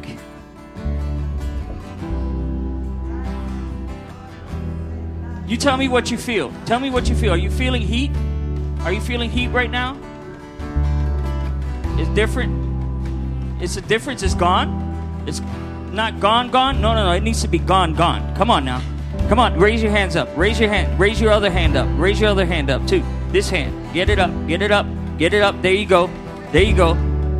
You 5.50 5.58
tell 5.58 5.78
me 5.78 5.88
what 5.88 6.12
you 6.12 6.18
feel. 6.20 6.54
Tell 6.68 6.80
me 6.80 6.92
what 6.92 7.10
you 7.10 7.16
feel. 7.16 7.34
Are 7.34 7.38
you 7.38 7.50
feeling 7.50 7.82
heat? 7.82 8.12
Are 8.82 8.94
you 8.94 9.02
feeling 9.02 9.32
heat 9.32 9.48
right 9.48 9.72
now? 9.72 9.98
It's 11.98 12.10
different. 12.12 12.54
It's 13.60 13.76
a 13.76 13.82
difference. 13.82 14.22
It's 14.22 14.36
gone. 14.36 15.24
It's 15.26 15.42
not 15.92 16.20
gone, 16.20 16.52
gone. 16.52 16.80
No, 16.82 16.94
no, 16.94 17.04
no. 17.04 17.12
It 17.14 17.24
needs 17.24 17.42
to 17.42 17.48
be 17.48 17.58
gone, 17.58 17.96
gone. 17.96 18.36
Come 18.36 18.52
on 18.52 18.64
now. 18.64 18.80
Come 19.28 19.40
on. 19.40 19.60
Raise 19.60 19.82
your 19.82 19.92
hands 19.92 20.16
up. 20.16 20.30
Raise 20.38 20.60
your 20.60 20.70
hand. 20.70 21.00
Raise 21.00 21.20
your 21.20 21.32
other 21.32 21.50
hand 21.50 21.76
up. 21.76 21.88
Raise 22.00 22.22
your 22.22 22.30
other 22.30 22.46
hand 22.46 22.70
up 22.70 22.86
too. 22.86 23.04
This 23.32 23.50
hand. 23.50 23.92
Get 23.92 24.10
it 24.10 24.20
up. 24.20 24.30
Get 24.48 24.62
it 24.62 24.72
up. 24.72 24.86
Get 25.18 25.34
it 25.34 25.42
up. 25.42 25.60
There 25.64 25.74
you 25.74 25.88
go. 25.88 26.12
There 26.52 26.62
you 26.62 26.76
go. 26.76 26.94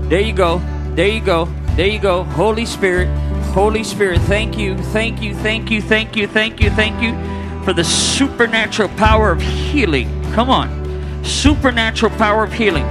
There 0.10 0.20
you 0.20 0.34
go. 0.34 0.60
There 0.96 1.08
you 1.08 1.22
go. 1.22 1.46
There 1.76 1.88
you 1.88 2.00
go. 2.00 2.24
Holy 2.24 2.66
Spirit. 2.66 3.08
Holy 3.54 3.84
Spirit. 3.84 4.20
Thank 4.22 4.58
you. 4.58 4.80
Thank 4.86 5.22
you. 5.22 5.36
Thank 5.36 5.70
you. 5.70 5.80
Thank 5.80 6.16
you. 6.16 6.26
Thank 6.26 6.60
you. 6.60 6.72
Thank 6.72 7.04
you 7.04 7.39
for 7.64 7.74
the 7.74 7.84
supernatural 7.84 8.90
power 8.90 9.32
of 9.32 9.42
healing. 9.42 10.10
Come 10.34 10.50
on. 10.50 11.24
Supernatural 11.24 12.12
power 12.18 12.44
of 12.44 12.54
healing. 12.54 12.88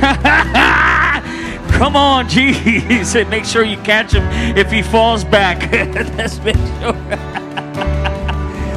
Come 1.72 1.96
on, 1.96 2.28
Jesus. 2.28 3.14
And 3.14 3.30
make 3.30 3.44
sure 3.44 3.64
you 3.64 3.76
catch 3.78 4.12
him 4.12 4.24
if 4.56 4.70
he 4.70 4.82
falls 4.82 5.24
back. 5.24 5.70
Let's 6.16 6.38
make 6.40 6.56
sure. 6.56 6.92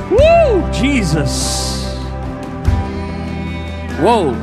Woo! 0.09 0.71
Jesus. 0.71 1.97
Whoa. 3.99 4.33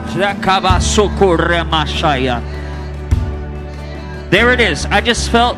There 4.30 4.52
it 4.52 4.60
is. 4.60 4.86
I 4.86 5.00
just 5.00 5.30
felt 5.30 5.56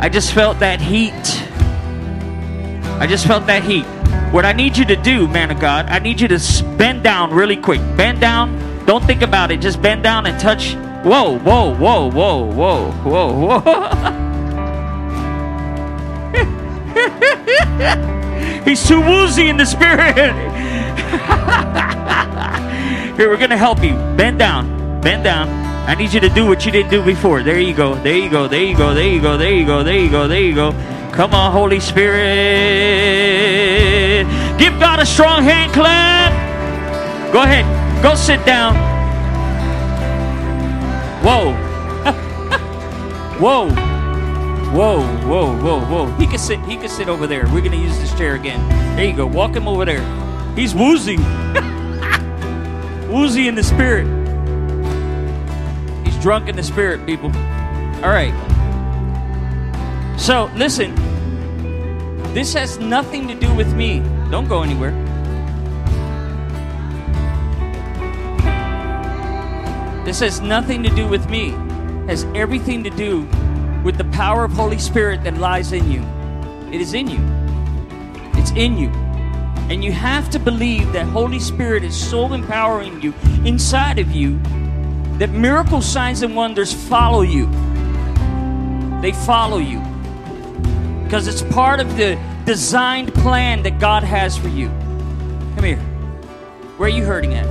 I 0.00 0.08
just 0.08 0.32
felt 0.32 0.58
that 0.60 0.80
heat. 0.80 1.47
I 3.00 3.06
just 3.06 3.26
felt 3.26 3.46
that 3.46 3.62
heat. 3.62 3.84
What 4.32 4.44
I 4.44 4.52
need 4.52 4.76
you 4.76 4.84
to 4.86 4.96
do, 4.96 5.28
man 5.28 5.50
of 5.50 5.60
God, 5.60 5.86
I 5.86 6.00
need 6.00 6.20
you 6.20 6.28
to 6.28 6.38
bend 6.76 7.04
down 7.04 7.32
really 7.32 7.56
quick. 7.56 7.80
Bend 7.96 8.20
down. 8.20 8.84
Don't 8.86 9.04
think 9.04 9.22
about 9.22 9.50
it. 9.50 9.60
Just 9.60 9.80
bend 9.80 10.02
down 10.02 10.26
and 10.26 10.38
touch. 10.40 10.74
Whoa, 11.04 11.38
whoa, 11.38 11.74
whoa, 11.76 12.10
whoa, 12.10 12.44
whoa, 12.44 12.90
whoa, 12.90 13.46
whoa. 13.46 14.28
He's 18.64 18.86
too 18.86 19.00
woozy 19.00 19.48
in 19.48 19.56
the 19.56 19.64
spirit. 19.64 20.16
Here, 23.16 23.28
we're 23.28 23.36
going 23.36 23.50
to 23.50 23.56
help 23.56 23.82
you. 23.82 23.94
Bend 24.16 24.38
down. 24.38 25.00
Bend 25.00 25.24
down. 25.24 25.48
I 25.88 25.94
need 25.94 26.12
you 26.12 26.20
to 26.20 26.28
do 26.28 26.46
what 26.46 26.66
you 26.66 26.72
didn't 26.72 26.90
do 26.90 27.02
before. 27.02 27.42
There 27.42 27.60
you 27.60 27.74
go. 27.74 27.94
There 27.94 28.16
you 28.16 28.28
go. 28.28 28.48
There 28.48 28.62
you 28.62 28.76
go. 28.76 28.92
There 28.92 29.08
you 29.08 29.22
go. 29.22 29.38
There 29.38 29.54
you 29.54 29.64
go. 29.64 29.82
There 29.82 29.96
you 29.96 30.10
go. 30.10 30.28
There 30.28 30.40
you 30.40 30.54
go. 30.54 30.72
Come 31.12 31.34
on, 31.34 31.52
Holy 31.52 31.80
Spirit. 31.80 32.18
Give 34.58 34.78
God 34.78 35.00
a 35.00 35.06
strong 35.06 35.42
hand 35.42 35.72
clap. 35.72 36.32
Go 37.32 37.42
ahead. 37.42 37.64
Go 38.02 38.14
sit 38.14 38.44
down. 38.46 38.74
Whoa. 41.24 41.52
whoa. 43.38 43.70
Whoa, 44.70 45.00
whoa, 45.26 45.56
whoa, 45.56 45.80
whoa. 45.86 46.06
He 46.18 46.26
can 46.26 46.38
sit 46.38 46.60
he 46.60 46.76
can 46.76 46.88
sit 46.88 47.08
over 47.08 47.26
there. 47.26 47.46
We're 47.48 47.62
gonna 47.62 47.76
use 47.76 47.98
this 47.98 48.14
chair 48.16 48.34
again. 48.34 48.60
There 48.96 49.06
you 49.06 49.16
go. 49.16 49.26
Walk 49.26 49.56
him 49.56 49.66
over 49.66 49.84
there. 49.84 50.02
He's 50.54 50.74
woozy. 50.74 51.16
woozy 53.08 53.48
in 53.48 53.54
the 53.54 53.62
spirit. 53.62 54.06
He's 56.04 56.16
drunk 56.18 56.48
in 56.48 56.56
the 56.56 56.62
spirit, 56.62 57.06
people. 57.06 57.32
All 58.04 58.10
right. 58.10 58.34
So, 60.18 60.50
listen. 60.56 60.94
This 62.34 62.52
has 62.52 62.78
nothing 62.78 63.26
to 63.28 63.34
do 63.34 63.52
with 63.54 63.72
me. 63.74 64.00
Don't 64.30 64.48
go 64.48 64.62
anywhere. 64.62 64.90
This 70.04 70.20
has 70.20 70.40
nothing 70.40 70.82
to 70.82 70.90
do 70.90 71.06
with 71.06 71.30
me. 71.30 71.50
It 71.50 72.08
has 72.08 72.24
everything 72.34 72.82
to 72.84 72.90
do 72.90 73.22
with 73.84 73.96
the 73.96 74.04
power 74.06 74.44
of 74.44 74.52
Holy 74.52 74.78
Spirit 74.78 75.22
that 75.24 75.38
lies 75.38 75.72
in 75.72 75.90
you. 75.90 76.02
It 76.72 76.80
is 76.80 76.94
in 76.94 77.08
you. 77.08 77.20
It's 78.34 78.50
in 78.50 78.76
you. 78.76 78.88
And 79.70 79.84
you 79.84 79.92
have 79.92 80.30
to 80.30 80.38
believe 80.38 80.92
that 80.92 81.06
Holy 81.06 81.38
Spirit 81.38 81.84
is 81.84 81.96
so 81.96 82.32
empowering 82.32 83.00
you 83.00 83.14
inside 83.44 83.98
of 83.98 84.10
you 84.10 84.38
that 85.18 85.30
miracle 85.30 85.80
signs 85.80 86.22
and 86.22 86.34
wonders 86.34 86.72
follow 86.72 87.22
you. 87.22 87.46
They 89.00 89.12
follow 89.12 89.58
you. 89.58 89.80
Because 91.08 91.26
it's 91.26 91.40
part 91.54 91.80
of 91.80 91.96
the 91.96 92.18
designed 92.44 93.14
plan 93.14 93.62
that 93.62 93.80
God 93.80 94.02
has 94.02 94.36
for 94.36 94.48
you. 94.48 94.68
Come 95.54 95.64
here. 95.64 95.78
Where 96.76 96.86
are 96.86 96.92
you 96.92 97.02
hurting 97.02 97.32
at? 97.32 97.48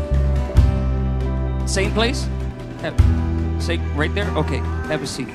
Same 1.67 1.91
place? 1.91 2.29
Have, 2.81 2.93
say 3.59 3.77
right 3.95 4.13
there? 4.13 4.29
Okay, 4.37 4.59
have 4.59 5.01
a 5.01 5.07
seat. 5.07 5.29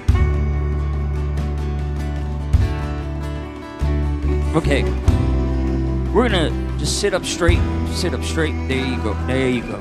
Okay. 4.54 4.84
We're 6.12 6.28
gonna 6.28 6.78
just 6.78 7.00
sit 7.00 7.12
up 7.12 7.24
straight. 7.24 7.58
Sit 7.90 8.14
up 8.14 8.22
straight. 8.22 8.52
There 8.68 8.86
you 8.86 8.98
go. 8.98 9.14
There 9.26 9.50
you 9.50 9.62
go. 9.62 9.80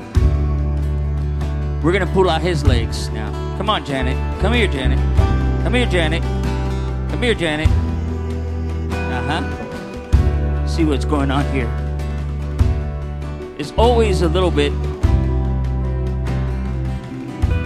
We're 1.80 1.92
gonna 1.92 2.12
pull 2.12 2.28
out 2.28 2.42
his 2.42 2.64
legs 2.64 3.08
now. 3.10 3.30
Come 3.56 3.70
on, 3.70 3.84
Janet. 3.84 4.16
Come 4.40 4.52
here, 4.52 4.66
Janet. 4.66 4.98
Come 5.62 5.74
here, 5.74 5.86
Janet. 5.86 6.24
Come 7.08 7.22
here, 7.22 7.34
Janet. 7.34 7.91
Uh 9.32 9.40
huh. 9.40 10.66
See 10.66 10.84
what's 10.84 11.06
going 11.06 11.30
on 11.30 11.50
here. 11.54 11.70
It's 13.58 13.72
always 13.78 14.20
a 14.20 14.28
little 14.28 14.50
bit. 14.50 14.72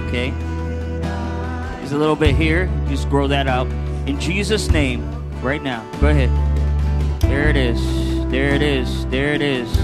Okay. 0.06 0.30
There's 1.78 1.90
a 1.90 1.98
little 1.98 2.14
bit 2.14 2.36
here. 2.36 2.70
Just 2.86 3.10
grow 3.10 3.26
that 3.26 3.48
out. 3.48 3.66
In 4.06 4.20
Jesus' 4.20 4.70
name, 4.70 5.10
right 5.42 5.60
now. 5.60 5.84
Go 6.00 6.08
ahead. 6.08 6.30
There 7.22 7.48
it 7.48 7.56
is. 7.56 7.80
There 8.30 8.54
it 8.54 8.62
is. 8.62 9.04
There 9.06 9.34
it 9.34 9.42
is. 9.42 9.76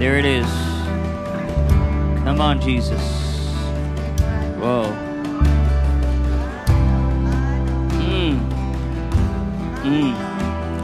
There 0.00 0.18
it 0.18 0.24
is. 0.24 0.46
Come 2.24 2.40
on, 2.40 2.60
Jesus. 2.60 3.00
Whoa. 4.58 4.92
Mmm. 7.92 8.40
Mmm. 9.84 10.25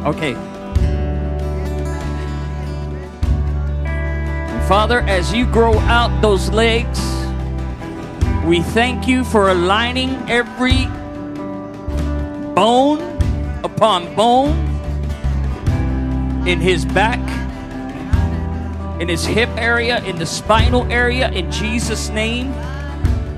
Okay. 0.05 0.34
And 3.84 4.68
Father, 4.68 5.00
as 5.00 5.32
you 5.32 5.46
grow 5.46 5.78
out 5.78 6.20
those 6.20 6.50
legs, 6.50 7.00
we 8.44 8.62
thank 8.62 9.07
you 9.07 9.22
for 9.22 9.50
aligning 9.50 10.11
every 10.28 10.86
bone 12.57 13.00
upon 13.62 14.12
bone 14.16 14.59
in 16.48 16.61
his 16.61 16.84
back, 16.84 17.20
in 19.00 19.09
his 19.09 19.24
hip 19.24 19.50
area, 19.50 20.03
in 20.03 20.18
the 20.18 20.26
spinal 20.26 20.90
area, 20.90 21.30
in 21.30 21.53
Jesus' 21.53 22.09
name. 22.09 22.53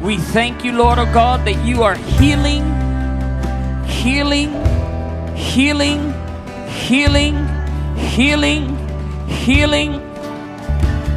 We 0.01 0.17
thank 0.17 0.65
you, 0.65 0.73
Lord 0.73 0.99
of 0.99 1.13
God, 1.13 1.47
that 1.47 1.63
you 1.67 1.83
are 1.83 1.97
healing, 1.97 2.65
healing, 3.85 4.55
healing, 5.37 6.14
healing, 6.75 7.37
healing, 7.97 8.77
healing 9.29 9.95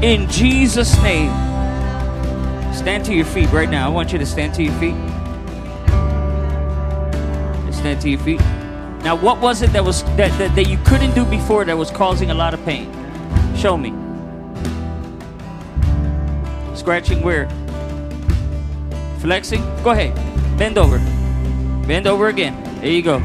in 0.02 0.30
Jesus' 0.30 0.96
name. 1.02 1.32
Stand 2.74 3.04
to 3.06 3.14
your 3.14 3.26
feet 3.26 3.52
right 3.52 3.70
now. 3.70 3.88
I 3.88 3.90
want 3.90 4.14
you 4.14 4.20
to 4.20 4.26
stand 4.26 4.54
to 4.56 4.64
your 4.64 4.74
feet. 4.74 4.96
Stand 7.74 8.02
to 8.02 8.10
your 8.10 8.20
feet. 8.20 8.40
Now, 9.04 9.16
what 9.16 9.40
was 9.40 9.62
it 9.62 9.74
that 9.74 9.84
was 9.84 10.04
that, 10.16 10.38
that, 10.38 10.56
that 10.56 10.70
you 10.70 10.78
couldn't 10.86 11.14
do 11.16 11.26
before 11.26 11.66
that 11.66 11.78
was 11.78 11.90
causing 11.90 12.32
a 12.32 12.34
lot 12.34 12.54
of 12.54 12.64
pain? 12.66 12.92
Show 13.56 13.78
me. 13.78 13.94
Scratching 16.76 17.22
where? 17.22 17.50
Flexing? 19.20 19.62
Go 19.84 19.92
ahead. 19.92 20.16
Bend 20.58 20.78
over. 20.78 21.00
Bend 21.88 22.08
over 22.08 22.28
again. 22.28 22.64
There 22.82 22.92
you 22.92 23.02
go. 23.02 23.22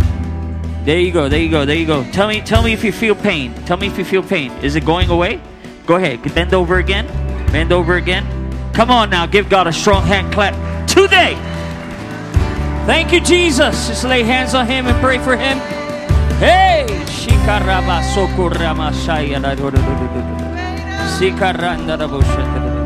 There 0.85 0.99
you 0.99 1.13
go. 1.13 1.29
There 1.29 1.41
you 1.41 1.51
go. 1.51 1.65
There 1.65 1.77
you 1.77 1.87
go. 1.87 2.05
Tell 2.11 2.27
me 2.27 2.41
tell 2.41 2.63
me 2.63 2.73
if 2.73 2.83
you 2.83 2.91
feel 2.91 3.15
pain. 3.15 3.55
Tell 3.67 3.77
me 3.77 3.87
if 3.87 3.99
you 3.99 4.05
feel 4.05 4.23
pain. 4.23 4.51
Is 4.63 4.75
it 4.75 4.85
going 4.85 5.11
away? 5.11 5.41
Go 5.87 5.95
ahead. 5.95 6.23
Bend 6.35 6.55
over 6.55 6.79
again. 6.79 7.07
Bend 7.53 7.73
over 7.73 7.95
again. 7.95 8.27
Come 8.73 8.91
on 8.91 9.11
now. 9.11 9.27
Give 9.27 9.49
God 9.49 9.69
a 9.69 9.73
strong 9.73 10.05
hand 10.05 10.33
clap 10.33 10.55
today. 10.89 11.35
Thank 12.85 13.13
you, 13.13 13.21
Jesus. 13.21 13.87
Just 13.89 14.03
lay 14.05 14.25
hands 14.25 14.55
on 14.55 14.67
him 14.67 14.87
and 14.87 14.99
pray 15.01 15.19
for 15.19 15.37
him. 15.37 15.59
Hey! 16.39 16.87
Shikaraba 17.07 18.03
sokurama 18.03 18.91
shaya. 18.91 19.39
Sikaranda 21.17 21.97
da 21.97 22.07
da 22.07 22.21
da. 22.21 22.83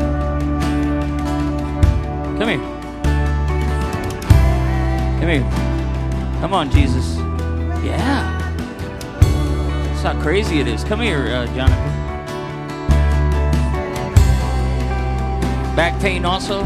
Come 2.37 2.49
here. 2.49 2.61
Come 5.19 5.29
here. 5.29 5.45
Come 6.41 6.53
on, 6.53 6.69
Jesus. 6.69 7.26
Yeah. 7.87 8.37
That's 9.19 10.01
how 10.03 10.21
crazy 10.21 10.59
it 10.59 10.67
is. 10.67 10.83
Come 10.83 10.99
here, 10.99 11.27
uh, 11.27 11.45
Jonathan. 11.55 11.93
Back 15.75 15.99
pain 16.01 16.25
also. 16.25 16.65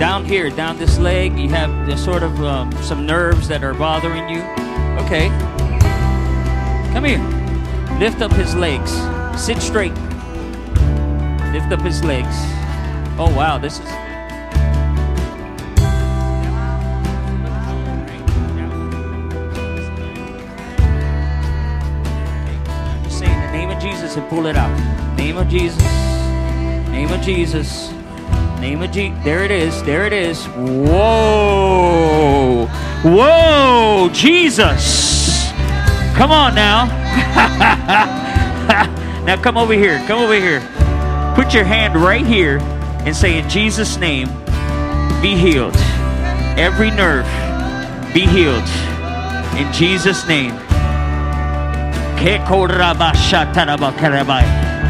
Down 0.00 0.24
here, 0.24 0.50
down 0.50 0.78
this 0.78 0.98
leg, 0.98 1.38
you 1.38 1.48
have 1.50 1.86
the 1.86 1.96
sort 1.96 2.24
of 2.24 2.42
um, 2.42 2.72
some 2.82 3.06
nerves 3.06 3.46
that 3.46 3.62
are 3.62 3.74
bothering 3.74 4.28
you. 4.28 4.40
Okay. 5.04 5.28
Come 6.92 7.04
here. 7.04 7.20
Lift 8.00 8.20
up 8.20 8.32
his 8.32 8.56
legs. 8.56 8.90
Sit 9.40 9.62
straight. 9.62 9.94
Lift 11.52 11.70
up 11.70 11.82
his 11.82 12.02
legs. 12.02 12.34
Oh 13.16 13.32
wow, 13.36 13.58
this 13.58 13.78
is. 13.78 14.01
And 24.16 24.28
pull 24.28 24.46
it 24.46 24.56
out. 24.56 24.76
Name 25.16 25.38
of 25.38 25.48
Jesus. 25.48 25.82
Name 26.90 27.10
of 27.10 27.22
Jesus. 27.22 27.90
Name 28.60 28.82
of 28.82 28.90
Jesus. 28.90 29.24
There 29.24 29.42
it 29.42 29.50
is. 29.50 29.82
There 29.84 30.04
it 30.04 30.12
is. 30.12 30.44
Whoa. 30.48 32.66
Whoa. 33.02 34.10
Jesus. 34.12 35.50
Come 36.14 36.30
on 36.30 36.54
now. 36.54 36.86
now 39.24 39.40
come 39.40 39.56
over 39.56 39.72
here. 39.72 39.96
Come 40.06 40.20
over 40.20 40.34
here. 40.34 40.60
Put 41.34 41.54
your 41.54 41.64
hand 41.64 41.96
right 41.96 42.26
here 42.26 42.58
and 43.06 43.16
say, 43.16 43.38
In 43.38 43.48
Jesus' 43.48 43.96
name, 43.96 44.28
be 45.22 45.34
healed. 45.34 45.74
Every 46.58 46.90
nerve, 46.90 47.24
be 48.12 48.26
healed. 48.26 48.68
In 49.56 49.72
Jesus' 49.72 50.28
name. 50.28 50.54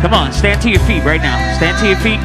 Come 0.03 0.13
on, 0.13 0.33
stand 0.35 0.61
to 0.61 0.69
your 0.69 0.81
feet 0.81 1.03
right 1.03 1.21
now. 1.23 1.57
Stand 1.57 1.79
to 1.79 1.87
your 1.89 1.97
feet. 1.97 2.21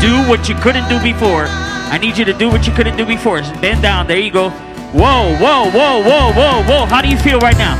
Do 0.00 0.26
what 0.26 0.48
you 0.48 0.54
couldn't 0.54 0.88
do 0.88 0.98
before. 1.02 1.44
I 1.44 1.98
need 1.98 2.16
you 2.16 2.24
to 2.24 2.32
do 2.32 2.48
what 2.48 2.66
you 2.66 2.72
couldn't 2.72 2.96
do 2.96 3.04
before. 3.04 3.42
Bend 3.60 3.82
down. 3.82 4.06
There 4.06 4.18
you 4.18 4.30
go. 4.30 4.48
Whoa, 4.48 5.36
whoa, 5.36 5.70
whoa, 5.70 6.02
whoa, 6.02 6.32
whoa, 6.32 6.62
whoa. 6.62 6.86
How 6.86 7.02
do 7.02 7.08
you 7.08 7.18
feel 7.18 7.40
right 7.40 7.58
now? 7.58 7.76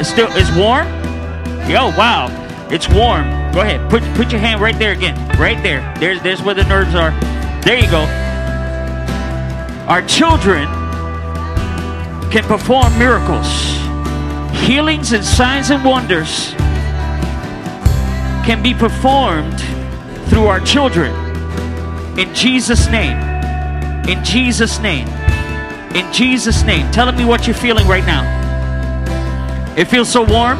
It's 0.00 0.08
still 0.08 0.26
it's 0.32 0.50
warm? 0.56 0.88
Yo, 1.70 1.96
wow. 1.96 2.26
It's 2.72 2.88
warm. 2.88 3.30
Go 3.52 3.60
ahead. 3.60 3.88
Put 3.88 4.02
put 4.14 4.32
your 4.32 4.40
hand 4.40 4.60
right 4.60 4.76
there 4.76 4.90
again. 4.90 5.14
Right 5.38 5.62
there. 5.62 5.94
There's 6.00 6.20
there's 6.22 6.42
where 6.42 6.56
the 6.56 6.64
nerves 6.64 6.96
are. 6.96 7.12
There 7.62 7.78
you 7.78 7.88
go. 7.88 8.02
Our 9.86 10.02
children 10.02 10.66
can 12.32 12.42
perform 12.42 12.98
miracles. 12.98 13.73
Healings 14.54 15.12
and 15.12 15.24
signs 15.24 15.70
and 15.70 15.84
wonders 15.84 16.54
can 18.44 18.62
be 18.62 18.74
performed 18.74 19.60
through 20.28 20.46
our 20.46 20.60
children. 20.60 21.12
In 22.18 22.32
Jesus' 22.34 22.88
name. 22.88 23.16
In 24.08 24.22
Jesus' 24.24 24.78
name. 24.80 25.08
In 25.94 26.10
Jesus' 26.12 26.62
name. 26.62 26.90
Tell 26.92 27.10
me 27.12 27.24
what 27.24 27.46
you're 27.46 27.54
feeling 27.54 27.86
right 27.88 28.04
now. 28.04 28.22
It 29.76 29.86
feels 29.86 30.08
so 30.08 30.22
warm. 30.22 30.58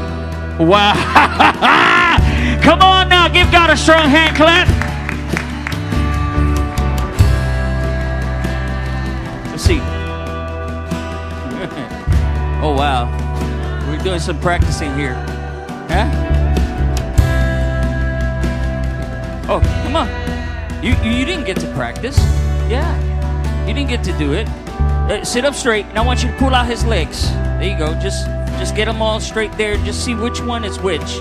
Wow. 0.59 0.95
Come 2.63 2.81
on 2.81 3.09
now. 3.09 3.29
Give 3.29 3.51
God 3.53 3.71
a 3.71 3.77
strong 3.77 4.09
hand 4.09 4.37
clap. 4.37 4.69
Let's 9.51 9.63
see. 9.63 9.79
oh, 12.61 12.75
wow. 12.77 13.14
Doing 14.05 14.21
some 14.21 14.39
practicing 14.39 14.95
here. 14.95 15.15
Huh? 15.89 16.11
Oh, 19.49 19.61
come 19.83 19.97
on. 19.97 20.85
You, 20.85 20.95
you, 21.03 21.19
you 21.19 21.25
didn't 21.25 21.47
get 21.47 21.59
to 21.61 21.73
practice. 21.73 22.19
Yeah. 22.69 23.67
You 23.67 23.73
didn't 23.73 23.89
get 23.89 24.05
to 24.05 24.13
do 24.19 24.35
it. 24.35 24.47
Uh, 24.47 25.25
sit 25.25 25.47
up 25.47 25.55
straight, 25.55 25.87
and 25.87 25.99
I 25.99 26.03
want 26.03 26.23
you 26.23 26.31
to 26.31 26.37
pull 26.37 26.55
out 26.55 26.67
his 26.67 26.85
legs. 26.85 27.31
There 27.33 27.63
you 27.63 27.79
go. 27.79 27.99
Just 27.99 28.27
just 28.59 28.77
get 28.77 28.85
them 28.85 29.01
all 29.01 29.21
straight 29.21 29.53
there. 29.53 29.77
Just 29.79 30.05
see 30.05 30.15
which 30.15 30.43
one 30.43 30.65
is 30.65 30.79
which. 30.79 31.21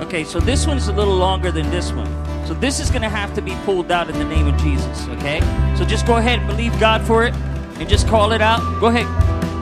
Okay, 0.00 0.24
so 0.24 0.40
this 0.40 0.66
one's 0.66 0.88
a 0.88 0.92
little 0.92 1.14
longer 1.14 1.52
than 1.52 1.70
this 1.70 1.92
one. 1.92 2.08
So 2.44 2.54
this 2.54 2.80
is 2.80 2.90
going 2.90 3.02
to 3.02 3.08
have 3.08 3.34
to 3.34 3.40
be 3.40 3.54
pulled 3.64 3.92
out 3.92 4.10
in 4.10 4.18
the 4.18 4.24
name 4.24 4.48
of 4.48 4.60
Jesus, 4.60 5.06
okay? 5.08 5.40
So 5.76 5.84
just 5.84 6.06
go 6.06 6.16
ahead 6.16 6.40
and 6.40 6.48
believe 6.48 6.78
God 6.80 7.06
for 7.06 7.24
it 7.24 7.34
and 7.78 7.88
just 7.88 8.08
call 8.08 8.32
it 8.32 8.40
out. 8.40 8.60
Go 8.80 8.86
ahead. 8.86 9.06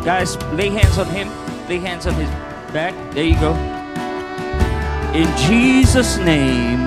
Guys, 0.04 0.36
lay 0.54 0.70
hands 0.70 0.98
on 0.98 1.06
him. 1.08 1.28
Lay 1.68 1.78
hands 1.78 2.06
on 2.06 2.14
his 2.14 2.28
back. 2.74 3.14
There 3.14 3.24
you 3.24 3.38
go. 3.38 3.54
In 5.14 5.30
Jesus' 5.46 6.18
name, 6.18 6.82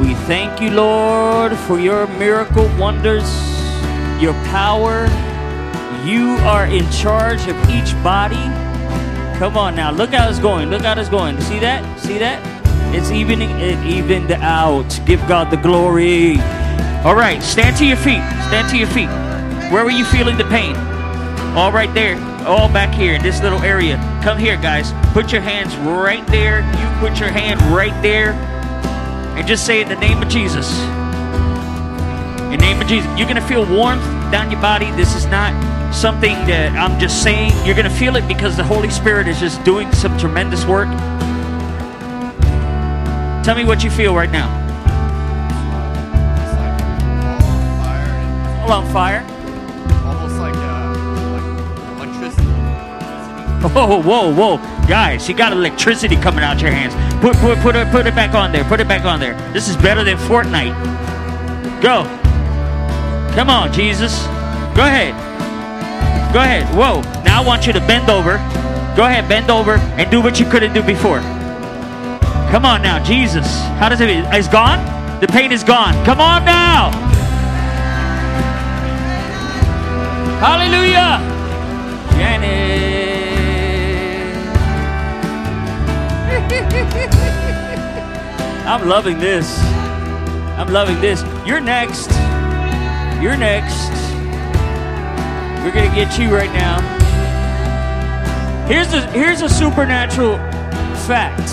we 0.00 0.14
thank 0.30 0.60
you, 0.60 0.70
Lord, 0.70 1.56
for 1.66 1.80
your 1.80 2.06
miracle 2.06 2.70
wonders, 2.78 3.28
your 4.22 4.34
power. 4.54 5.08
You 6.06 6.36
are 6.46 6.66
in 6.66 6.88
charge 6.92 7.48
of 7.48 7.56
each 7.68 7.92
body. 8.04 8.36
Come 9.40 9.56
on 9.56 9.74
now, 9.74 9.90
look 9.90 10.10
how 10.10 10.28
it's 10.28 10.38
going. 10.38 10.70
Look 10.70 10.82
how 10.82 10.98
it's 10.98 11.08
going. 11.08 11.40
See 11.40 11.58
that? 11.58 11.98
See 11.98 12.18
that? 12.18 12.38
It's 12.94 13.10
evening. 13.10 13.50
It 13.50 13.84
evened 13.84 14.30
out. 14.30 14.88
Give 15.04 15.18
God 15.26 15.50
the 15.50 15.56
glory. 15.56 16.38
All 17.04 17.16
right, 17.16 17.42
stand 17.42 17.76
to 17.78 17.84
your 17.84 17.96
feet. 17.96 18.22
Stand 18.46 18.70
to 18.70 18.78
your 18.78 18.88
feet. 18.88 19.08
Where 19.72 19.84
were 19.84 19.90
you 19.90 20.04
feeling 20.04 20.38
the 20.38 20.44
pain? 20.44 20.76
All 21.56 21.72
right 21.72 21.92
there. 21.94 22.35
All 22.46 22.68
back 22.68 22.94
here 22.94 23.14
in 23.14 23.22
this 23.22 23.42
little 23.42 23.60
area. 23.62 23.96
Come 24.22 24.38
here, 24.38 24.56
guys. 24.56 24.92
Put 25.12 25.32
your 25.32 25.40
hands 25.40 25.74
right 25.78 26.24
there. 26.28 26.60
You 26.60 27.00
put 27.00 27.18
your 27.18 27.28
hand 27.28 27.60
right 27.74 28.00
there. 28.02 28.34
And 29.36 29.46
just 29.48 29.66
say 29.66 29.82
in 29.82 29.88
the 29.88 29.96
name 29.96 30.22
of 30.22 30.28
Jesus. 30.28 30.78
In 32.44 32.52
the 32.52 32.56
name 32.58 32.80
of 32.80 32.86
Jesus. 32.86 33.10
You're 33.18 33.26
going 33.26 33.34
to 33.34 33.48
feel 33.48 33.66
warmth 33.66 34.04
down 34.30 34.52
your 34.52 34.60
body. 34.60 34.92
This 34.92 35.16
is 35.16 35.26
not 35.26 35.52
something 35.92 36.34
that 36.46 36.70
I'm 36.72 37.00
just 37.00 37.20
saying. 37.24 37.50
You're 37.66 37.74
going 37.74 37.90
to 37.90 37.96
feel 37.96 38.14
it 38.14 38.28
because 38.28 38.56
the 38.56 38.64
Holy 38.64 38.90
Spirit 38.90 39.26
is 39.26 39.40
just 39.40 39.64
doing 39.64 39.92
some 39.92 40.16
tremendous 40.16 40.64
work. 40.64 40.88
Tell 43.44 43.56
me 43.56 43.64
what 43.64 43.82
you 43.82 43.90
feel 43.90 44.14
right 44.14 44.30
now. 44.30 44.46
All 48.62 48.72
on 48.72 48.92
fire. 48.92 49.35
Whoa, 53.62 53.70
oh, 53.76 54.02
whoa, 54.02 54.34
whoa. 54.34 54.56
Guys, 54.86 55.28
you 55.28 55.34
got 55.34 55.52
electricity 55.52 56.16
coming 56.16 56.44
out 56.44 56.60
your 56.60 56.70
hands. 56.70 56.94
Put, 57.20 57.36
put, 57.36 57.58
put, 57.58 57.76
it, 57.76 57.90
put 57.90 58.06
it 58.06 58.14
back 58.14 58.34
on 58.34 58.52
there. 58.52 58.64
Put 58.64 58.80
it 58.80 58.88
back 58.88 59.04
on 59.04 59.20
there. 59.20 59.34
This 59.52 59.68
is 59.68 59.76
better 59.76 60.04
than 60.04 60.16
Fortnite. 60.18 60.74
Go. 61.82 62.04
Come 63.34 63.50
on, 63.50 63.72
Jesus. 63.72 64.24
Go 64.74 64.82
ahead. 64.84 65.14
Go 66.32 66.40
ahead. 66.40 66.66
Whoa. 66.76 67.00
Now 67.22 67.42
I 67.42 67.46
want 67.46 67.66
you 67.66 67.72
to 67.72 67.80
bend 67.80 68.10
over. 68.10 68.36
Go 68.96 69.04
ahead, 69.04 69.28
bend 69.28 69.50
over 69.50 69.74
and 69.74 70.10
do 70.10 70.22
what 70.22 70.40
you 70.40 70.48
couldn't 70.48 70.72
do 70.72 70.82
before. 70.82 71.20
Come 72.50 72.64
on 72.64 72.80
now, 72.80 73.02
Jesus. 73.04 73.46
How 73.78 73.88
does 73.90 74.00
it? 74.00 74.08
It's 74.08 74.48
gone? 74.48 74.80
The 75.20 75.26
pain 75.26 75.52
is 75.52 75.62
gone. 75.62 76.02
Come 76.04 76.20
on 76.20 76.44
now. 76.44 76.90
Hallelujah. 80.40 81.18
Janet. 82.16 83.05
I'm 88.66 88.88
loving 88.88 89.18
this. 89.18 89.58
I'm 90.58 90.72
loving 90.72 91.00
this. 91.00 91.22
You're 91.46 91.60
next. 91.60 92.10
You're 93.20 93.36
next. 93.36 93.90
We're 95.62 95.72
gonna 95.72 95.94
get 95.94 96.18
you 96.18 96.34
right 96.34 96.52
now. 96.52 96.80
Here's 98.68 98.92
a 98.92 99.00
here's 99.10 99.42
a 99.42 99.48
supernatural 99.48 100.36
fact. 101.06 101.50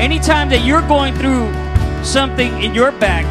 Anytime 0.00 0.48
that 0.50 0.64
you're 0.64 0.86
going 0.88 1.14
through 1.14 1.52
something 2.04 2.62
in 2.62 2.74
your 2.74 2.92
back, 2.92 3.26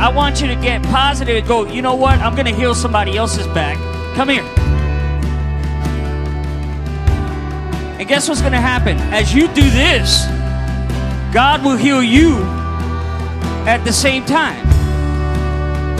I 0.00 0.08
want 0.08 0.40
you 0.40 0.48
to 0.48 0.56
get 0.56 0.82
positive 0.84 1.36
and 1.36 1.46
go, 1.46 1.66
you 1.66 1.82
know 1.82 1.94
what? 1.94 2.18
I'm 2.20 2.34
gonna 2.34 2.54
heal 2.54 2.74
somebody 2.74 3.16
else's 3.16 3.46
back. 3.48 3.76
Come 4.16 4.30
here. 4.30 4.63
And 8.04 8.08
guess 8.10 8.28
what's 8.28 8.42
gonna 8.42 8.60
happen? 8.60 8.98
As 9.14 9.32
you 9.32 9.48
do 9.54 9.70
this, 9.70 10.26
God 11.32 11.64
will 11.64 11.74
heal 11.74 12.02
you 12.02 12.42
at 13.66 13.82
the 13.82 13.94
same 13.94 14.26
time. 14.26 14.62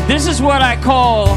This 0.06 0.26
is 0.26 0.42
what 0.42 0.60
I 0.60 0.76
call 0.76 1.28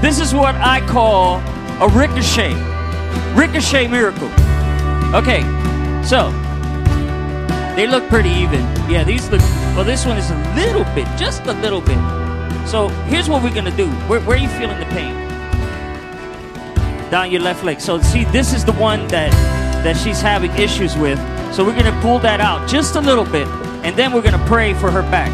this 0.00 0.20
is 0.20 0.32
what 0.32 0.54
I 0.54 0.80
call 0.88 1.36
a 1.82 1.88
ricochet. 1.88 2.54
Ricochet 3.34 3.88
miracle. 3.88 4.30
Okay, 5.14 5.42
so 6.02 6.30
they 7.76 7.86
look 7.86 8.08
pretty 8.08 8.30
even. 8.30 8.62
Yeah, 8.88 9.04
these 9.04 9.28
look 9.28 9.42
well 9.76 9.84
this 9.84 10.06
one 10.06 10.16
is 10.16 10.30
a 10.30 10.54
little 10.56 10.84
bit, 10.94 11.06
just 11.18 11.44
a 11.44 11.52
little 11.52 11.82
bit. 11.82 11.98
So 12.66 12.88
here's 13.10 13.28
what 13.28 13.42
we're 13.42 13.54
gonna 13.54 13.76
do. 13.76 13.90
Where, 14.08 14.20
where 14.20 14.38
are 14.38 14.40
you 14.40 14.48
feeling 14.48 14.80
the 14.80 14.86
pain? 14.86 15.29
Down 17.10 17.30
your 17.30 17.42
left 17.42 17.64
leg. 17.64 17.80
So 17.80 18.00
see, 18.00 18.24
this 18.26 18.52
is 18.52 18.64
the 18.64 18.72
one 18.72 19.06
that 19.08 19.32
that 19.84 19.96
she's 19.96 20.20
having 20.20 20.50
issues 20.52 20.96
with. 20.96 21.18
So 21.54 21.64
we're 21.64 21.76
gonna 21.76 21.98
pull 22.00 22.18
that 22.20 22.40
out 22.40 22.68
just 22.68 22.96
a 22.96 23.00
little 23.00 23.24
bit, 23.24 23.48
and 23.84 23.96
then 23.96 24.12
we're 24.12 24.22
gonna 24.22 24.44
pray 24.46 24.74
for 24.74 24.90
her 24.90 25.02
back. 25.02 25.30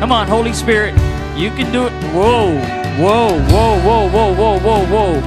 Come 0.00 0.12
on, 0.12 0.26
Holy 0.26 0.52
Spirit, 0.52 0.94
you 1.36 1.50
can 1.50 1.70
do 1.72 1.86
it. 1.86 1.92
Whoa, 2.12 2.58
whoa, 2.98 3.38
whoa, 3.50 3.80
whoa, 3.80 4.08
whoa, 4.08 4.34
whoa, 4.34 4.58
whoa, 4.58 4.86
whoa. 4.86 5.20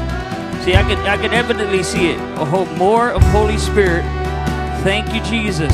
See, 0.64 0.76
I 0.76 0.84
can 0.84 0.98
I 1.08 1.18
can 1.18 1.34
evidently 1.34 1.84
see 1.84 2.10
it. 2.12 2.20
Oh, 2.38 2.66
more 2.78 3.12
of 3.12 3.22
Holy 3.32 3.58
Spirit. 3.58 4.04
Thank 4.84 5.14
you, 5.14 5.22
Jesus. 5.24 5.74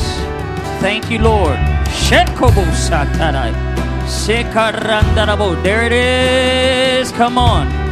Thank 0.80 1.10
you, 1.10 1.18
Lord. 1.18 1.58
Shekobo. 1.88 2.64
Sekarandarabo. 4.06 5.62
There 5.62 5.84
it 5.84 5.92
is. 5.92 7.12
Come 7.12 7.38
on. 7.38 7.89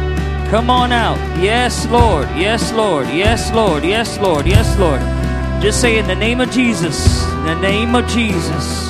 Come 0.49 0.71
on 0.71 0.91
out. 0.91 1.19
Yes, 1.39 1.85
Lord. 1.89 2.27
Yes, 2.35 2.73
Lord. 2.73 3.07
Yes, 3.09 3.53
Lord. 3.53 3.83
Yes, 3.83 4.17
Lord. 4.17 4.47
Yes, 4.47 4.79
Lord. 4.79 4.99
Just 5.61 5.79
say 5.79 5.99
in 5.99 6.07
the 6.07 6.15
name 6.15 6.41
of 6.41 6.49
Jesus. 6.49 7.23
In 7.23 7.45
the 7.45 7.59
name 7.61 7.93
of 7.93 8.07
Jesus. 8.07 8.89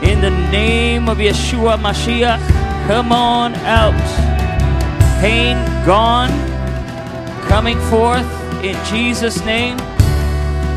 In 0.00 0.20
the 0.20 0.30
name 0.30 1.08
of 1.08 1.18
Yeshua 1.18 1.76
Mashiach. 1.76 2.38
Come 2.86 3.10
on 3.10 3.56
out. 3.66 3.98
Pain 5.20 5.56
gone. 5.84 6.30
Coming 7.48 7.80
forth 7.90 8.26
in 8.62 8.76
Jesus' 8.86 9.44
name. 9.44 9.78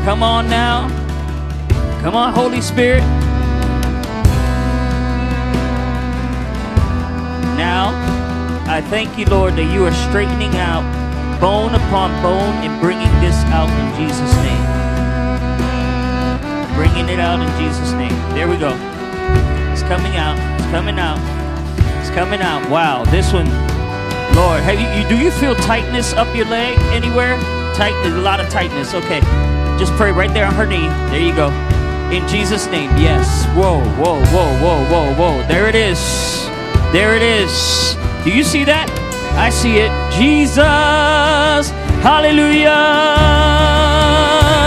Come 0.04 0.24
on 0.24 0.50
now. 0.50 0.88
Come 2.02 2.16
on, 2.16 2.32
Holy 2.32 2.60
Spirit. 2.60 3.04
Now, 7.56 8.15
I 8.68 8.80
thank 8.80 9.16
you, 9.16 9.26
Lord, 9.26 9.54
that 9.54 9.72
you 9.72 9.84
are 9.86 9.94
straightening 10.10 10.56
out 10.56 10.82
bone 11.40 11.74
upon 11.74 12.10
bone 12.20 12.54
and 12.66 12.80
bringing 12.80 13.12
this 13.20 13.36
out 13.54 13.70
in 13.70 13.86
Jesus' 13.94 14.34
name. 14.42 14.66
Bringing 16.74 17.08
it 17.08 17.20
out 17.20 17.38
in 17.38 17.48
Jesus' 17.62 17.92
name. 17.92 18.16
There 18.34 18.48
we 18.48 18.56
go. 18.56 18.74
It's 19.70 19.82
coming 19.82 20.16
out. 20.16 20.36
It's 20.58 20.68
coming 20.70 20.98
out. 20.98 21.18
It's 22.00 22.10
coming 22.10 22.40
out. 22.40 22.68
Wow, 22.68 23.04
this 23.04 23.32
one, 23.32 23.46
Lord, 24.34 24.62
have 24.62 24.80
you, 24.80 24.88
you 24.98 25.08
do 25.08 25.16
you 25.16 25.30
feel 25.30 25.54
tightness 25.54 26.12
up 26.14 26.34
your 26.34 26.46
leg 26.46 26.76
anywhere? 26.90 27.38
Tight, 27.74 27.94
there's 28.02 28.14
a 28.14 28.20
lot 28.20 28.40
of 28.40 28.48
tightness. 28.48 28.94
Okay, 28.94 29.20
just 29.78 29.92
pray 29.92 30.10
right 30.10 30.32
there 30.34 30.44
on 30.44 30.54
her 30.54 30.66
knee. 30.66 30.88
There 31.14 31.20
you 31.20 31.34
go. 31.34 31.48
In 32.10 32.26
Jesus' 32.26 32.66
name, 32.66 32.90
yes. 32.98 33.46
Whoa, 33.56 33.78
whoa, 33.94 34.24
whoa, 34.26 34.58
whoa, 34.58 34.84
whoa, 34.90 35.14
whoa. 35.14 35.46
There 35.46 35.68
it 35.68 35.74
is. 35.74 36.00
There 36.92 37.14
it 37.14 37.22
is. 37.22 37.96
Do 38.26 38.32
you 38.34 38.42
see 38.42 38.64
that? 38.64 38.90
I 39.38 39.50
see 39.50 39.78
it. 39.78 39.92
Jesus. 40.10 41.70
Hallelujah. 42.02 42.74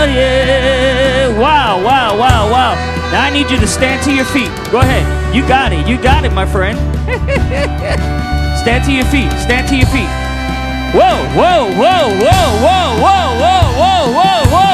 Yeah. 0.08 1.28
Wow, 1.36 1.84
wow, 1.84 2.16
wow, 2.16 2.48
wow. 2.50 2.72
Now 3.12 3.20
I 3.20 3.28
need 3.28 3.50
you 3.50 3.60
to 3.60 3.66
stand 3.66 4.02
to 4.04 4.14
your 4.14 4.24
feet. 4.24 4.48
Go 4.72 4.80
ahead. 4.80 5.04
You 5.36 5.46
got 5.46 5.74
it. 5.74 5.86
You 5.86 6.00
got 6.00 6.24
it, 6.24 6.32
my 6.32 6.46
friend. 6.46 6.78
stand 8.64 8.82
to 8.88 8.92
your 8.96 9.04
feet. 9.12 9.30
Stand 9.44 9.68
to 9.68 9.76
your 9.76 9.92
feet. 9.92 10.08
Whoa, 10.96 11.20
whoa, 11.36 11.68
whoa, 11.76 12.16
whoa, 12.16 12.48
whoa, 12.64 12.88
whoa, 12.96 13.28
whoa, 13.44 13.60
whoa, 13.76 14.04
whoa, 14.08 14.40
whoa, 14.56 14.69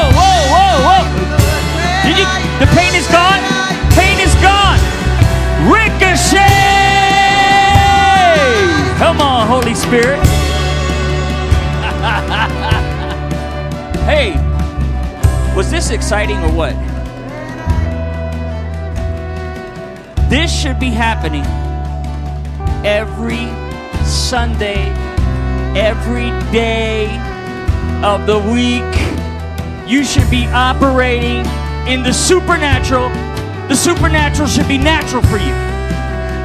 exciting 16.07 16.39
or 16.39 16.53
what? 16.53 16.73
This 20.31 20.57
should 20.57 20.79
be 20.79 20.91
happening 20.91 21.45
every 22.87 23.49
Sunday, 24.05 24.87
every 25.75 26.31
day 26.53 27.07
of 28.05 28.25
the 28.25 28.39
week. 28.39 28.85
You 29.91 30.05
should 30.05 30.31
be 30.31 30.47
operating 30.47 31.45
in 31.93 32.05
the 32.05 32.13
supernatural. 32.13 33.09
The 33.67 33.75
supernatural 33.75 34.47
should 34.47 34.69
be 34.69 34.79
natural 34.79 35.23
for 35.23 35.39
you. 35.39 35.55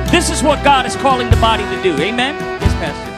This 0.10 0.32
is 0.32 0.42
what 0.42 0.64
God 0.64 0.88
is 0.88 0.96
calling 0.96 1.30
the 1.30 1.38
body 1.38 1.66
to 1.66 1.84
do. 1.84 1.96
Amen? 2.02 2.34
Yes, 2.60 2.74
Pastor. 2.82 3.12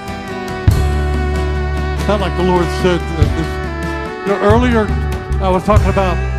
Sound 2.06 2.22
like 2.22 2.36
the 2.36 2.44
Lord 2.44 2.66
said 2.84 3.00
uh, 3.00 3.24
this, 3.38 4.28
you 4.28 4.34
know, 4.34 4.42
earlier 4.44 4.88
I 5.42 5.50
was 5.50 5.64
talking 5.64 5.88
about 5.88 6.33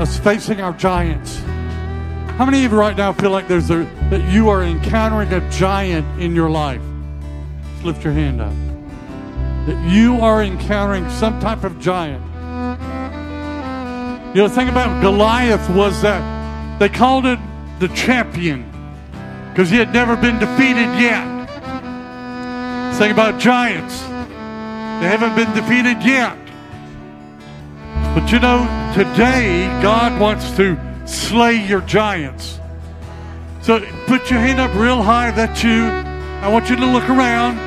us 0.00 0.18
facing 0.18 0.62
our 0.62 0.72
giants. 0.72 1.36
How 2.38 2.46
many 2.46 2.64
of 2.64 2.72
you 2.72 2.78
right 2.78 2.96
now 2.96 3.12
feel 3.12 3.30
like 3.30 3.48
there's 3.48 3.70
a 3.70 3.86
that 4.08 4.32
you 4.32 4.48
are 4.48 4.64
encountering 4.64 5.30
a 5.30 5.50
giant 5.50 6.18
in 6.18 6.34
your 6.34 6.48
life? 6.48 6.80
Just 7.72 7.84
lift 7.84 8.02
your 8.02 8.14
hand 8.14 8.40
up. 8.40 8.54
That 9.66 9.90
you 9.92 10.16
are 10.22 10.42
encountering 10.42 11.08
some 11.10 11.38
type 11.38 11.64
of 11.64 11.78
giant. 11.80 12.24
You 14.34 14.42
know, 14.42 14.48
the 14.48 14.54
thing 14.54 14.70
about 14.70 15.02
Goliath 15.02 15.68
was 15.68 16.00
that 16.00 16.78
they 16.78 16.88
called 16.88 17.26
it 17.26 17.38
the 17.78 17.88
champion 17.88 18.64
because 19.50 19.68
he 19.68 19.76
had 19.76 19.92
never 19.92 20.16
been 20.16 20.38
defeated 20.38 20.98
yet. 20.98 21.26
Think 22.94 23.12
about 23.12 23.38
giants. 23.38 24.00
They 24.00 25.08
haven't 25.08 25.36
been 25.36 25.54
defeated 25.54 26.02
yet. 26.02 26.38
But 28.14 28.32
you 28.32 28.38
know, 28.38 28.79
today 28.94 29.66
God 29.82 30.20
wants 30.20 30.50
to 30.56 30.78
slay 31.06 31.66
your 31.66 31.80
giants. 31.82 32.58
So 33.62 33.80
put 34.06 34.30
your 34.30 34.40
hand 34.40 34.60
up 34.60 34.74
real 34.74 35.02
high 35.02 35.30
that 35.32 35.62
you, 35.62 35.84
I 36.44 36.48
want 36.48 36.70
you 36.70 36.76
to 36.76 36.86
look 36.86 37.08
around. 37.08 37.58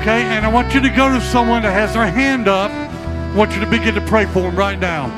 Okay? 0.00 0.22
And 0.22 0.44
I 0.44 0.52
want 0.52 0.74
you 0.74 0.80
to 0.80 0.88
go 0.88 1.12
to 1.12 1.20
someone 1.20 1.62
that 1.62 1.72
has 1.72 1.94
their 1.94 2.06
hand 2.06 2.48
up. 2.48 2.70
I 2.70 3.36
want 3.36 3.52
you 3.54 3.60
to 3.60 3.70
begin 3.70 3.94
to 3.94 4.00
pray 4.00 4.26
for 4.26 4.42
them 4.42 4.56
right 4.56 4.78
now. 4.78 5.08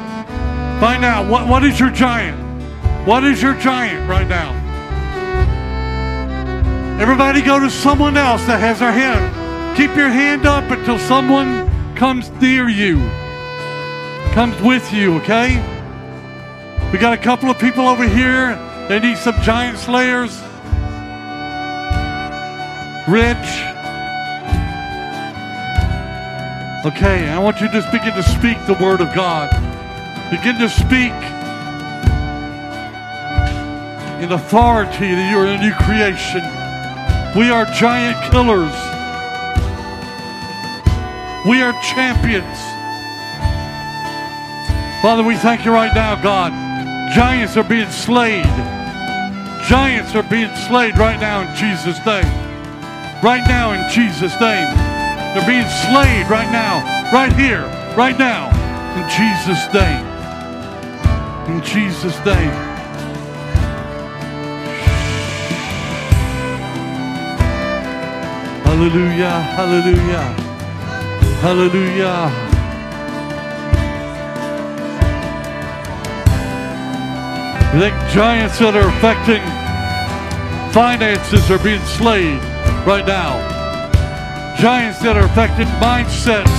Find 0.80 1.04
out 1.04 1.30
what, 1.30 1.48
what 1.48 1.64
is 1.64 1.80
your 1.80 1.90
giant? 1.90 2.38
What 3.06 3.24
is 3.24 3.40
your 3.40 3.54
giant 3.54 4.08
right 4.10 4.26
now? 4.26 4.52
Everybody 7.00 7.40
go 7.40 7.60
to 7.60 7.70
someone 7.70 8.16
else 8.16 8.44
that 8.46 8.58
has 8.58 8.80
their 8.80 8.90
hand. 8.90 9.76
Keep 9.76 9.94
your 9.96 10.08
hand 10.08 10.46
up 10.46 10.70
until 10.70 10.98
someone 10.98 11.70
comes 11.94 12.30
near 12.40 12.68
you, 12.68 12.98
comes 14.36 14.60
with 14.60 14.92
you, 14.92 15.14
okay? 15.14 15.56
We 16.92 16.98
got 16.98 17.14
a 17.14 17.16
couple 17.16 17.48
of 17.48 17.58
people 17.58 17.88
over 17.88 18.06
here. 18.06 18.54
They 18.86 19.00
need 19.00 19.16
some 19.16 19.34
giant 19.40 19.78
slayers. 19.78 20.30
Rich. 23.08 23.48
Okay, 26.84 27.30
I 27.30 27.38
want 27.38 27.62
you 27.62 27.68
to 27.68 27.72
just 27.72 27.90
begin 27.90 28.12
to 28.12 28.22
speak 28.22 28.58
the 28.66 28.74
word 28.74 29.00
of 29.00 29.14
God. 29.14 29.48
Begin 30.30 30.58
to 30.58 30.68
speak 30.68 31.16
in 34.20 34.32
authority 34.32 35.14
that 35.14 35.30
you're 35.30 35.46
a 35.46 35.56
new 35.56 35.72
creation. 35.80 36.42
We 37.40 37.48
are 37.48 37.64
giant 37.72 38.20
killers. 38.30 38.76
We 41.48 41.62
are 41.62 41.72
champions. 41.80 42.75
Father, 45.06 45.22
we 45.22 45.36
thank 45.36 45.64
you 45.64 45.70
right 45.70 45.94
now, 45.94 46.20
God. 46.20 46.50
Giants 47.14 47.56
are 47.56 47.62
being 47.62 47.88
slayed. 47.90 48.42
Giants 49.68 50.16
are 50.16 50.24
being 50.24 50.52
slayed 50.66 50.98
right 50.98 51.20
now 51.20 51.42
in 51.42 51.54
Jesus' 51.54 52.04
name. 52.04 52.26
Right 53.22 53.44
now 53.46 53.70
in 53.70 53.88
Jesus' 53.88 54.34
name. 54.40 54.66
They're 55.30 55.46
being 55.46 55.70
slayed 55.86 56.28
right 56.28 56.50
now, 56.50 56.82
right 57.12 57.32
here, 57.34 57.62
right 57.96 58.18
now, 58.18 58.50
in 58.98 59.06
Jesus' 59.14 59.72
name. 59.72 60.04
In 61.54 61.62
Jesus' 61.62 62.18
name. 62.26 62.50
Hallelujah, 68.66 69.40
hallelujah, 69.54 70.24
hallelujah. 71.42 72.45
You 77.76 77.82
think 77.82 78.08
giants 78.08 78.56
that 78.64 78.72
are 78.72 78.88
affecting 78.88 79.44
finances 80.72 81.44
are 81.52 81.60
being 81.60 81.84
slayed 81.84 82.40
right 82.88 83.04
now. 83.04 83.36
Giants 84.56 85.04
that 85.04 85.12
are 85.12 85.28
affecting 85.28 85.68
mindsets, 85.76 86.56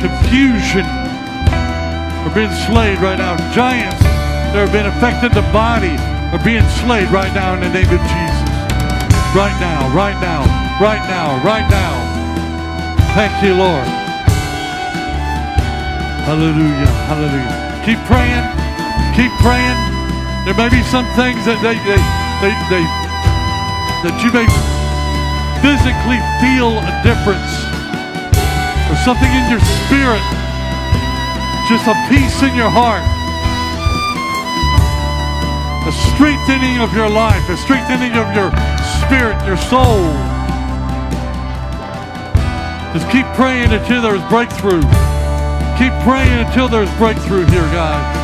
confusion 0.00 0.88
are 0.88 2.32
being 2.32 2.48
slayed 2.64 3.04
right 3.04 3.20
now. 3.20 3.36
Giants 3.52 4.00
that 4.00 4.64
have 4.64 4.72
been 4.72 4.88
affecting 4.88 5.28
the 5.36 5.44
body 5.52 5.92
are 6.32 6.40
being 6.40 6.64
slayed 6.80 7.12
right 7.12 7.36
now 7.36 7.52
in 7.52 7.60
the 7.60 7.68
name 7.68 7.92
of 7.92 8.00
Jesus. 8.00 8.48
Right 9.36 9.52
now, 9.60 9.92
right 9.92 10.16
now, 10.24 10.40
right 10.80 11.04
now, 11.04 11.36
right 11.44 11.68
now. 11.68 11.92
Thank 13.12 13.44
you, 13.44 13.60
Lord. 13.60 13.88
Hallelujah. 16.24 16.92
Hallelujah. 17.12 17.56
Keep 17.84 18.00
praying. 18.08 18.48
Keep 19.12 19.36
praying. 19.44 19.93
There 20.44 20.52
may 20.52 20.68
be 20.68 20.84
some 20.92 21.08
things 21.16 21.40
that 21.48 21.56
they, 21.64 21.72
they, 21.88 21.96
they, 22.44 22.52
they 22.68 22.84
that 24.04 24.20
you 24.20 24.28
may 24.28 24.44
physically 25.64 26.20
feel 26.44 26.76
a 26.84 26.92
difference. 27.00 27.48
Or 28.92 28.96
something 29.00 29.32
in 29.32 29.48
your 29.48 29.64
spirit. 29.88 30.20
Just 31.64 31.88
a 31.88 31.96
peace 32.12 32.44
in 32.44 32.52
your 32.52 32.68
heart. 32.68 33.00
A 35.88 35.92
strengthening 36.12 36.76
of 36.84 36.92
your 36.92 37.08
life, 37.08 37.48
a 37.48 37.56
strengthening 37.56 38.12
of 38.12 38.28
your 38.36 38.52
spirit, 39.00 39.40
your 39.48 39.56
soul. 39.56 40.12
Just 42.92 43.08
keep 43.08 43.24
praying 43.32 43.72
until 43.72 44.04
there's 44.04 44.20
breakthrough. 44.28 44.84
Keep 45.80 45.96
praying 46.04 46.44
until 46.44 46.68
there's 46.68 46.92
breakthrough 47.00 47.46
here, 47.46 47.64
guys. 47.72 48.23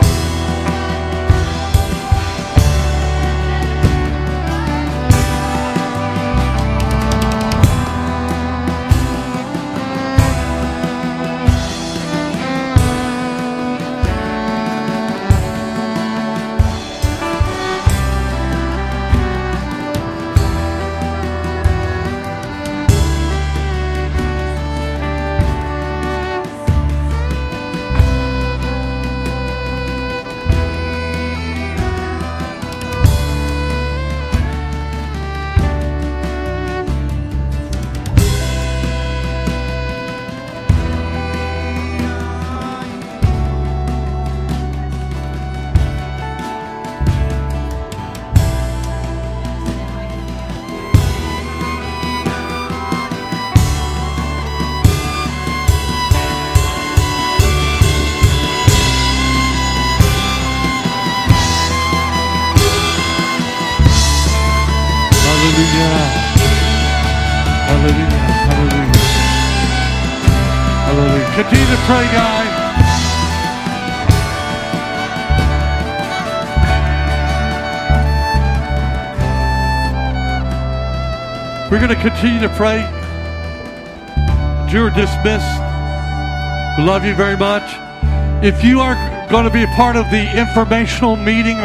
We're 81.81 81.87
going 81.87 81.99
to 81.99 82.09
continue 82.09 82.39
to 82.41 82.49
pray. 82.49 82.77
You're 84.71 84.91
dismissed. 84.91 85.57
We 86.77 86.83
love 86.83 87.03
you 87.03 87.15
very 87.15 87.35
much. 87.35 87.63
If 88.45 88.63
you 88.63 88.81
are 88.81 88.93
going 89.31 89.45
to 89.45 89.49
be 89.49 89.63
a 89.63 89.67
part 89.75 89.95
of 89.95 90.05
the 90.11 90.39
informational 90.39 91.15
meeting 91.15 91.57